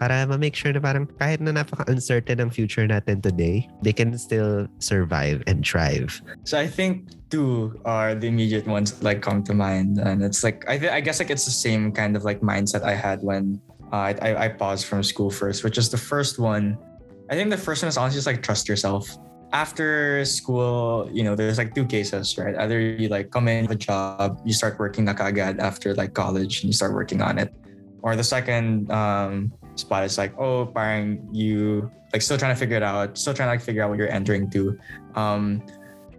Para 0.00 0.24
ma-make 0.24 0.56
sure 0.56 0.72
na 0.72 0.80
parang 0.80 1.04
kahit 1.20 1.44
na 1.44 1.52
napaka-uncertain 1.52 2.40
ang 2.40 2.48
future 2.48 2.88
natin 2.88 3.20
today, 3.20 3.68
they 3.84 3.92
can 3.92 4.16
still 4.16 4.64
survive 4.80 5.44
and 5.44 5.60
thrive. 5.60 6.24
So 6.48 6.56
I 6.56 6.64
think 6.64 7.12
two 7.28 7.76
are 7.84 8.16
the 8.16 8.24
immediate 8.26 8.64
ones 8.64 8.96
that 8.96 9.04
like 9.04 9.20
come 9.20 9.44
to 9.44 9.52
mind, 9.52 10.00
and 10.00 10.24
it's 10.24 10.40
like 10.40 10.64
I 10.64 10.80
th- 10.80 10.88
I 10.88 11.04
guess 11.04 11.20
like 11.20 11.28
it's 11.28 11.44
the 11.44 11.52
same 11.52 11.92
kind 11.92 12.16
of 12.16 12.24
like 12.24 12.40
mindset 12.40 12.80
I 12.80 12.96
had 12.96 13.20
when 13.20 13.60
uh, 13.92 14.16
I 14.16 14.46
I 14.46 14.48
paused 14.48 14.88
from 14.88 15.04
school 15.04 15.28
first, 15.28 15.68
which 15.68 15.76
is 15.76 15.92
the 15.92 16.00
first 16.00 16.40
one. 16.40 16.80
I 17.28 17.36
think 17.36 17.52
the 17.52 17.60
first 17.60 17.84
one 17.84 17.92
is 17.92 18.00
honestly 18.00 18.24
just 18.24 18.26
like 18.26 18.40
trust 18.40 18.72
yourself. 18.72 19.04
After 19.52 20.24
school, 20.24 21.10
you 21.12 21.26
know, 21.26 21.36
there's 21.36 21.58
like 21.58 21.74
two 21.74 21.84
cases, 21.84 22.38
right? 22.38 22.56
Either 22.56 22.80
you 22.80 23.12
like 23.12 23.28
come 23.28 23.52
in, 23.52 23.68
a 23.68 23.76
job, 23.76 24.40
you 24.46 24.54
start 24.56 24.78
working 24.78 25.04
na 25.04 25.12
kagad 25.12 25.60
after 25.60 25.92
like 25.92 26.14
college, 26.14 26.64
and 26.64 26.70
you 26.70 26.74
start 26.74 26.94
working 26.94 27.20
on 27.20 27.36
it, 27.36 27.52
or 28.00 28.16
the 28.16 28.24
second 28.24 28.88
um, 28.88 29.52
spot 29.76 30.04
is 30.04 30.18
like, 30.18 30.36
oh, 30.38 30.66
parang 30.66 31.28
you 31.32 31.90
like 32.12 32.22
still 32.22 32.38
trying 32.38 32.54
to 32.54 32.58
figure 32.58 32.76
it 32.76 32.82
out, 32.82 33.16
still 33.16 33.34
trying 33.34 33.48
to 33.48 33.52
like 33.54 33.62
figure 33.62 33.82
out 33.82 33.90
what 33.90 33.98
you're 33.98 34.10
entering 34.10 34.50
to. 34.50 34.78
Um, 35.14 35.62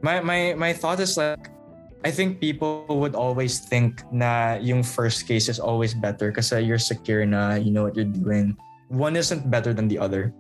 my 0.02 0.20
my 0.22 0.54
my 0.58 0.74
thought 0.74 1.00
is 1.00 1.18
like 1.18 1.52
I 2.04 2.10
think 2.10 2.42
people 2.42 2.86
would 2.90 3.14
always 3.14 3.60
think 3.60 4.02
na 4.12 4.58
yung 4.58 4.82
first 4.82 5.28
case 5.28 5.50
is 5.50 5.60
always 5.60 5.94
better 5.94 6.32
kasi 6.34 6.62
you're 6.62 6.82
secure 6.82 7.26
na 7.26 7.62
you 7.62 7.70
know 7.70 7.84
what 7.86 7.96
you're 7.96 8.10
doing. 8.10 8.58
One 8.90 9.16
isn't 9.16 9.50
better 9.50 9.74
than 9.74 9.88
the 9.88 10.00
other. 10.00 10.34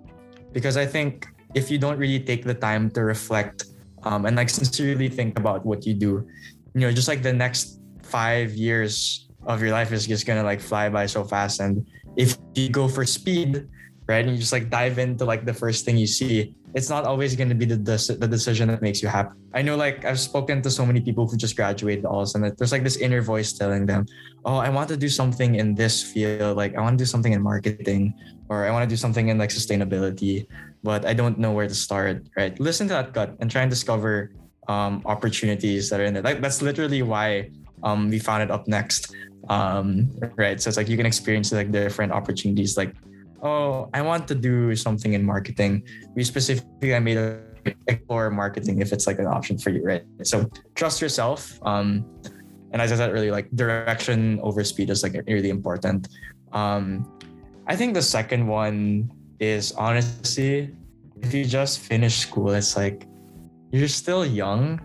Because 0.51 0.75
I 0.75 0.85
think 0.85 1.27
if 1.53 1.71
you 1.71 1.77
don't 1.77 1.97
really 1.97 2.19
take 2.19 2.43
the 2.43 2.53
time 2.53 2.89
to 2.91 3.03
reflect 3.03 3.65
um, 4.03 4.25
and 4.25 4.35
like 4.35 4.49
sincerely 4.49 5.07
think 5.07 5.39
about 5.39 5.65
what 5.65 5.85
you 5.85 5.93
do, 5.93 6.27
you 6.73 6.81
know, 6.81 6.91
just 6.91 7.07
like 7.07 7.21
the 7.21 7.31
next 7.31 7.79
five 8.01 8.51
years 8.51 9.29
of 9.45 9.61
your 9.61 9.71
life 9.71 9.91
is 9.93 10.05
just 10.05 10.25
gonna 10.25 10.43
like 10.43 10.59
fly 10.59 10.89
by 10.89 11.05
so 11.05 11.23
fast. 11.23 11.61
And 11.61 11.85
if 12.15 12.37
you 12.55 12.69
go 12.69 12.87
for 12.87 13.05
speed, 13.05 13.67
right, 14.07 14.25
and 14.25 14.31
you 14.31 14.37
just 14.37 14.51
like 14.51 14.69
dive 14.69 14.99
into 14.99 15.25
like 15.25 15.45
the 15.45 15.53
first 15.53 15.85
thing 15.85 15.97
you 15.97 16.07
see, 16.07 16.55
it's 16.73 16.89
not 16.89 17.03
always 17.03 17.35
going 17.35 17.49
to 17.49 17.55
be 17.55 17.65
the, 17.65 17.75
the 17.75 18.17
the 18.19 18.27
decision 18.27 18.69
that 18.69 18.81
makes 18.81 19.01
you 19.01 19.09
happy. 19.09 19.35
I 19.53 19.61
know 19.61 19.75
like 19.75 20.05
I've 20.05 20.19
spoken 20.19 20.61
to 20.63 20.71
so 20.71 20.85
many 20.85 21.01
people 21.01 21.27
who 21.27 21.35
just 21.35 21.55
graduated 21.55 22.05
all 22.05 22.19
of 22.19 22.23
a 22.23 22.27
sudden. 22.27 22.55
There's 22.57 22.71
like 22.71 22.83
this 22.83 22.97
inner 22.97 23.21
voice 23.21 23.53
telling 23.53 23.85
them, 23.85 24.05
"Oh, 24.45 24.57
I 24.57 24.69
want 24.69 24.89
to 24.89 24.97
do 24.97 25.09
something 25.09 25.55
in 25.55 25.75
this 25.75 26.01
field. 26.03 26.57
Like 26.57 26.75
I 26.75 26.81
want 26.81 26.97
to 26.97 27.01
do 27.01 27.07
something 27.07 27.33
in 27.33 27.41
marketing, 27.41 28.13
or 28.49 28.65
I 28.65 28.71
want 28.71 28.83
to 28.83 28.91
do 28.91 28.97
something 28.97 29.29
in 29.29 29.37
like 29.37 29.49
sustainability, 29.49 30.47
but 30.83 31.05
I 31.05 31.13
don't 31.13 31.37
know 31.37 31.51
where 31.51 31.67
to 31.67 31.75
start." 31.75 32.27
Right? 32.37 32.57
Listen 32.59 32.87
to 32.87 32.93
that 32.93 33.13
gut 33.13 33.35
and 33.39 33.51
try 33.51 33.61
and 33.61 33.69
discover 33.69 34.31
um, 34.67 35.01
opportunities 35.05 35.89
that 35.89 35.99
are 35.99 36.05
in 36.05 36.15
it. 36.15 36.23
Like 36.23 36.41
that's 36.41 36.61
literally 36.61 37.01
why 37.01 37.51
um, 37.83 38.09
we 38.09 38.19
found 38.19 38.43
it 38.43 38.51
up 38.51 38.67
next. 38.67 39.13
Um, 39.49 40.09
right? 40.35 40.61
So 40.61 40.69
it's 40.69 40.77
like 40.77 40.87
you 40.87 40.97
can 40.97 41.05
experience 41.05 41.51
like 41.51 41.71
different 41.71 42.11
opportunities. 42.11 42.77
Like 42.77 42.93
oh, 43.41 43.89
I 43.93 44.01
want 44.01 44.27
to 44.29 44.35
do 44.35 44.75
something 44.75 45.13
in 45.13 45.25
marketing. 45.25 45.83
We 46.15 46.23
specifically 46.23 46.95
I 46.95 46.99
made 46.99 47.17
a 47.17 47.41
explore 47.87 48.29
marketing 48.31 48.81
if 48.81 48.91
it's 48.91 49.05
like 49.05 49.19
an 49.19 49.27
option 49.27 49.57
for 49.57 49.69
you, 49.69 49.83
right? 49.83 50.03
So 50.23 50.49
trust 50.75 51.01
yourself. 51.01 51.59
Um, 51.63 52.05
and 52.71 52.81
as 52.81 52.91
I 52.91 52.95
said 52.95 53.11
earlier, 53.11 53.31
like 53.31 53.51
direction 53.51 54.39
over 54.41 54.63
speed 54.63 54.89
is 54.89 55.03
like 55.03 55.13
really 55.27 55.49
important. 55.49 56.07
Um, 56.53 57.05
I 57.67 57.75
think 57.75 57.93
the 57.93 58.01
second 58.01 58.47
one 58.47 59.11
is 59.39 59.71
honestly, 59.73 60.73
if 61.21 61.33
you 61.33 61.45
just 61.45 61.79
finish 61.79 62.17
school, 62.19 62.51
it's 62.51 62.75
like 62.75 63.05
you're 63.71 63.87
still 63.87 64.25
young. 64.25 64.79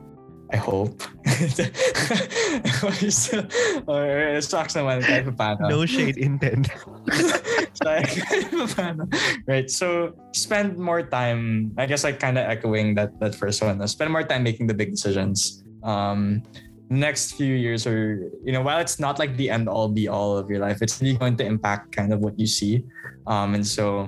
I 0.52 0.56
hope. 0.56 1.02
Or 3.86 4.40
sucks 4.40 4.74
naman 4.74 5.02
kahit 5.02 5.26
paano. 5.34 5.68
No 5.68 5.86
shade 5.86 6.18
intended. 6.18 6.70
right. 9.46 9.70
So 9.70 10.14
spend 10.32 10.78
more 10.78 11.02
time. 11.02 11.72
I 11.78 11.86
guess 11.86 12.04
like 12.04 12.18
kind 12.20 12.38
of 12.38 12.46
echoing 12.46 12.94
that 12.94 13.18
that 13.20 13.34
first 13.34 13.62
one. 13.62 13.82
Spend 13.88 14.10
more 14.10 14.22
time 14.22 14.42
making 14.42 14.66
the 14.66 14.74
big 14.74 14.90
decisions. 14.94 15.62
Um, 15.82 16.42
next 16.88 17.34
few 17.34 17.54
years 17.54 17.86
or 17.86 18.30
you 18.46 18.52
know 18.54 18.62
while 18.62 18.78
it's 18.78 19.02
not 19.02 19.18
like 19.18 19.36
the 19.36 19.50
end 19.50 19.66
all 19.68 19.88
be 19.88 20.06
all 20.06 20.38
of 20.38 20.46
your 20.48 20.62
life 20.62 20.78
it's 20.82 21.02
really 21.02 21.18
going 21.18 21.34
to 21.34 21.42
impact 21.42 21.90
kind 21.90 22.12
of 22.12 22.20
what 22.20 22.38
you 22.38 22.46
see 22.46 22.78
um 23.26 23.58
and 23.58 23.66
so 23.66 24.06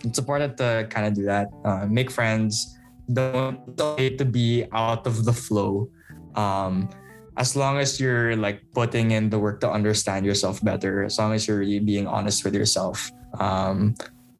it's 0.00 0.18
important 0.18 0.56
to 0.56 0.88
kind 0.88 1.06
of 1.06 1.12
do 1.12 1.28
that 1.28 1.46
uh, 1.66 1.84
make 1.84 2.10
friends 2.10 2.79
don't 3.12 3.60
wait 3.98 4.18
to 4.18 4.24
be 4.24 4.66
out 4.72 5.06
of 5.06 5.24
the 5.24 5.32
flow. 5.32 5.90
Um 6.34 6.88
as 7.36 7.56
long 7.56 7.78
as 7.78 7.98
you're 8.00 8.36
like 8.36 8.60
putting 8.74 9.12
in 9.12 9.30
the 9.30 9.38
work 9.38 9.60
to 9.60 9.70
understand 9.70 10.26
yourself 10.26 10.60
better 10.62 11.04
as 11.04 11.16
long 11.18 11.32
as 11.32 11.48
you're 11.48 11.58
really 11.58 11.80
being 11.80 12.06
honest 12.06 12.44
with 12.44 12.54
yourself. 12.54 13.10
Um 13.38 13.94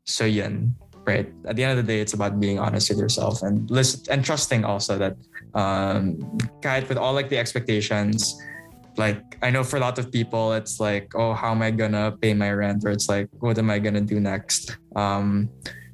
so 0.04 0.24
yeah 0.24 0.50
right? 1.06 1.32
At 1.46 1.56
the 1.56 1.64
end 1.64 1.78
of 1.78 1.84
the 1.84 1.88
day 1.88 2.00
it's 2.00 2.12
about 2.12 2.38
being 2.38 2.58
honest 2.58 2.90
with 2.90 2.98
yourself 2.98 3.42
and 3.42 3.70
listen 3.70 4.04
and 4.10 4.24
trusting 4.24 4.64
also 4.64 4.98
that 4.98 5.16
um 5.54 6.20
guide 6.60 6.86
with 6.88 6.98
all 6.98 7.12
like 7.12 7.28
the 7.28 7.38
expectations 7.38 8.38
like 8.96 9.18
i 9.42 9.50
know 9.50 9.64
for 9.64 9.76
a 9.76 9.80
lot 9.80 9.98
of 9.98 10.12
people 10.12 10.52
it's 10.52 10.78
like 10.78 11.10
oh 11.14 11.32
how 11.34 11.50
am 11.50 11.62
i 11.62 11.70
gonna 11.70 12.14
pay 12.20 12.34
my 12.34 12.52
rent? 12.52 12.84
Or 12.84 12.90
it's 12.90 13.08
like 13.08 13.28
what 13.40 13.58
am 13.58 13.70
i 13.70 13.78
gonna 13.78 14.00
do 14.00 14.20
next? 14.20 14.76
Um 14.94 15.48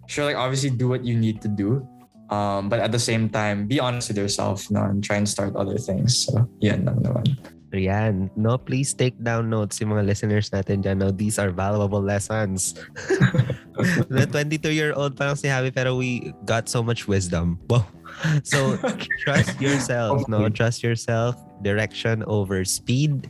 sure 0.07 0.25
like 0.25 0.37
obviously 0.37 0.71
do 0.71 0.89
what 0.89 1.05
you 1.05 1.17
need 1.17 1.41
to 1.43 1.49
do 1.49 1.87
um 2.31 2.69
but 2.69 2.81
at 2.81 2.91
the 2.91 2.99
same 2.99 3.29
time 3.29 3.67
be 3.67 3.79
honest 3.79 4.09
with 4.09 4.19
yourself 4.19 4.69
you 4.71 4.75
know, 4.75 4.85
and 4.85 5.05
try 5.05 5.17
and 5.17 5.29
start 5.29 5.55
other 5.57 5.79
things 5.79 6.27
so 6.27 6.49
yeah 6.61 6.77
no 6.77 6.93
no 7.01 7.23
Ayan. 7.77 8.31
No, 8.37 8.57
please 8.57 8.95
take 8.95 9.19
down 9.23 9.51
notes 9.51 9.81
yung 9.81 9.93
mga 9.93 10.07
listeners 10.07 10.49
natin 10.49 10.81
dyan. 10.81 10.97
No, 11.03 11.11
these 11.11 11.39
are 11.39 11.53
valuable 11.53 12.01
lessons. 12.01 12.73
the 14.09 14.25
22-year-old 14.31 15.13
pa 15.19 15.33
lang 15.33 15.37
si 15.37 15.53
Javi 15.53 15.75
pero 15.75 15.93
we 15.93 16.33
got 16.49 16.73
so 16.73 16.81
much 16.83 17.05
wisdom. 17.05 17.61
Wow. 17.69 17.85
So, 18.49 18.81
trust 19.23 19.61
yourself. 19.61 20.25
No, 20.25 20.49
trust 20.49 20.81
yourself. 20.81 21.37
Direction 21.61 22.25
over 22.25 22.65
speed. 22.65 23.29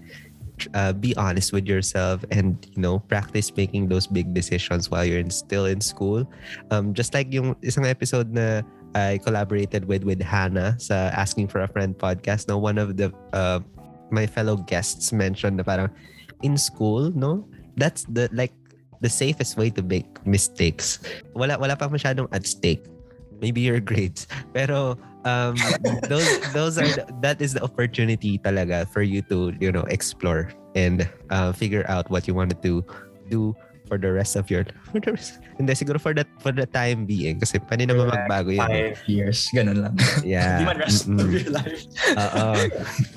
Uh, 0.73 0.89
be 0.89 1.13
honest 1.21 1.53
with 1.53 1.69
yourself 1.69 2.25
and 2.33 2.57
you 2.73 2.81
know 2.81 2.97
practice 3.13 3.53
making 3.61 3.93
those 3.93 4.09
big 4.09 4.33
decisions 4.33 4.89
while 4.89 5.05
you're 5.05 5.21
in, 5.21 5.29
still 5.29 5.69
in 5.69 5.85
school 5.85 6.25
um 6.73 6.97
just 6.97 7.13
like 7.13 7.29
yung 7.29 7.53
isang 7.61 7.85
episode 7.85 8.33
na 8.33 8.65
I 8.97 9.21
collaborated 9.21 9.85
with 9.85 10.09
with 10.09 10.25
Hannah 10.25 10.81
sa 10.81 11.13
Asking 11.13 11.53
for 11.53 11.61
a 11.61 11.69
Friend 11.69 11.93
podcast. 11.93 12.49
No, 12.49 12.57
one 12.57 12.81
of 12.81 12.97
the 12.97 13.13
uh, 13.37 13.61
my 14.09 14.25
fellow 14.25 14.57
guests 14.57 15.13
mentioned 15.13 15.61
na 15.61 15.69
parang 15.69 15.93
in 16.41 16.57
school, 16.57 17.13
no? 17.13 17.45
That's 17.77 18.09
the 18.09 18.33
like 18.33 18.57
the 19.05 19.13
safest 19.13 19.61
way 19.61 19.69
to 19.77 19.85
make 19.85 20.09
mistakes. 20.25 21.05
Wala 21.37 21.61
wala 21.61 21.77
pa 21.77 21.93
masyadong 21.93 22.33
at 22.33 22.49
stake. 22.49 22.89
Maybe 23.37 23.61
your 23.61 23.85
grades. 23.85 24.25
Pero 24.57 24.97
um 25.29 25.61
those 26.09 26.25
those 26.57 26.81
are 26.81 26.89
the, 26.89 27.05
that 27.21 27.45
is 27.45 27.53
the 27.53 27.61
opportunity 27.61 28.41
talaga 28.41 28.89
for 28.89 29.05
you 29.05 29.21
to, 29.29 29.53
you 29.61 29.69
know, 29.69 29.85
explore 29.93 30.49
and 30.73 31.05
uh, 31.29 31.53
figure 31.53 31.85
out 31.93 32.09
what 32.09 32.25
you 32.25 32.33
wanted 32.33 32.65
to 32.65 32.81
do 33.29 33.53
for 33.87 33.97
the 33.97 34.11
rest 34.11 34.35
of 34.35 34.51
your 34.51 34.67
for 34.91 34.99
the 34.99 35.15
rest, 35.15 35.39
hindi 35.57 35.73
siguro 35.73 35.99
for 35.99 36.13
that 36.13 36.29
for 36.43 36.51
the 36.51 36.67
time 36.67 37.07
being. 37.07 37.39
Kasi 37.39 37.63
paano 37.63 37.89
naman 37.89 38.11
magbago 38.11 38.51
yun? 38.51 38.67
five 38.67 39.01
years 39.11 39.49
ganun 39.55 39.87
lang. 39.87 39.95
Yeah. 40.27 40.59
Hindi 40.59 40.65
man 40.67 40.79
rest 40.83 41.07
Mm-mm. 41.07 41.23
of 41.23 41.31
your 41.31 41.51
life. 41.55 41.83
Oo. 42.19 42.47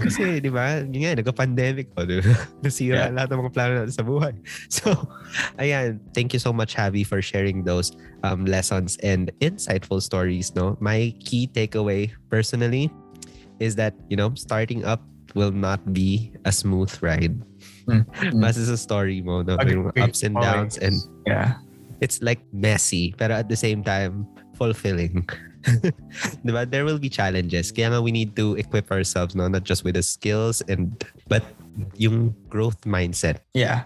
Kasi 0.05 0.39
di 0.39 0.49
ba 0.53 0.86
yun 0.86 1.01
nga 1.01 1.17
nagka-pandemic. 1.17 1.91
Po 1.97 2.05
di 2.05 2.21
ba? 2.21 2.34
Nasira 2.62 3.10
yeah. 3.10 3.10
lahat 3.10 3.34
ng 3.34 3.39
mga 3.41 3.53
plano 3.53 3.71
natin 3.82 3.95
sa 3.95 4.05
buhay. 4.05 4.36
So 4.69 4.93
ayan 5.58 5.97
thank 6.13 6.32
you 6.32 6.41
so 6.41 6.53
much 6.53 6.77
Javi 6.77 7.01
for 7.01 7.19
sharing 7.19 7.65
those 7.65 7.91
um, 8.21 8.45
lessons 8.45 8.95
and 9.01 9.34
insightful 9.41 9.99
stories 9.99 10.53
no? 10.53 10.77
My 10.77 11.12
key 11.19 11.49
takeaway 11.49 12.13
personally 12.29 12.93
is 13.58 13.75
that 13.75 13.97
you 14.08 14.15
know 14.15 14.32
starting 14.38 14.86
up 14.86 15.01
will 15.34 15.53
not 15.53 15.93
be 15.93 16.34
a 16.45 16.51
smooth 16.51 16.89
ride 17.01 17.38
Mm-hmm. 17.89 18.39
Basta 18.39 18.62
sa 18.65 18.78
story 18.78 19.21
mo, 19.21 19.41
no? 19.41 19.58
Okay. 19.58 19.73
yung 19.73 19.91
ups 19.97 20.23
and 20.23 20.36
downs 20.38 20.78
and 20.78 20.95
yeah. 21.25 21.58
It's 21.99 22.23
like 22.23 22.39
messy, 22.56 23.12
pero 23.17 23.36
at 23.36 23.52
the 23.52 23.60
same 23.60 23.84
time, 23.84 24.23
fulfilling. 24.56 25.28
diba? 26.47 26.63
There 26.63 26.86
will 26.88 26.99
be 26.99 27.12
challenges. 27.12 27.71
Kaya 27.75 27.91
nga 27.91 27.99
we 27.99 28.15
need 28.15 28.36
to 28.39 28.56
equip 28.56 28.88
ourselves, 28.91 29.36
no? 29.36 29.47
Not 29.52 29.67
just 29.67 29.84
with 29.84 29.99
the 29.99 30.04
skills 30.04 30.63
and 30.71 30.95
but 31.28 31.43
yung 31.99 32.36
growth 32.47 32.80
mindset. 32.88 33.43
Yeah. 33.52 33.84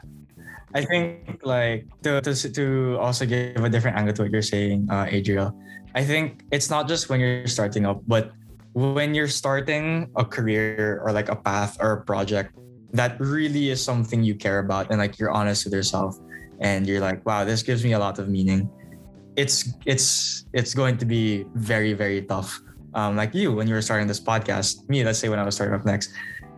I 0.74 0.86
think 0.86 1.42
like 1.46 1.86
to, 2.02 2.22
to, 2.22 2.34
to 2.34 2.98
also 2.98 3.26
give 3.26 3.62
a 3.62 3.70
different 3.70 3.98
angle 3.98 4.14
to 4.14 4.22
what 4.24 4.32
you're 4.32 4.46
saying, 4.46 4.90
uh, 4.90 5.06
Adriel. 5.10 5.54
I 5.94 6.04
think 6.04 6.46
it's 6.52 6.70
not 6.70 6.88
just 6.88 7.10
when 7.10 7.20
you're 7.20 7.46
starting 7.46 7.86
up, 7.86 8.02
but 8.08 8.34
when 8.74 9.14
you're 9.14 9.30
starting 9.30 10.10
a 10.18 10.26
career 10.26 11.00
or 11.06 11.12
like 11.12 11.30
a 11.30 11.36
path 11.36 11.78
or 11.80 11.94
a 11.94 12.02
project 12.02 12.58
that 12.94 13.20
really 13.20 13.70
is 13.70 13.84
something 13.84 14.24
you 14.24 14.36
care 14.36 14.60
about 14.60 14.90
and 14.90 15.00
like 15.00 15.20
you're 15.20 15.32
honest 15.32 15.66
with 15.66 15.74
yourself 15.74 16.18
and 16.62 16.88
you're 16.88 17.02
like 17.02 17.26
wow 17.26 17.44
this 17.44 17.64
gives 17.64 17.84
me 17.84 17.94
a 17.94 18.00
lot 18.00 18.20
of 18.20 18.30
meaning. 18.30 18.70
It's 19.36 19.74
it's 19.86 20.46
it's 20.54 20.74
going 20.74 20.98
to 20.98 21.06
be 21.06 21.46
very 21.56 21.94
very 21.94 22.22
tough. 22.22 22.62
Um 22.94 23.16
like 23.16 23.34
you 23.34 23.52
when 23.52 23.68
you 23.68 23.74
were 23.74 23.82
starting 23.82 24.08
this 24.08 24.20
podcast 24.20 24.88
me 24.90 25.04
let's 25.04 25.18
say 25.18 25.28
when 25.28 25.40
i 25.40 25.44
was 25.44 25.56
starting 25.56 25.74
up 25.74 25.86
next 25.86 26.14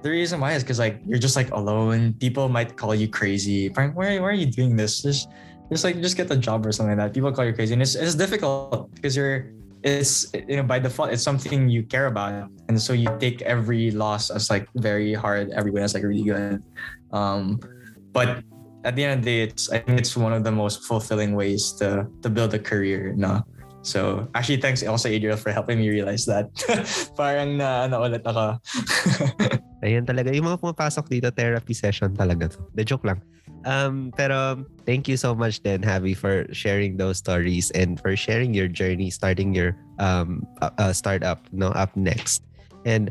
the 0.05 0.11
reason 0.13 0.39
why 0.39 0.53
is 0.53 0.61
because 0.61 0.77
like 0.77 1.01
you're 1.01 1.17
just 1.17 1.35
like 1.35 1.49
alone. 1.49 2.13
People 2.21 2.47
might 2.47 2.77
call 2.77 2.93
you 2.93 3.09
crazy. 3.09 3.69
Why, 3.69 3.89
why 3.89 4.21
are 4.21 4.37
you 4.37 4.45
doing 4.45 4.75
this? 4.77 5.01
Just 5.01 5.33
just 5.71 5.83
like 5.83 5.97
just 5.99 6.15
get 6.15 6.29
a 6.29 6.37
job 6.37 6.61
or 6.61 6.71
something 6.71 6.95
like 6.95 7.09
that. 7.09 7.13
People 7.13 7.33
call 7.33 7.43
you 7.43 7.53
crazy 7.53 7.73
and 7.73 7.81
it's, 7.81 7.95
it's 7.95 8.13
difficult 8.13 8.93
because 8.93 9.17
you're 9.17 9.49
it's 9.85 10.33
you 10.33 10.57
know 10.57 10.65
by 10.65 10.81
default 10.81 11.13
it's 11.13 11.21
something 11.21 11.69
you 11.69 11.85
care 11.85 12.09
about 12.09 12.49
and 12.67 12.81
so 12.81 12.91
you 12.91 13.05
take 13.21 13.45
every 13.45 13.93
loss 13.93 14.33
as 14.33 14.49
like 14.49 14.65
very 14.81 15.13
hard 15.13 15.53
every 15.53 15.69
win 15.69 15.85
as 15.85 15.93
like 15.93 16.01
really 16.01 16.25
good 16.25 16.57
um 17.13 17.61
but 18.11 18.41
at 18.83 18.97
the 18.97 19.05
end 19.05 19.19
of 19.19 19.23
the 19.23 19.29
day 19.29 19.39
it's 19.45 19.69
i 19.69 19.77
think 19.77 20.01
it's 20.01 20.17
one 20.17 20.33
of 20.33 20.43
the 20.43 20.51
most 20.51 20.83
fulfilling 20.89 21.37
ways 21.37 21.71
to 21.71 22.09
to 22.25 22.33
build 22.33 22.51
a 22.57 22.59
career 22.59 23.13
no 23.13 23.45
so 23.85 24.25
actually 24.33 24.57
thanks 24.57 24.81
also 24.81 25.07
Adriel 25.07 25.37
for 25.37 25.53
helping 25.53 25.77
me 25.77 25.87
realize 25.87 26.25
that 26.25 26.49
parang 27.17 27.61
na 27.61 27.85
ano 27.85 28.01
ulit 28.01 28.25
ako 28.25 28.57
Ayan 29.85 30.01
talaga. 30.01 30.33
Yung 30.33 30.49
mga 30.49 30.57
pumapasok 30.57 31.05
dito, 31.13 31.29
therapy 31.29 31.77
session 31.77 32.09
talaga 32.09 32.49
to. 32.49 32.65
The 32.73 32.81
joke 32.81 33.05
lang. 33.05 33.21
Um, 33.65 34.13
pero 34.13 34.61
thank 34.85 35.09
you 35.09 35.17
so 35.17 35.33
much 35.33 35.65
then, 35.65 35.81
Javi, 35.81 36.15
for 36.15 36.45
sharing 36.53 37.01
those 37.01 37.17
stories 37.17 37.73
and 37.73 37.97
for 37.97 38.13
sharing 38.13 38.53
your 38.53 38.69
journey, 38.69 39.09
starting 39.09 39.57
your 39.57 39.73
um 39.97 40.45
uh, 40.61 40.69
uh, 40.77 40.93
startup, 40.93 41.41
no, 41.51 41.73
up 41.73 41.89
next. 41.97 42.45
And 42.85 43.09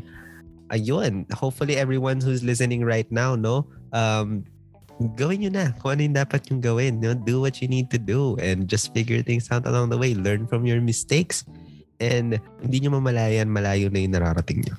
ayun, 0.71 1.27
hopefully 1.35 1.75
everyone 1.75 2.23
who's 2.23 2.41
listening 2.41 2.87
right 2.87 3.09
now, 3.11 3.35
no, 3.35 3.67
um, 3.91 4.47
gawin 5.19 5.43
nyo 5.43 5.51
na 5.51 5.65
kung 5.83 5.99
ano 5.99 6.01
yung 6.07 6.15
dapat 6.15 6.47
yung 6.47 6.63
gawin. 6.63 7.03
No? 7.03 7.11
Do 7.13 7.43
what 7.43 7.59
you 7.59 7.67
need 7.67 7.91
to 7.91 7.99
do 7.99 8.39
and 8.39 8.71
just 8.71 8.95
figure 8.95 9.19
things 9.19 9.51
out 9.51 9.67
along 9.67 9.91
the 9.91 9.99
way. 9.99 10.15
Learn 10.15 10.47
from 10.47 10.63
your 10.63 10.79
mistakes 10.79 11.43
and 11.99 12.39
hindi 12.63 12.79
nyo 12.79 12.95
mamalayan, 12.99 13.51
malayo 13.51 13.91
na 13.91 13.99
yung 13.99 14.15
nararating 14.15 14.63
nyo. 14.63 14.75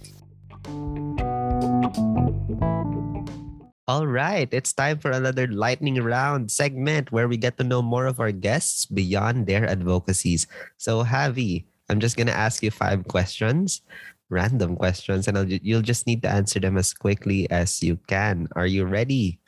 All 3.87 4.03
right, 4.11 4.51
it's 4.51 4.75
time 4.75 4.99
for 4.99 5.14
another 5.14 5.46
lightning 5.46 5.94
round 6.03 6.51
segment 6.51 7.14
where 7.14 7.31
we 7.31 7.38
get 7.38 7.55
to 7.59 7.62
know 7.62 7.79
more 7.79 8.11
of 8.11 8.18
our 8.18 8.35
guests 8.35 8.83
beyond 8.83 9.46
their 9.46 9.62
advocacies. 9.62 10.51
So, 10.75 11.07
Javi, 11.07 11.70
I'm 11.87 12.03
just 12.03 12.18
going 12.18 12.27
to 12.27 12.35
ask 12.35 12.66
you 12.66 12.75
five 12.75 13.07
questions, 13.07 13.87
random 14.29 14.75
questions, 14.75 15.31
and 15.31 15.38
I'll, 15.38 15.46
you'll 15.46 15.87
just 15.87 16.03
need 16.03 16.18
to 16.27 16.29
answer 16.29 16.59
them 16.59 16.75
as 16.77 16.90
quickly 16.90 17.46
as 17.55 17.79
you 17.81 17.94
can. 18.11 18.51
Are 18.59 18.66
you 18.66 18.90
ready? 18.90 19.38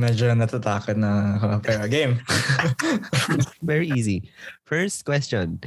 Medyo 0.00 0.32
natatakot 0.32 0.96
na 0.96 1.60
pero 1.60 1.84
game. 1.92 2.24
Very 3.60 3.92
easy. 3.92 4.32
First 4.64 5.04
question. 5.04 5.60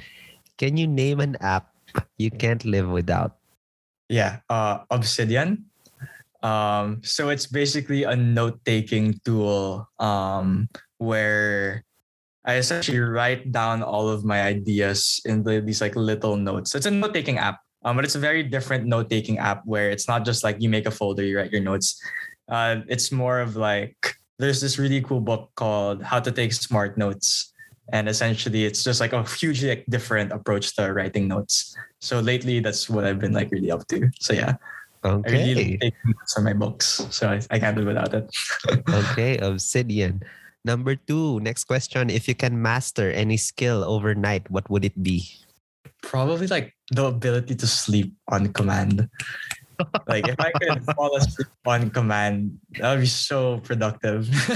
Can 0.57 0.73
you 0.73 0.89
name 0.89 1.21
an 1.21 1.37
app 1.37 1.69
you 2.17 2.33
can't 2.33 2.65
live 2.65 2.89
without? 2.89 3.37
Yeah, 4.09 4.41
uh, 4.49 4.89
Obsidian. 4.89 5.69
Um, 6.45 7.01
so 7.01 7.34
it's 7.34 7.49
basically 7.49 8.05
a 8.05 8.13
note-taking 8.13 9.17
tool 9.25 9.89
um, 9.97 10.69
where 11.01 11.81
I 12.45 12.62
essentially 12.62 13.01
write 13.01 13.49
down 13.49 13.81
all 13.81 14.05
of 14.13 14.21
my 14.21 14.45
ideas 14.45 15.17
in 15.25 15.41
the, 15.41 15.58
these 15.58 15.81
like 15.81 15.97
little 15.97 16.38
notes. 16.38 16.77
It's 16.77 16.86
a 16.86 16.93
note-taking 16.93 17.41
app, 17.41 17.65
um, 17.81 17.97
but 17.97 18.05
it's 18.05 18.13
a 18.13 18.21
very 18.21 18.43
different 18.45 18.86
note-taking 18.86 19.41
app 19.41 19.65
where 19.65 19.89
it's 19.89 20.05
not 20.07 20.22
just 20.22 20.43
like 20.45 20.61
you 20.61 20.69
make 20.69 20.86
a 20.86 20.93
folder, 20.93 21.26
you 21.26 21.41
write 21.41 21.49
your 21.49 21.65
notes. 21.65 21.97
Uh, 22.45 22.86
it's 22.86 23.09
more 23.11 23.41
of 23.41 23.55
like 23.57 23.97
there's 24.38 24.61
this 24.61 24.78
really 24.78 25.01
cool 25.01 25.22
book 25.22 25.49
called 25.55 26.03
How 26.03 26.19
to 26.22 26.30
Take 26.30 26.53
Smart 26.53 26.93
Notes. 26.93 27.53
And 27.89 28.09
essentially, 28.09 28.65
it's 28.65 28.84
just 28.84 29.01
like 29.01 29.13
a 29.13 29.26
hugely 29.26 29.84
different 29.89 30.32
approach 30.32 30.76
to 30.76 30.93
writing 30.93 31.28
notes. 31.28 31.74
So 32.01 32.19
lately, 32.19 32.59
that's 32.59 32.89
what 32.89 33.05
I've 33.05 33.17
been 33.17 33.34
like 33.34 33.49
really 33.49 33.72
up 33.72 33.88
to. 33.89 34.09
So 34.19 34.34
yeah. 34.34 34.61
Okay. 35.06 35.38
I 35.38 35.45
really 35.45 35.78
take 35.78 35.93
notes 36.01 36.34
on 36.34 36.43
my 36.43 36.53
books, 36.58 37.06
so 37.14 37.30
I, 37.30 37.38
I 37.53 37.60
can't 37.62 37.78
do 37.78 37.86
without 37.86 38.14
it. 38.14 38.26
okay, 38.89 39.38
Obsidian. 39.38 40.26
Number 40.66 40.97
two, 40.97 41.39
next 41.41 41.70
question. 41.70 42.10
If 42.10 42.28
you 42.28 42.34
can 42.34 42.58
master 42.58 43.14
any 43.14 43.38
skill 43.38 43.86
overnight, 43.86 44.49
what 44.49 44.66
would 44.70 44.84
it 44.84 44.97
be? 44.97 45.30
Probably 46.01 46.47
like 46.49 46.74
the 46.89 47.06
ability 47.06 47.53
to 47.53 47.68
sleep 47.68 48.18
on 48.34 48.49
command. 48.49 49.08
Like 50.07 50.28
if 50.28 50.39
I 50.39 50.51
could 50.51 50.84
fall 50.95 51.15
asleep 51.15 51.47
on 51.65 51.89
command, 51.89 52.57
that 52.80 52.91
would 52.93 53.01
be 53.01 53.11
so 53.11 53.59
productive. 53.59 54.28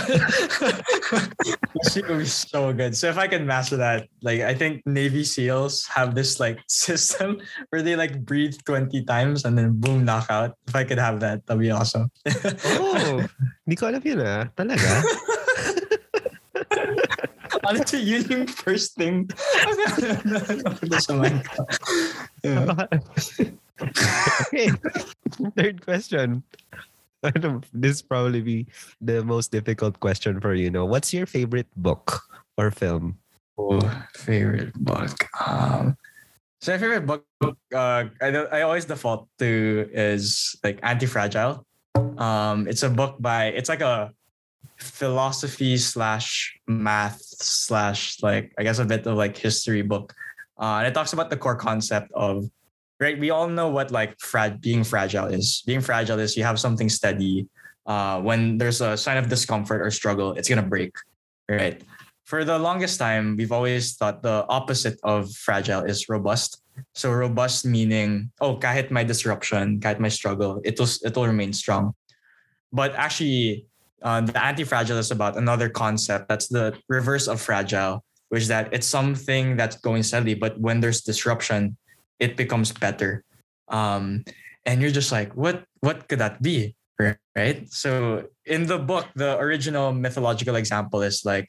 it 1.46 2.08
would 2.08 2.20
be 2.20 2.26
so 2.26 2.74
good. 2.74 2.96
So 2.96 3.10
if 3.10 3.18
I 3.18 3.28
can 3.28 3.46
master 3.46 3.78
that, 3.78 4.08
like 4.22 4.42
I 4.42 4.54
think 4.54 4.86
Navy 4.86 5.24
SEALs 5.24 5.86
have 5.88 6.16
this 6.16 6.40
like 6.40 6.60
system 6.68 7.42
where 7.70 7.82
they 7.82 7.96
like 7.96 8.26
breathe 8.26 8.56
20 8.66 9.04
times 9.06 9.46
and 9.46 9.58
then 9.58 9.80
boom, 9.80 10.06
knockout. 10.06 10.56
If 10.68 10.76
I 10.76 10.84
could 10.84 11.00
have 11.00 11.20
that, 11.22 11.46
that'd 11.46 11.62
be 11.62 11.72
awesome. 11.72 12.12
oh, 12.80 13.26
hindi 13.66 13.76
ko 13.76 13.90
alam 13.90 14.02
yun 14.04 14.22
ah. 14.22 14.46
Talaga? 14.56 15.04
Honestly, 17.66 18.02
yun 18.02 18.24
yung 18.30 18.48
first 18.48 18.96
thing. 18.96 19.30
sa 21.02 21.14
mind 21.14 21.44
ko. 21.46 21.66
Okay. 24.60 24.76
Third 25.56 25.86
question. 25.86 26.44
Don't, 27.24 27.66
this 27.74 28.02
probably 28.02 28.42
be 28.42 28.68
the 29.02 29.24
most 29.24 29.52
difficult 29.52 30.00
question 30.00 30.40
for 30.40 30.54
you. 30.54 30.70
Know 30.70 30.86
what's 30.86 31.14
your 31.14 31.26
favorite 31.26 31.68
book 31.76 32.24
or 32.58 32.72
film? 32.72 33.20
Oh, 33.58 33.80
favorite 34.16 34.74
book. 34.74 35.28
Um, 35.40 35.98
so 36.62 36.72
my 36.72 36.78
favorite 36.78 37.06
book, 37.06 37.26
uh, 37.76 38.08
I 38.22 38.28
I 38.28 38.62
always 38.62 38.86
default 38.86 39.28
to 39.40 39.90
is 39.92 40.56
like 40.64 40.80
Anti-Fragile. 40.84 41.66
Um, 42.18 42.68
it's 42.68 42.84
a 42.84 42.90
book 42.90 43.20
by 43.20 43.52
it's 43.52 43.68
like 43.68 43.82
a 43.82 44.12
philosophy 44.78 45.76
slash 45.76 46.56
math 46.68 47.20
slash 47.20 48.24
like 48.24 48.54
I 48.58 48.64
guess 48.64 48.80
a 48.80 48.86
bit 48.86 49.06
of 49.08 49.18
like 49.18 49.36
history 49.36 49.82
book. 49.84 50.16
Uh, 50.60 50.84
and 50.84 50.88
it 50.88 50.94
talks 50.94 51.12
about 51.12 51.30
the 51.30 51.38
core 51.38 51.56
concept 51.56 52.12
of 52.12 52.48
right. 53.00 53.18
We 53.18 53.30
all 53.30 53.48
know 53.48 53.70
what 53.70 53.92
like 53.92 54.20
frag 54.20 54.62
being 54.62 54.84
fragile 54.84 55.28
is. 55.28 55.64
Being 55.66 55.82
fragile 55.82 56.20
is 56.20 56.36
you 56.38 56.44
have 56.44 56.60
something 56.60 56.90
steady. 56.90 57.48
Uh, 57.86 58.22
when 58.22 58.58
there's 58.58 58.82
a 58.82 58.96
sign 58.98 59.18
of 59.18 59.30
discomfort 59.30 59.82
or 59.82 59.90
struggle, 59.92 60.34
it's 60.34 60.50
gonna 60.50 60.62
break, 60.62 60.94
right? 61.50 61.82
For 62.26 62.44
the 62.46 62.60
longest 62.60 63.00
time, 63.00 63.36
we've 63.38 63.52
always 63.52 63.96
thought 63.96 64.22
the 64.22 64.46
opposite 64.50 65.00
of 65.04 65.34
fragile 65.34 65.82
is 65.82 66.08
robust. 66.10 66.62
So 66.94 67.12
robust 67.12 67.66
meaning, 67.66 68.32
oh, 68.40 68.58
kahit 68.58 68.92
my 68.92 69.04
disruption, 69.04 69.80
kahit 69.80 70.00
my 70.00 70.10
struggle, 70.10 70.62
it 70.64 70.80
will 70.80 70.90
it 71.04 71.16
will 71.16 71.26
remain 71.26 71.54
strong. 71.54 71.96
But 72.72 72.94
actually, 72.94 73.66
uh, 74.02 74.22
the 74.22 74.44
anti-fragile 74.44 74.98
is 74.98 75.12
about 75.12 75.38
another 75.38 75.70
concept 75.70 76.30
that's 76.30 76.48
the 76.48 76.78
reverse 76.88 77.28
of 77.28 77.42
fragile 77.42 78.04
which 78.30 78.44
is 78.44 78.48
that 78.48 78.72
it's 78.72 78.88
something 78.88 79.58
that's 79.58 79.76
going 79.78 80.04
steadily 80.04 80.36
but 80.36 80.60
when 80.60 80.80
there's 80.80 81.02
disruption 81.02 81.76
it 82.20 82.38
becomes 82.38 82.72
better. 82.72 83.24
Um, 83.68 84.24
and 84.66 84.82
you're 84.82 84.92
just 84.92 85.12
like 85.12 85.36
what 85.36 85.64
what 85.82 86.08
could 86.08 86.20
that 86.20 86.42
be? 86.42 86.76
Right? 87.36 87.72
So 87.72 88.28
in 88.46 88.68
the 88.68 88.78
book 88.78 89.08
the 89.16 89.40
original 89.40 89.94
mythological 89.94 90.56
example 90.56 91.02
is 91.02 91.24
like 91.24 91.48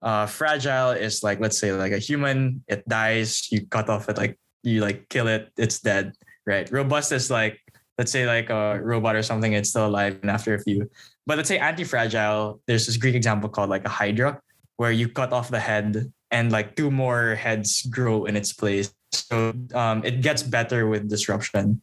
uh, 0.00 0.26
fragile 0.26 0.90
is 0.92 1.22
like 1.22 1.40
let's 1.40 1.58
say 1.58 1.72
like 1.72 1.92
a 1.92 1.98
human 1.98 2.64
it 2.68 2.86
dies 2.88 3.50
you 3.50 3.66
cut 3.66 3.88
off 3.88 4.08
it 4.08 4.16
like 4.16 4.38
you 4.62 4.80
like 4.80 5.08
kill 5.08 5.26
it 5.26 5.50
it's 5.56 5.80
dead 5.80 6.12
right? 6.46 6.70
Robust 6.70 7.12
is 7.12 7.30
like 7.30 7.60
let's 7.98 8.12
say 8.12 8.26
like 8.26 8.50
a 8.50 8.80
robot 8.80 9.16
or 9.16 9.22
something 9.22 9.52
it's 9.52 9.70
still 9.70 9.86
alive 9.86 10.18
and 10.22 10.30
after 10.30 10.54
a 10.54 10.60
few. 10.60 10.88
But 11.26 11.36
let's 11.36 11.48
say 11.48 11.58
anti-fragile, 11.58 12.60
there's 12.66 12.86
this 12.86 12.96
Greek 12.96 13.14
example 13.14 13.48
called 13.48 13.68
like 13.68 13.84
a 13.84 13.90
hydra, 13.90 14.40
where 14.76 14.92
you 14.92 15.08
cut 15.08 15.32
off 15.32 15.50
the 15.50 15.58
head 15.60 16.12
and 16.30 16.52
like 16.52 16.76
two 16.76 16.90
more 16.90 17.34
heads 17.34 17.82
grow 17.86 18.24
in 18.24 18.36
its 18.36 18.52
place. 18.52 18.92
So 19.12 19.54
um, 19.74 20.04
it 20.04 20.22
gets 20.22 20.42
better 20.42 20.86
with 20.86 21.08
disruption. 21.08 21.80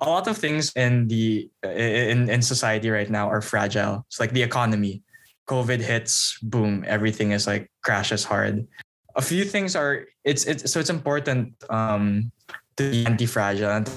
A 0.00 0.08
lot 0.08 0.28
of 0.28 0.38
things 0.38 0.72
in 0.76 1.08
the 1.08 1.50
in 1.64 2.30
in 2.30 2.40
society 2.42 2.90
right 2.90 3.10
now 3.10 3.28
are 3.28 3.42
fragile. 3.42 4.06
It's 4.06 4.20
like 4.20 4.32
the 4.32 4.42
economy. 4.42 5.02
COVID 5.48 5.80
hits, 5.80 6.38
boom, 6.42 6.84
everything 6.86 7.32
is 7.32 7.46
like 7.46 7.70
crashes 7.82 8.22
hard. 8.22 8.68
A 9.16 9.22
few 9.22 9.44
things 9.44 9.74
are 9.74 10.06
it's 10.22 10.44
it's 10.44 10.70
so 10.70 10.78
it's 10.78 10.90
important 10.90 11.56
um, 11.70 12.30
to 12.76 12.90
be 12.90 13.06
anti-fragile 13.06 13.70
and 13.70 13.90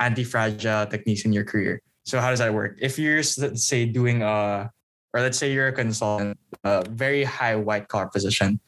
anti-fragile 0.00 0.86
techniques 0.86 1.24
in 1.24 1.32
your 1.32 1.44
career. 1.44 1.82
So 2.04 2.18
how 2.18 2.30
does 2.30 2.40
that 2.40 2.52
work? 2.52 2.78
If 2.80 2.98
you're 2.98 3.22
let's 3.38 3.64
say 3.64 3.86
doing 3.86 4.22
a 4.22 4.72
or 5.14 5.20
let's 5.20 5.38
say 5.38 5.52
you're 5.52 5.68
a 5.68 5.76
consultant, 5.76 6.40
a 6.64 6.82
very 6.88 7.22
high 7.22 7.54
white 7.54 7.86
collar 7.86 8.08
position, 8.08 8.58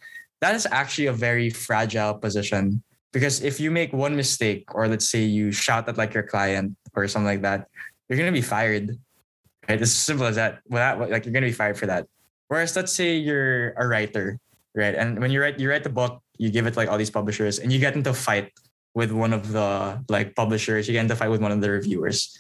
that 0.41 0.55
is 0.55 0.69
actually 0.71 1.07
a 1.07 1.17
very 1.17 1.51
fragile 1.51 2.15
position 2.15 2.85
because 3.15 3.41
if 3.47 3.63
you 3.63 3.71
make 3.71 3.95
one 3.95 4.19
mistake 4.19 4.75
or 4.75 4.91
let's 4.91 5.09
say 5.09 5.23
you 5.23 5.53
shout 5.55 5.89
at 5.89 5.97
like 5.97 6.13
your 6.13 6.27
client 6.27 6.75
or 6.99 7.07
something 7.07 7.31
like 7.31 7.43
that, 7.47 7.71
you're 8.09 8.19
gonna 8.19 8.35
be 8.35 8.43
fired. 8.43 8.99
Right? 9.69 9.81
It's 9.81 9.95
as 9.95 9.95
simple 9.95 10.27
as 10.27 10.35
that. 10.35 10.61
That 10.69 10.99
like 10.99 11.25
you're 11.25 11.33
gonna 11.33 11.47
be 11.47 11.55
fired 11.55 11.79
for 11.79 11.87
that. 11.87 12.11
Whereas 12.49 12.75
let's 12.75 12.93
say 12.93 13.17
you're 13.17 13.73
a 13.79 13.87
writer, 13.87 14.43
right? 14.75 14.95
And 14.99 15.23
when 15.23 15.31
you 15.31 15.41
write 15.41 15.63
you 15.63 15.71
write 15.71 15.87
the 15.87 15.95
book, 15.95 16.21
you 16.37 16.51
give 16.51 16.67
it 16.67 16.77
like 16.77 16.91
all 16.91 16.99
these 16.99 17.15
publishers, 17.15 17.63
and 17.63 17.73
you 17.73 17.79
get 17.79 17.95
into 17.95 18.11
a 18.11 18.19
fight 18.19 18.51
with 18.93 19.13
one 19.15 19.33
of 19.33 19.55
the 19.55 20.03
like 20.11 20.35
publishers, 20.35 20.91
you 20.91 20.93
get 20.93 21.07
into 21.07 21.15
a 21.15 21.17
fight 21.17 21.31
with 21.31 21.41
one 21.41 21.53
of 21.55 21.63
the 21.63 21.71
reviewers 21.71 22.37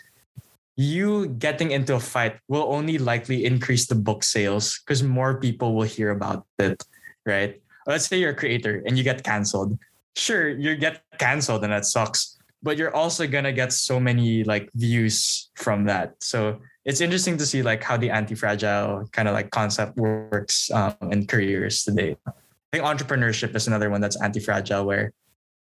you 0.76 1.28
getting 1.38 1.70
into 1.70 1.94
a 1.94 2.00
fight 2.00 2.38
will 2.48 2.66
only 2.72 2.98
likely 2.98 3.44
increase 3.44 3.86
the 3.86 3.94
book 3.94 4.24
sales 4.24 4.80
because 4.80 5.02
more 5.02 5.38
people 5.38 5.74
will 5.74 5.86
hear 5.86 6.10
about 6.10 6.46
it, 6.58 6.82
right? 7.24 7.62
Let's 7.86 8.06
say 8.06 8.18
you're 8.18 8.30
a 8.30 8.36
creator 8.36 8.82
and 8.84 8.98
you 8.98 9.04
get 9.04 9.22
canceled. 9.22 9.78
Sure, 10.16 10.48
you 10.48 10.76
get 10.76 11.02
canceled 11.18 11.64
and 11.64 11.72
that 11.72 11.84
sucks, 11.84 12.38
but 12.62 12.76
you're 12.76 12.94
also 12.94 13.26
gonna 13.26 13.52
get 13.52 13.72
so 13.72 13.98
many 13.98 14.44
like 14.44 14.70
views 14.74 15.50
from 15.56 15.84
that. 15.86 16.14
So 16.20 16.60
it's 16.84 17.00
interesting 17.00 17.36
to 17.38 17.46
see 17.46 17.62
like 17.62 17.82
how 17.82 17.96
the 17.96 18.10
anti-fragile 18.10 19.08
kind 19.12 19.28
of 19.28 19.34
like 19.34 19.50
concept 19.50 19.96
works 19.96 20.70
um, 20.70 20.94
in 21.10 21.26
careers 21.26 21.82
today. 21.82 22.16
I 22.26 22.32
think 22.72 22.84
entrepreneurship 22.84 23.54
is 23.54 23.66
another 23.66 23.90
one 23.90 24.00
that's 24.00 24.20
anti-fragile 24.20 24.84
where 24.84 25.12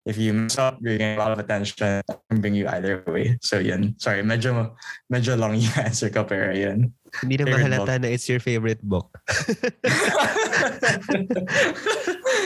if 0.05 0.19
you 0.19 0.33
mess 0.33 0.59
up, 0.59 0.79
you're 0.81 0.99
getting 0.99 1.17
a 1.17 1.21
lot 1.21 1.31
of 1.33 1.39
attention 1.39 2.03
and 2.31 2.43
bring 2.43 2.55
you 2.55 2.67
either 2.69 3.05
way. 3.07 3.39
So 3.41 3.59
yun. 3.59 3.95
Sorry, 3.99 4.23
medyo, 4.23 4.75
medyo 5.13 5.39
long 5.39 5.55
yung 5.55 5.73
answer 5.87 6.11
ko 6.11 6.25
pero 6.25 6.53
yun. 6.53 6.93
Hindi 7.21 7.37
na 7.39 7.45
mahalata 7.47 8.01
na 8.01 8.09
it's 8.09 8.29
your 8.29 8.41
favorite 8.41 8.83
book. 8.83 9.13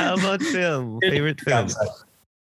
How 0.03 0.19
about 0.19 0.43
film? 0.43 0.99
Favorite 1.01 1.41
film? 1.41 1.69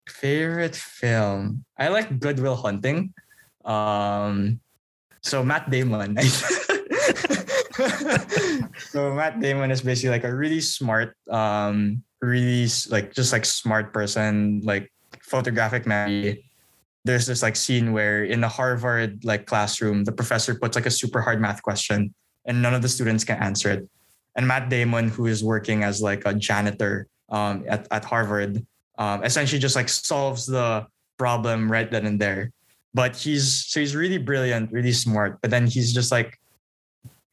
Favorite 0.07 0.75
film? 0.75 1.65
I 1.77 1.89
like 1.89 2.19
Good 2.19 2.39
Will 2.39 2.55
Hunting. 2.55 3.13
Um, 3.65 4.59
so 5.21 5.43
Matt 5.43 5.69
Damon. 5.71 6.15
so 8.93 9.11
Matt 9.15 9.41
Damon 9.41 9.71
is 9.71 9.81
basically 9.81 10.11
like 10.11 10.23
a 10.23 10.33
really 10.33 10.61
smart, 10.61 11.17
um, 11.31 12.03
really 12.23 12.67
like 12.89 13.13
just 13.13 13.33
like 13.33 13.45
smart 13.45 13.93
person, 13.93 14.61
like 14.63 14.91
photographic 15.21 15.85
memory. 15.85 16.45
There's 17.05 17.27
this 17.27 17.43
like 17.43 17.55
scene 17.55 17.91
where 17.91 18.23
in 18.23 18.39
the 18.39 18.47
Harvard 18.47 19.25
like 19.25 19.45
classroom, 19.45 20.05
the 20.05 20.11
professor 20.11 20.55
puts 20.55 20.75
like 20.75 20.85
a 20.85 20.91
super 20.91 21.21
hard 21.21 21.41
math 21.41 21.61
question 21.61 22.13
and 22.45 22.61
none 22.61 22.73
of 22.73 22.81
the 22.81 22.89
students 22.89 23.23
can 23.23 23.41
answer 23.43 23.71
it. 23.71 23.89
And 24.35 24.47
Matt 24.47 24.69
Damon, 24.69 25.09
who 25.09 25.27
is 25.27 25.43
working 25.43 25.83
as 25.83 26.01
like 26.01 26.23
a 26.25 26.33
janitor 26.33 27.07
um, 27.29 27.65
at, 27.67 27.87
at 27.91 28.05
Harvard, 28.05 28.65
um, 28.97 29.23
essentially 29.23 29.59
just 29.59 29.75
like 29.75 29.89
solves 29.89 30.45
the 30.45 30.87
problem 31.17 31.71
right 31.71 31.89
then 31.91 32.05
and 32.05 32.19
there. 32.19 32.51
But 32.93 33.15
he's 33.15 33.65
so 33.65 33.79
he's 33.79 33.95
really 33.95 34.17
brilliant, 34.17 34.71
really 34.71 34.91
smart. 34.91 35.41
But 35.41 35.51
then 35.51 35.67
he's 35.67 35.93
just 35.93 36.11
like 36.11 36.39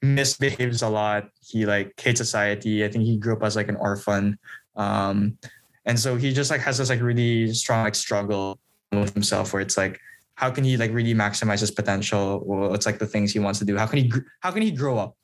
misbehaves 0.03 0.83
a 0.83 0.89
lot. 0.89 1.29
He 1.41 1.67
like 1.67 1.93
hates 2.01 2.19
society. 2.19 2.85
I 2.85 2.89
think 2.89 3.05
he 3.05 3.17
grew 3.17 3.35
up 3.35 3.43
as 3.43 3.57
like 3.57 3.69
an 3.69 3.77
orphan. 3.77 4.39
Um, 4.81 5.37
and 5.85 6.01
so 6.01 6.17
he 6.17 6.33
just 6.33 6.51
like 6.51 6.63
has 6.63 6.79
this 6.79 6.89
like 6.89 7.03
really 7.03 7.53
strong 7.53 7.85
like 7.85 7.95
struggle 7.95 8.59
with 8.93 9.13
himself 9.13 9.53
where 9.53 9.61
it's 9.61 9.77
like 9.77 10.01
how 10.35 10.51
can 10.51 10.65
he 10.65 10.79
like 10.79 10.93
really 10.93 11.15
maximize 11.15 11.61
his 11.61 11.71
potential? 11.71 12.43
Well 12.47 12.75
it's 12.75 12.87
like 12.87 12.99
the 12.99 13.07
things 13.07 13.33
he 13.33 13.39
wants 13.39 13.59
to 13.59 13.67
do. 13.67 13.77
How 13.77 13.87
can 13.87 13.99
he 13.99 14.13
how 14.41 14.51
can 14.51 14.63
he 14.63 14.71
grow 14.71 14.97
up 14.99 15.17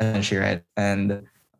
essentially 0.00 0.40
right? 0.40 0.62
And 0.76 1.12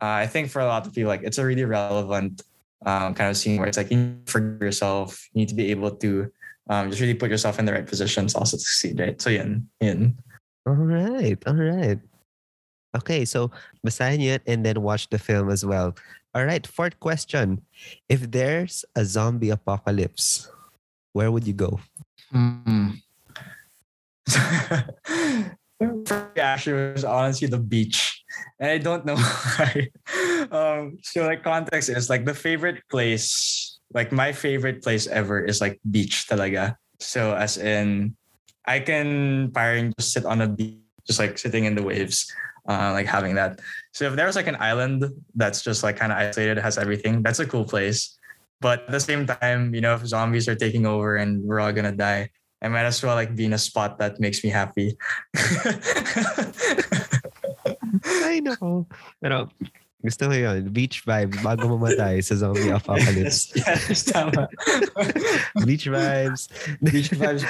uh, 0.02 0.24
i 0.24 0.26
think 0.26 0.50
for 0.50 0.60
a 0.60 0.66
lot 0.66 0.86
of 0.86 0.92
people 0.92 1.08
like 1.08 1.22
it's 1.22 1.38
a 1.38 1.44
really 1.44 1.64
relevant 1.64 2.42
um, 2.84 3.14
kind 3.14 3.30
of 3.30 3.36
scene 3.36 3.58
where 3.58 3.68
it's 3.68 3.76
like 3.76 3.90
you 3.90 3.96
need 3.96 4.26
to 4.26 4.32
forgive 4.32 4.60
yourself. 4.60 5.28
You 5.32 5.40
need 5.40 5.48
to 5.48 5.54
be 5.54 5.70
able 5.70 5.92
to 6.04 6.30
um, 6.68 6.90
just 6.90 7.00
really 7.00 7.14
put 7.14 7.30
yourself 7.30 7.58
in 7.58 7.64
the 7.64 7.72
right 7.72 7.86
positions 7.86 8.34
also 8.34 8.56
to 8.56 8.62
succeed 8.62 9.00
right? 9.00 9.20
So 9.20 9.30
yeah, 9.30 9.48
yeah. 9.80 10.08
all 10.66 10.74
right 10.74 11.38
all 11.46 11.54
right. 11.54 11.98
Okay 12.96 13.24
so 13.24 13.50
basahin 13.84 14.22
it 14.22 14.42
and 14.46 14.64
then 14.64 14.80
watch 14.80 15.08
the 15.10 15.18
film 15.18 15.50
as 15.50 15.64
well 15.64 15.94
all 16.34 16.44
right, 16.44 16.66
fourth 16.66 16.98
question. 16.98 17.62
If 18.08 18.30
there's 18.30 18.84
a 18.96 19.04
zombie 19.04 19.50
apocalypse, 19.50 20.50
where 21.12 21.30
would 21.30 21.46
you 21.46 21.54
go? 21.54 21.78
Hmm. 22.30 22.98
Actually, 26.36 26.92
was 26.92 27.04
honestly 27.04 27.46
the 27.46 27.58
beach, 27.58 28.24
and 28.58 28.70
I 28.70 28.78
don't 28.78 29.06
know 29.06 29.16
why. 29.56 29.88
um, 30.50 30.98
so 31.02 31.26
like 31.26 31.44
context 31.44 31.88
is 31.88 32.10
like 32.10 32.24
the 32.24 32.34
favorite 32.34 32.82
place, 32.90 33.78
like 33.94 34.10
my 34.10 34.32
favorite 34.32 34.82
place 34.82 35.06
ever 35.06 35.38
is 35.44 35.60
like 35.60 35.78
beach 35.90 36.26
talaga. 36.26 36.74
So 36.98 37.34
as 37.34 37.58
in, 37.58 38.16
I 38.66 38.80
can 38.80 39.52
parang 39.52 39.92
just 39.98 40.12
sit 40.12 40.24
on 40.24 40.40
a 40.40 40.48
beach, 40.48 40.82
just 41.06 41.20
like 41.20 41.38
sitting 41.38 41.64
in 41.64 41.74
the 41.74 41.82
waves, 41.82 42.26
uh, 42.68 42.92
like 42.92 43.06
having 43.06 43.34
that. 43.36 43.60
So 43.92 44.06
if 44.06 44.16
there's 44.16 44.36
like 44.36 44.46
an 44.46 44.56
island 44.58 45.04
that's 45.34 45.62
just 45.62 45.82
like 45.82 45.96
kind 45.96 46.12
of 46.12 46.18
isolated, 46.18 46.58
has 46.58 46.78
everything, 46.78 47.22
that's 47.22 47.38
a 47.38 47.46
cool 47.46 47.64
place. 47.64 48.18
But 48.60 48.84
at 48.86 48.92
the 48.92 49.00
same 49.00 49.26
time, 49.26 49.74
you 49.74 49.80
know, 49.80 49.94
if 49.94 50.06
zombies 50.06 50.48
are 50.48 50.54
taking 50.54 50.86
over 50.86 51.16
and 51.16 51.42
we're 51.44 51.60
all 51.60 51.72
gonna 51.72 51.92
die, 51.92 52.30
I 52.62 52.68
might 52.68 52.84
as 52.84 53.02
well 53.02 53.14
like 53.14 53.36
be 53.36 53.44
in 53.44 53.52
a 53.52 53.58
spot 53.58 53.98
that 53.98 54.20
makes 54.20 54.42
me 54.42 54.48
happy. 54.50 54.96
Ay, 58.24 58.40
nako. 58.40 58.86
Pero 59.20 59.52
gusto 60.04 60.28
ko 60.28 60.36
yun. 60.36 60.68
Beach 60.68 61.04
vibes 61.04 61.36
bago 61.40 61.64
mamatay 61.64 62.24
sa 62.24 62.36
zombie 62.36 62.68
apocalypse. 62.68 63.52
yes, 63.56 64.04
tama. 64.04 64.48
Beach 65.68 65.88
vibes. 65.88 66.48
Beach 66.84 67.12
vibes. 67.12 67.44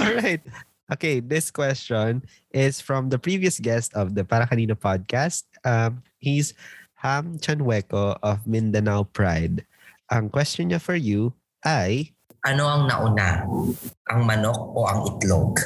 All 0.00 0.14
right. 0.20 0.40
Okay, 0.88 1.20
this 1.20 1.50
question 1.52 2.24
is 2.48 2.80
from 2.80 3.12
the 3.12 3.18
previous 3.20 3.60
guest 3.60 3.92
of 3.92 4.16
the 4.16 4.24
Para 4.24 4.48
Kanina 4.48 4.72
podcast. 4.72 5.44
Um, 5.60 6.00
he's 6.16 6.56
Ham 7.04 7.36
Chanweco 7.38 8.16
of 8.24 8.46
Mindanao 8.48 9.04
Pride. 9.12 9.68
Ang 10.08 10.32
question 10.32 10.72
niya 10.72 10.80
for 10.80 10.96
you 10.96 11.36
ay, 11.60 12.16
Ano 12.48 12.64
ang 12.70 12.88
nauna? 12.88 13.44
Ang 14.08 14.20
manok 14.24 14.56
o 14.72 14.88
ang 14.88 15.00
itlog? 15.12 15.60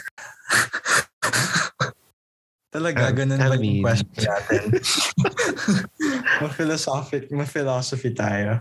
Talaga, 2.73 3.13
Um, 3.13 3.15
ganun 3.15 3.39
I 3.39 3.47
ba 3.47 3.55
yung 3.55 3.63
mean- 3.63 3.85
question 3.87 4.11
natin? 4.27 4.63
ma-philosophic, 6.43 7.31
ma-philosophy 7.31 8.11
tayo. 8.11 8.59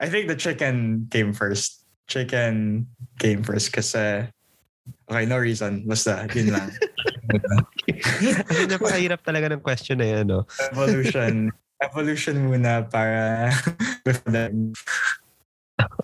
I 0.00 0.06
think 0.08 0.30
the 0.32 0.38
chicken 0.38 1.04
came 1.10 1.34
first. 1.36 1.84
Chicken 2.08 2.86
came 3.20 3.42
first 3.44 3.74
kasi 3.74 4.30
okay, 5.10 5.24
no 5.26 5.38
reason. 5.38 5.84
Basta, 5.86 6.26
yun 6.34 6.52
lang. 6.52 6.68
Kasi 8.48 8.66
napakahirap 8.68 9.20
talaga 9.24 9.52
ng 9.52 9.60
question 9.60 9.98
na 10.00 10.06
yan, 10.06 10.26
no? 10.28 10.48
evolution. 10.72 11.52
evolution 11.82 12.50
muna 12.50 12.90
para 12.90 13.54
before 14.06 14.32
them. 14.32 14.72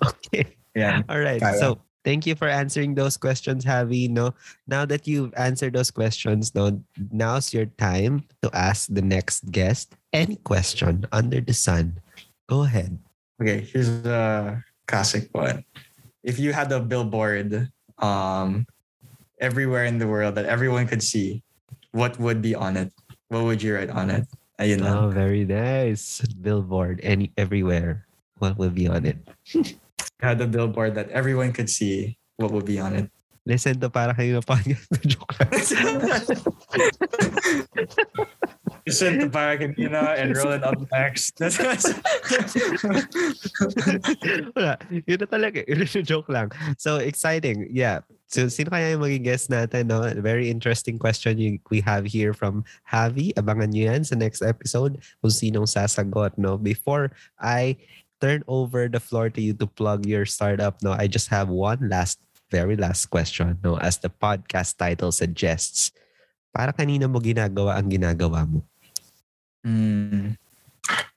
Okay. 0.07 0.55
Yeah. 0.74 1.03
All 1.09 1.18
right. 1.18 1.43
Kaya. 1.43 1.59
So, 1.59 1.82
thank 2.05 2.26
you 2.26 2.35
for 2.35 2.47
answering 2.47 2.95
those 2.95 3.16
questions, 3.16 3.64
Javi. 3.64 4.11
No, 4.11 4.35
now 4.66 4.85
that 4.87 5.07
you've 5.07 5.35
answered 5.35 5.74
those 5.74 5.91
questions, 5.91 6.55
no, 6.55 6.82
now's 7.11 7.53
your 7.55 7.66
time 7.78 8.26
to 8.43 8.51
ask 8.55 8.87
the 8.91 9.03
next 9.03 9.51
guest 9.51 9.95
any 10.12 10.37
question 10.37 11.07
under 11.11 11.41
the 11.41 11.55
sun. 11.55 11.99
Go 12.47 12.62
ahead. 12.62 12.99
Okay, 13.43 13.66
here's 13.66 13.89
a 14.07 14.62
classic 14.87 15.28
one. 15.32 15.64
If 16.22 16.39
you 16.39 16.53
had 16.53 16.70
a 16.70 16.80
billboard 16.80 17.70
um 17.99 18.66
everywhere 19.45 19.84
in 19.84 20.01
the 20.01 20.09
world 20.09 20.40
that 20.40 20.49
everyone 20.49 20.88
could 20.88 21.05
see, 21.05 21.45
what 21.92 22.16
would 22.16 22.40
be 22.40 22.57
on 22.57 22.80
it? 22.80 22.88
What 23.28 23.45
would 23.45 23.61
you 23.61 23.76
write 23.76 23.92
on 23.92 24.09
it? 24.09 24.24
Ayun 24.57 24.80
lang. 24.80 24.97
Oh, 24.97 25.09
very 25.12 25.45
nice. 25.45 26.24
Billboard 26.40 27.05
any 27.05 27.28
everywhere. 27.36 28.09
What 28.40 28.57
will 28.57 28.72
be 28.72 28.88
on 28.88 29.05
it? 29.05 29.20
had 30.24 30.40
a 30.40 30.49
billboard 30.49 30.97
that 30.97 31.12
everyone 31.12 31.53
could 31.53 31.68
see, 31.68 32.16
what 32.40 32.51
would 32.51 32.64
be 32.64 32.80
on 32.80 32.97
it? 32.97 33.12
Listen 33.45 33.76
to 33.84 33.92
para 33.92 34.16
kayo 34.16 34.40
na 34.40 34.45
podcast. 34.47 34.88
Joke 35.12 35.36
lang. 35.36 35.53
Listen 38.86 39.18
to 39.18 39.32
Parakanina 39.32 40.12
and 40.20 40.36
roll 40.36 40.53
it 40.53 40.62
up 40.62 40.76
next. 40.92 41.40
Wala. 44.53 44.76
Yun 44.92 45.18
na 45.24 45.26
talaga. 45.28 45.64
Yun 45.64 45.78
na 45.80 45.88
joke 46.05 46.28
lang. 46.28 46.53
So, 46.76 47.01
exciting. 47.01 47.72
Yeah. 47.72 48.05
So, 48.26 48.48
sino 48.48 48.72
kaya 48.72 48.96
yung 48.96 49.04
maging 49.04 49.24
guest 49.24 49.46
natin? 49.52 49.92
No? 49.92 50.02
Very 50.18 50.50
interesting 50.50 50.98
question 50.98 51.60
we 51.70 51.78
have 51.84 52.08
here 52.08 52.32
from 52.32 52.64
Javi. 52.88 53.30
Abangan 53.36 53.70
nyo 53.70 53.92
yan 53.94 54.02
sa 54.02 54.16
next 54.16 54.42
episode 54.42 54.98
kung 55.22 55.30
sinong 55.30 55.68
sasagot. 55.68 56.34
No? 56.40 56.56
Before 56.56 57.12
I 57.38 57.76
turn 58.18 58.42
over 58.48 58.88
the 58.88 59.00
floor 59.00 59.28
to 59.30 59.40
you 59.40 59.52
to 59.60 59.68
plug 59.68 60.08
your 60.08 60.24
startup, 60.24 60.80
no, 60.82 60.96
I 60.96 61.06
just 61.06 61.28
have 61.28 61.52
one 61.52 61.92
last, 61.92 62.18
very 62.50 62.74
last 62.74 63.12
question. 63.12 63.60
No? 63.62 63.76
As 63.78 64.00
the 64.00 64.10
podcast 64.10 64.80
title 64.80 65.12
suggests, 65.12 65.92
para 66.50 66.72
kanina 66.72 67.06
mo 67.10 67.20
ginagawa 67.20 67.76
ang 67.76 67.90
ginagawa 67.90 68.48
mo 68.48 68.64
Hmm. 69.64 70.36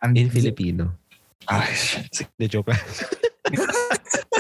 I'm 0.01 0.15
in 0.15 0.31
Filipino. 0.31 0.95
Ah, 1.47 1.67
shit. 1.67 2.23
Joke. 2.47 2.71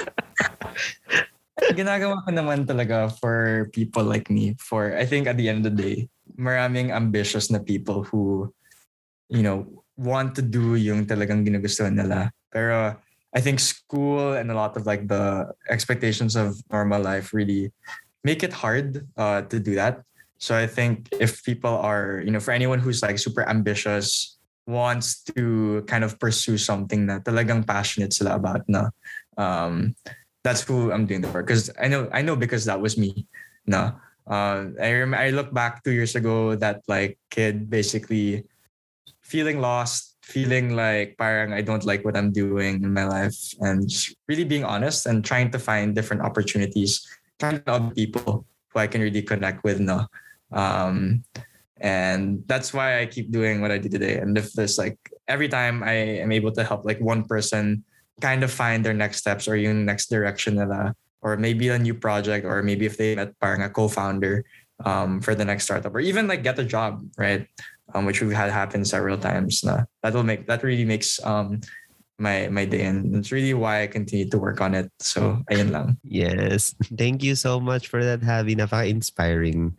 ginagawa 1.73 2.21
ko 2.21 2.29
naman 2.31 2.65
talaga 2.65 3.09
for 3.17 3.69
people 3.73 4.03
like 4.03 4.29
me. 4.29 4.55
For 4.61 4.95
I 4.95 5.05
think 5.05 5.27
at 5.27 5.37
the 5.37 5.49
end 5.49 5.65
of 5.65 5.73
the 5.73 5.77
day, 5.77 5.97
maraming 6.37 6.93
ambitious 6.93 7.49
na 7.49 7.59
people 7.59 8.03
who, 8.03 8.53
you 9.29 9.41
know, 9.41 9.65
want 9.97 10.35
to 10.37 10.43
do 10.45 10.77
yung 10.77 11.05
talagang 11.05 11.41
ginugustuhan 11.41 11.97
nila. 11.97 12.31
Pero 12.53 12.95
I 13.33 13.41
think 13.41 13.59
school 13.59 14.33
and 14.33 14.51
a 14.51 14.55
lot 14.55 14.77
of 14.77 14.85
like 14.85 15.07
the 15.07 15.49
expectations 15.69 16.35
of 16.37 16.55
normal 16.71 17.01
life 17.01 17.33
really 17.33 17.73
make 18.23 18.43
it 18.43 18.53
hard 18.53 19.05
uh, 19.17 19.41
to 19.49 19.59
do 19.59 19.75
that. 19.75 20.01
So 20.37 20.55
I 20.55 20.67
think 20.67 21.09
if 21.17 21.43
people 21.43 21.73
are, 21.73 22.21
you 22.23 22.29
know, 22.29 22.39
for 22.39 22.53
anyone 22.53 22.79
who's 22.79 23.01
like 23.01 23.17
super 23.17 23.47
ambitious, 23.49 24.37
wants 24.67 25.23
to 25.33 25.81
kind 25.87 26.03
of 26.03 26.19
pursue 26.19 26.59
something 26.59 27.07
na 27.07 27.19
talagang 27.19 27.65
passionate 27.65 28.13
sila 28.13 28.35
about 28.35 28.67
na, 28.67 28.91
um, 29.39 29.95
that's 30.43 30.61
who 30.61 30.91
I'm 30.91 31.05
doing 31.05 31.21
the 31.21 31.29
work. 31.29 31.47
Because 31.47 31.69
I 31.79 31.87
know, 31.87 32.09
I 32.11 32.21
know 32.21 32.35
because 32.35 32.65
that 32.65 32.79
was 32.79 32.97
me. 32.97 33.27
No, 33.65 33.93
uh, 34.27 34.71
I 34.81 34.93
rem- 34.93 35.13
I 35.13 35.29
look 35.31 35.53
back 35.53 35.83
two 35.83 35.91
years 35.91 36.15
ago 36.15 36.55
that 36.55 36.81
like 36.87 37.19
kid 37.29 37.69
basically 37.69 38.45
feeling 39.21 39.59
lost, 39.59 40.15
feeling 40.23 40.75
like 40.75 41.17
parang 41.17 41.51
I 41.51 41.61
don't 41.61 41.83
like 41.83 42.05
what 42.05 42.15
I'm 42.15 42.31
doing 42.31 42.83
in 42.83 42.93
my 42.93 43.05
life, 43.05 43.35
and 43.59 43.89
really 44.27 44.45
being 44.45 44.63
honest 44.63 45.05
and 45.05 45.23
trying 45.23 45.51
to 45.51 45.59
find 45.59 45.95
different 45.95 46.23
opportunities, 46.23 47.03
trying 47.39 47.59
to 47.63 47.71
other 47.71 47.91
people 47.91 48.45
who 48.71 48.79
I 48.79 48.87
can 48.87 49.01
really 49.01 49.21
connect 49.21 49.63
with. 49.63 49.79
No, 49.79 50.07
um, 50.51 51.23
and 51.79 52.43
that's 52.47 52.73
why 52.73 53.01
I 53.01 53.05
keep 53.05 53.31
doing 53.31 53.61
what 53.61 53.71
I 53.71 53.77
do 53.77 53.89
today. 53.89 54.17
And 54.17 54.37
if 54.37 54.53
there's 54.53 54.77
like 54.77 54.97
every 55.27 55.49
time 55.49 55.83
I 55.83 56.23
am 56.23 56.31
able 56.31 56.51
to 56.53 56.63
help 56.63 56.85
like 56.85 56.99
one 56.99 57.23
person 57.25 57.83
kind 58.21 58.43
of 58.43 58.51
find 58.51 58.83
their 58.83 58.93
next 58.93 59.17
steps 59.17 59.47
or 59.47 59.55
yung 59.55 59.85
next 59.85 60.09
direction 60.09 60.55
nila, 60.55 60.95
or 61.21 61.37
maybe 61.37 61.69
a 61.69 61.79
new 61.79 61.93
project, 61.93 62.45
or 62.45 62.63
maybe 62.63 62.85
if 62.85 62.97
they 62.97 63.15
met 63.15 63.37
parang 63.39 63.61
a 63.63 63.69
co-founder 63.69 64.45
um, 64.85 65.21
for 65.21 65.35
the 65.35 65.45
next 65.45 65.65
startup, 65.65 65.93
or 65.93 65.99
even 65.99 66.27
like 66.27 66.43
get 66.43 66.59
a 66.59 66.65
job, 66.65 67.01
right? 67.17 67.47
Um, 67.93 68.05
which 68.05 68.21
we've 68.21 68.35
had 68.35 68.51
happen 68.51 68.83
several 68.83 69.17
times. 69.17 69.63
Na 69.63 69.85
that 70.03 70.13
will 70.13 70.27
make 70.27 70.47
that 70.47 70.63
really 70.63 70.85
makes 70.85 71.23
um 71.23 71.61
my 72.19 72.49
my 72.49 72.65
day, 72.65 72.83
and 72.85 73.15
it's 73.15 73.31
really 73.31 73.53
why 73.53 73.83
I 73.83 73.87
continue 73.87 74.27
to 74.29 74.37
work 74.37 74.59
on 74.59 74.75
it. 74.75 74.91
So 74.99 75.41
ayun 75.49 75.71
lang. 75.71 75.97
Yes. 76.03 76.75
Thank 76.97 77.23
you 77.23 77.35
so 77.35 77.59
much 77.61 77.87
for 77.87 78.03
that, 78.03 78.21
Javi. 78.21 78.57
Napaka-inspiring 78.57 79.77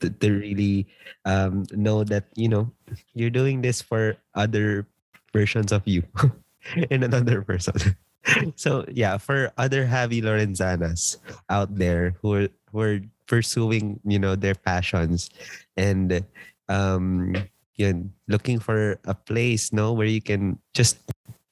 to, 0.00 0.10
to 0.10 0.28
really 0.30 0.86
um, 1.24 1.64
know 1.72 2.04
that, 2.04 2.24
you 2.34 2.48
know, 2.48 2.70
you're 3.14 3.34
doing 3.34 3.62
this 3.62 3.82
for 3.82 4.16
other 4.34 4.86
versions 5.32 5.72
of 5.72 5.82
you 5.84 6.02
and 6.90 7.04
another 7.04 7.42
person. 7.42 7.96
so, 8.56 8.84
yeah, 8.90 9.16
for 9.16 9.52
other 9.56 9.86
Javi 9.86 10.22
Lorenzanas 10.22 11.16
out 11.48 11.74
there 11.74 12.16
who 12.20 12.34
are, 12.34 12.48
who 12.72 12.80
are 12.80 13.00
pursuing, 13.26 14.00
you 14.04 14.18
know, 14.18 14.34
their 14.34 14.54
passions 14.54 15.30
and 15.76 16.24
um, 16.68 17.34
yun, 17.76 18.12
looking 18.26 18.58
for 18.58 18.98
a 19.04 19.14
place, 19.14 19.72
no, 19.72 19.92
where 19.92 20.06
you 20.06 20.20
can 20.20 20.58
just 20.74 20.98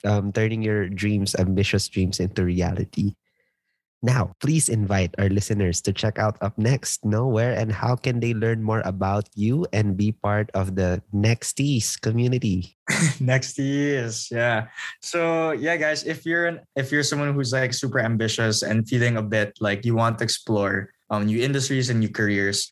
um, 0.03 0.31
turning 0.31 0.61
your 0.61 0.89
dreams, 0.89 1.35
ambitious 1.35 1.87
dreams 1.87 2.19
into 2.19 2.43
reality. 2.43 3.15
Now, 4.03 4.33
please 4.39 4.69
invite 4.69 5.15
our 5.17 5.29
listeners 5.29 5.81
to 5.81 5.93
check 5.93 6.19
out 6.19 6.37
Up 6.41 6.57
Next. 6.57 7.03
Know 7.03 7.27
where 7.27 7.57
and 7.57 7.71
how 7.71 7.95
can 7.95 8.19
they 8.19 8.33
learn 8.33 8.61
more 8.61 8.81
about 8.85 9.27
you 9.33 9.65
and 9.73 9.97
be 9.97 10.11
part 10.11 10.51
of 10.53 10.75
the 10.75 11.01
Nexties 11.13 11.99
community? 11.99 12.77
next 13.19 13.59
years 13.59 14.31
yeah 14.31 14.67
so 15.01 15.51
yeah 15.51 15.75
guys 15.75 16.05
if 16.05 16.25
you're 16.25 16.47
an 16.47 16.61
if 16.75 16.91
you're 16.91 17.03
someone 17.03 17.33
who's 17.33 17.51
like 17.51 17.73
super 17.73 17.99
ambitious 17.99 18.63
and 18.63 18.87
feeling 18.87 19.17
a 19.17 19.21
bit 19.21 19.51
like 19.59 19.83
you 19.83 19.93
want 19.95 20.17
to 20.17 20.23
explore 20.23 20.89
um, 21.09 21.25
new 21.25 21.41
industries 21.41 21.89
and 21.89 21.99
new 21.99 22.07
careers 22.09 22.71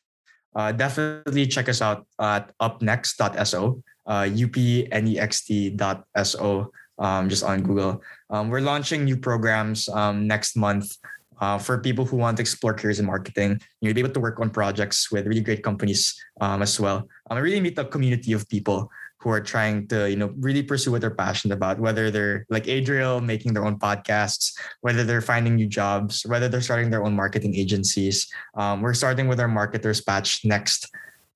uh, 0.56 0.72
definitely 0.72 1.46
check 1.46 1.68
us 1.68 1.82
out 1.82 2.08
at 2.20 2.54
upnext.so 2.62 3.84
uh, 4.08 4.24
upnext.so 4.24 6.72
um, 6.98 7.28
just 7.28 7.44
on 7.44 7.62
google 7.62 8.02
um, 8.30 8.48
we're 8.50 8.62
launching 8.62 9.04
new 9.04 9.18
programs 9.18 9.90
um, 9.90 10.26
next 10.28 10.56
month 10.56 10.96
uh, 11.40 11.58
for 11.58 11.80
people 11.80 12.06
who 12.06 12.18
want 12.18 12.38
to 12.38 12.42
explore 12.42 12.74
careers 12.74 13.00
in 13.00 13.06
marketing 13.06 13.60
you'll 13.82 13.94
be 13.94 14.02
able 14.02 14.14
to 14.14 14.20
work 14.20 14.40
on 14.40 14.50
projects 14.50 15.12
with 15.12 15.28
really 15.28 15.42
great 15.42 15.64
companies 15.64 16.16
um, 16.42 16.62
as 16.62 16.80
well 16.80 16.98
um, 17.30 17.38
and 17.38 17.44
really 17.44 17.60
meet 17.60 17.78
a 17.78 17.86
community 17.86 18.34
of 18.34 18.48
people 18.50 18.90
who 19.26 19.32
are 19.32 19.42
trying 19.42 19.88
to, 19.88 20.08
you 20.08 20.16
know, 20.16 20.30
really 20.38 20.62
pursue 20.62 20.92
what 20.92 21.02
they're 21.02 21.10
passionate 21.10 21.56
about, 21.56 21.80
whether 21.80 22.12
they're 22.12 22.46
like 22.52 22.68
Adriel 22.68 23.20
making 23.20 23.58
their 23.58 23.66
own 23.66 23.80
podcasts, 23.80 24.54
whether 24.82 25.04
they're 25.04 25.20
finding 25.20 25.56
new 25.56 25.66
jobs, 25.66 26.22
whether 26.28 26.48
they're 26.48 26.62
starting 26.62 26.92
their 26.92 27.04
own 27.04 27.16
marketing 27.16 27.56
agencies. 27.56 28.30
Um, 28.54 28.84
we're 28.86 28.94
starting 28.94 29.28
with 29.28 29.40
our 29.40 29.48
marketers 29.48 30.00
patch 30.00 30.46
next 30.46 30.94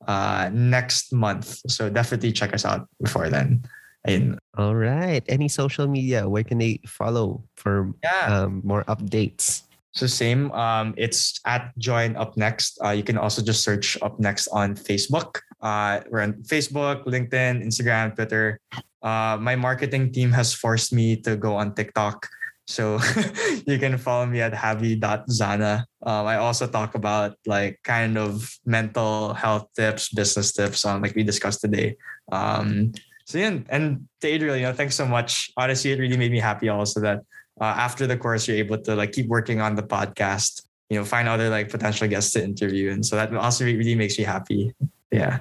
uh, 0.08 0.52
next 0.54 1.12
month. 1.12 1.62
So 1.68 1.90
definitely 1.90 2.32
check 2.32 2.54
us 2.54 2.64
out 2.64 2.88
before 3.02 3.28
then. 3.28 3.66
And 4.06 4.38
All 4.56 4.76
right. 4.76 5.26
Any 5.28 5.50
social 5.50 5.88
media? 5.88 6.30
Where 6.30 6.44
can 6.44 6.60
they 6.60 6.80
follow 6.86 7.44
for 7.56 7.92
yeah, 8.04 8.46
um, 8.46 8.62
more 8.64 8.84
updates? 8.86 9.64
So 9.92 10.06
same. 10.06 10.52
Um, 10.52 10.94
it's 10.98 11.40
at 11.46 11.74
join 11.78 12.16
up 12.16 12.38
next. 12.38 12.78
Uh, 12.84 12.92
you 12.92 13.04
can 13.04 13.18
also 13.18 13.42
just 13.42 13.64
search 13.64 13.98
up 14.02 14.20
next 14.20 14.48
on 14.50 14.76
Facebook. 14.76 15.42
Uh, 15.62 16.02
we're 16.10 16.22
on 16.22 16.34
Facebook, 16.44 17.06
LinkedIn, 17.06 17.66
Instagram, 17.66 18.16
Twitter. 18.16 18.60
Uh, 19.02 19.38
my 19.40 19.56
marketing 19.56 20.12
team 20.12 20.32
has 20.32 20.54
forced 20.54 20.94
me 20.94 21.16
to 21.16 21.36
go 21.36 21.56
on 21.56 21.74
TikTok. 21.74 22.28
So 22.68 23.00
you 23.66 23.80
can 23.80 23.98
follow 23.98 24.28
me 24.28 24.42
at 24.42 24.54
happy.zana. 24.54 25.86
Um, 26.06 26.26
I 26.28 26.38
also 26.38 26.68
talk 26.68 26.94
about 26.94 27.34
like 27.48 27.80
kind 27.84 28.16
of 28.16 28.48
mental 28.64 29.34
health 29.34 29.68
tips, 29.76 30.14
business 30.14 30.54
tips, 30.54 30.86
um, 30.86 31.02
like 31.02 31.16
we 31.16 31.24
discussed 31.24 31.62
today. 31.62 31.98
Um, 32.32 32.94
so 33.26 33.38
yeah, 33.40 33.58
and 33.70 34.08
to 34.22 34.28
Adriel, 34.28 34.56
you 34.56 34.64
know, 34.64 34.74
thanks 34.74 34.96
so 34.96 35.06
much. 35.06 35.50
Honestly, 35.58 35.92
it 35.92 36.00
really 36.00 36.18
made 36.18 36.32
me 36.32 36.40
happy 36.40 36.70
also 36.70 37.00
that 37.02 37.22
uh, 37.60 37.76
after 37.78 38.08
the 38.08 38.18
course 38.18 38.48
you're 38.48 38.58
able 38.58 38.78
to 38.78 38.96
like 38.96 39.12
keep 39.12 39.28
working 39.28 39.62
on 39.62 39.76
the 39.76 39.84
podcast 39.84 40.66
you 40.90 40.98
know 40.98 41.06
find 41.06 41.28
other 41.28 41.50
like 41.50 41.70
potential 41.70 42.08
guests 42.08 42.32
to 42.34 42.44
interview 42.44 42.92
and 42.92 43.06
so 43.06 43.16
that 43.16 43.34
also 43.36 43.66
really 43.66 43.96
makes 43.96 44.18
me 44.18 44.24
happy 44.24 44.74
yeah 45.12 45.40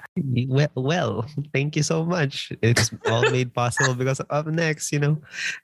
Well, 0.49 0.73
well, 0.77 1.13
thank 1.53 1.77
you 1.77 1.83
so 1.83 2.05
much. 2.05 2.53
It's 2.63 2.91
all 3.09 3.23
made 3.31 3.53
possible 3.55 3.95
because 3.95 4.21
up 4.31 4.47
next, 4.47 4.93
you 4.93 5.01
know, 5.01 5.21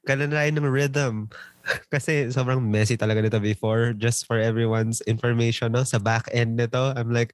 kailan 0.08 0.32
na 0.32 0.44
ng 0.44 0.64
rhythm. 0.64 1.30
Kasi 1.92 2.28
sobrang 2.28 2.60
messy 2.60 2.96
talaga 2.96 3.24
nito 3.24 3.40
before. 3.40 3.92
Just 3.96 4.26
for 4.26 4.38
everyone's 4.38 5.00
information, 5.08 5.72
no? 5.72 5.84
sa 5.84 5.98
back 5.98 6.28
end 6.32 6.56
nito, 6.56 6.92
I'm 6.96 7.12
like, 7.12 7.32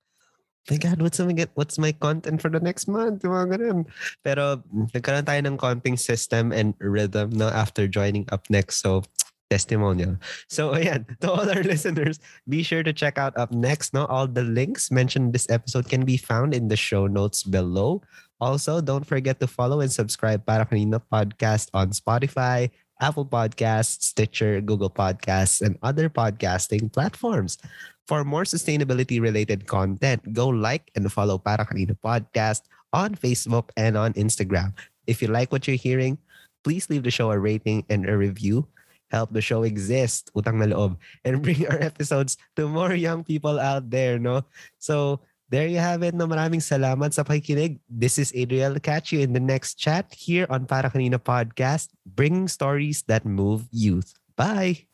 my 0.69 0.77
God, 0.77 1.01
what's 1.01 1.19
my, 1.19 1.47
what's 1.55 1.79
my 1.79 1.93
content 1.93 2.43
for 2.43 2.51
the 2.51 2.61
next 2.61 2.89
month? 2.89 3.25
Yung 3.25 3.33
Mga 3.33 3.47
ganun. 3.57 3.79
Pero 4.21 4.61
nagkaroon 4.93 5.25
tayo 5.25 5.41
ng 5.47 5.57
konting 5.57 5.99
system 5.99 6.53
and 6.53 6.75
rhythm 6.83 7.31
no, 7.33 7.49
after 7.49 7.89
joining 7.89 8.29
up 8.29 8.45
next. 8.51 8.83
So, 8.85 9.03
testimonial. 9.51 10.17
So, 10.47 10.73
ayan, 10.79 11.05
to 11.21 11.29
all 11.31 11.49
our 11.49 11.67
listeners, 11.67 12.23
be 12.49 12.63
sure 12.63 12.87
to 12.87 12.95
check 12.95 13.19
out 13.19 13.37
Up 13.37 13.51
Next. 13.51 13.93
No, 13.93 14.07
All 14.07 14.31
the 14.31 14.47
links 14.47 14.91
mentioned 14.91 15.31
in 15.31 15.33
this 15.33 15.51
episode 15.51 15.91
can 15.91 16.07
be 16.07 16.17
found 16.17 16.55
in 16.55 16.69
the 16.69 16.79
show 16.79 17.11
notes 17.11 17.43
below. 17.43 18.01
Also, 18.41 18.81
don't 18.81 19.05
forget 19.05 19.37
to 19.41 19.47
follow 19.47 19.85
and 19.85 19.93
subscribe 19.93 20.47
Para 20.47 20.65
Kanina 20.65 21.03
Podcast 21.13 21.69
on 21.75 21.91
Spotify, 21.93 22.71
Apple 23.01 23.25
Podcasts, 23.25 24.05
Stitcher, 24.05 24.61
Google 24.61 24.91
Podcasts, 24.91 25.61
and 25.65 25.79
other 25.83 26.09
podcasting 26.09 26.93
platforms. 26.93 27.59
For 28.07 28.25
more 28.25 28.45
sustainability 28.45 29.21
related 29.21 29.67
content, 29.67 30.33
go 30.33 30.49
like 30.49 30.91
and 30.95 31.07
follow 31.13 31.39
Para 31.39 31.65
Kanina 31.65 31.97
Podcast 31.99 32.69
on 32.93 33.15
Facebook 33.15 33.71
and 33.77 33.97
on 33.97 34.13
Instagram. 34.15 34.75
If 35.07 35.23
you 35.23 35.29
like 35.29 35.53
what 35.53 35.67
you're 35.67 35.81
hearing, 35.81 36.19
please 36.65 36.91
leave 36.91 37.03
the 37.03 37.11
show 37.11 37.31
a 37.31 37.39
rating 37.39 37.87
and 37.89 38.09
a 38.09 38.17
review. 38.17 38.67
Help 39.11 39.33
the 39.33 39.43
show 39.43 39.65
exist, 39.67 40.31
utang 40.39 40.63
na 40.63 40.71
loob, 40.71 40.95
and 41.25 41.39
bring 41.45 41.67
our 41.67 41.81
episodes 41.83 42.39
to 42.55 42.69
more 42.69 42.95
young 42.95 43.25
people 43.25 43.59
out 43.59 43.91
there, 43.91 44.19
no? 44.19 44.47
So, 44.79 45.19
there 45.51 45.67
you 45.67 45.83
have 45.83 46.07
it. 46.07 46.15
No, 46.15 46.31
maraming 46.31 46.63
salamat 46.63 47.13
sa 47.13 47.27
pakikinig. 47.27 47.83
This 47.91 48.17
is 48.17 48.31
Adriel. 48.33 48.79
Catch 48.79 49.13
you 49.13 49.21
in 49.21 49.35
the 49.35 49.43
next 49.43 49.77
chat 49.77 50.09
here 50.15 50.47
on 50.49 50.65
Para 50.65 50.89
Kanina 50.89 51.19
Podcast, 51.19 51.91
bringing 52.07 52.47
stories 52.47 53.03
that 53.11 53.27
move 53.27 53.67
youth. 53.75 54.15
Bye! 54.39 54.87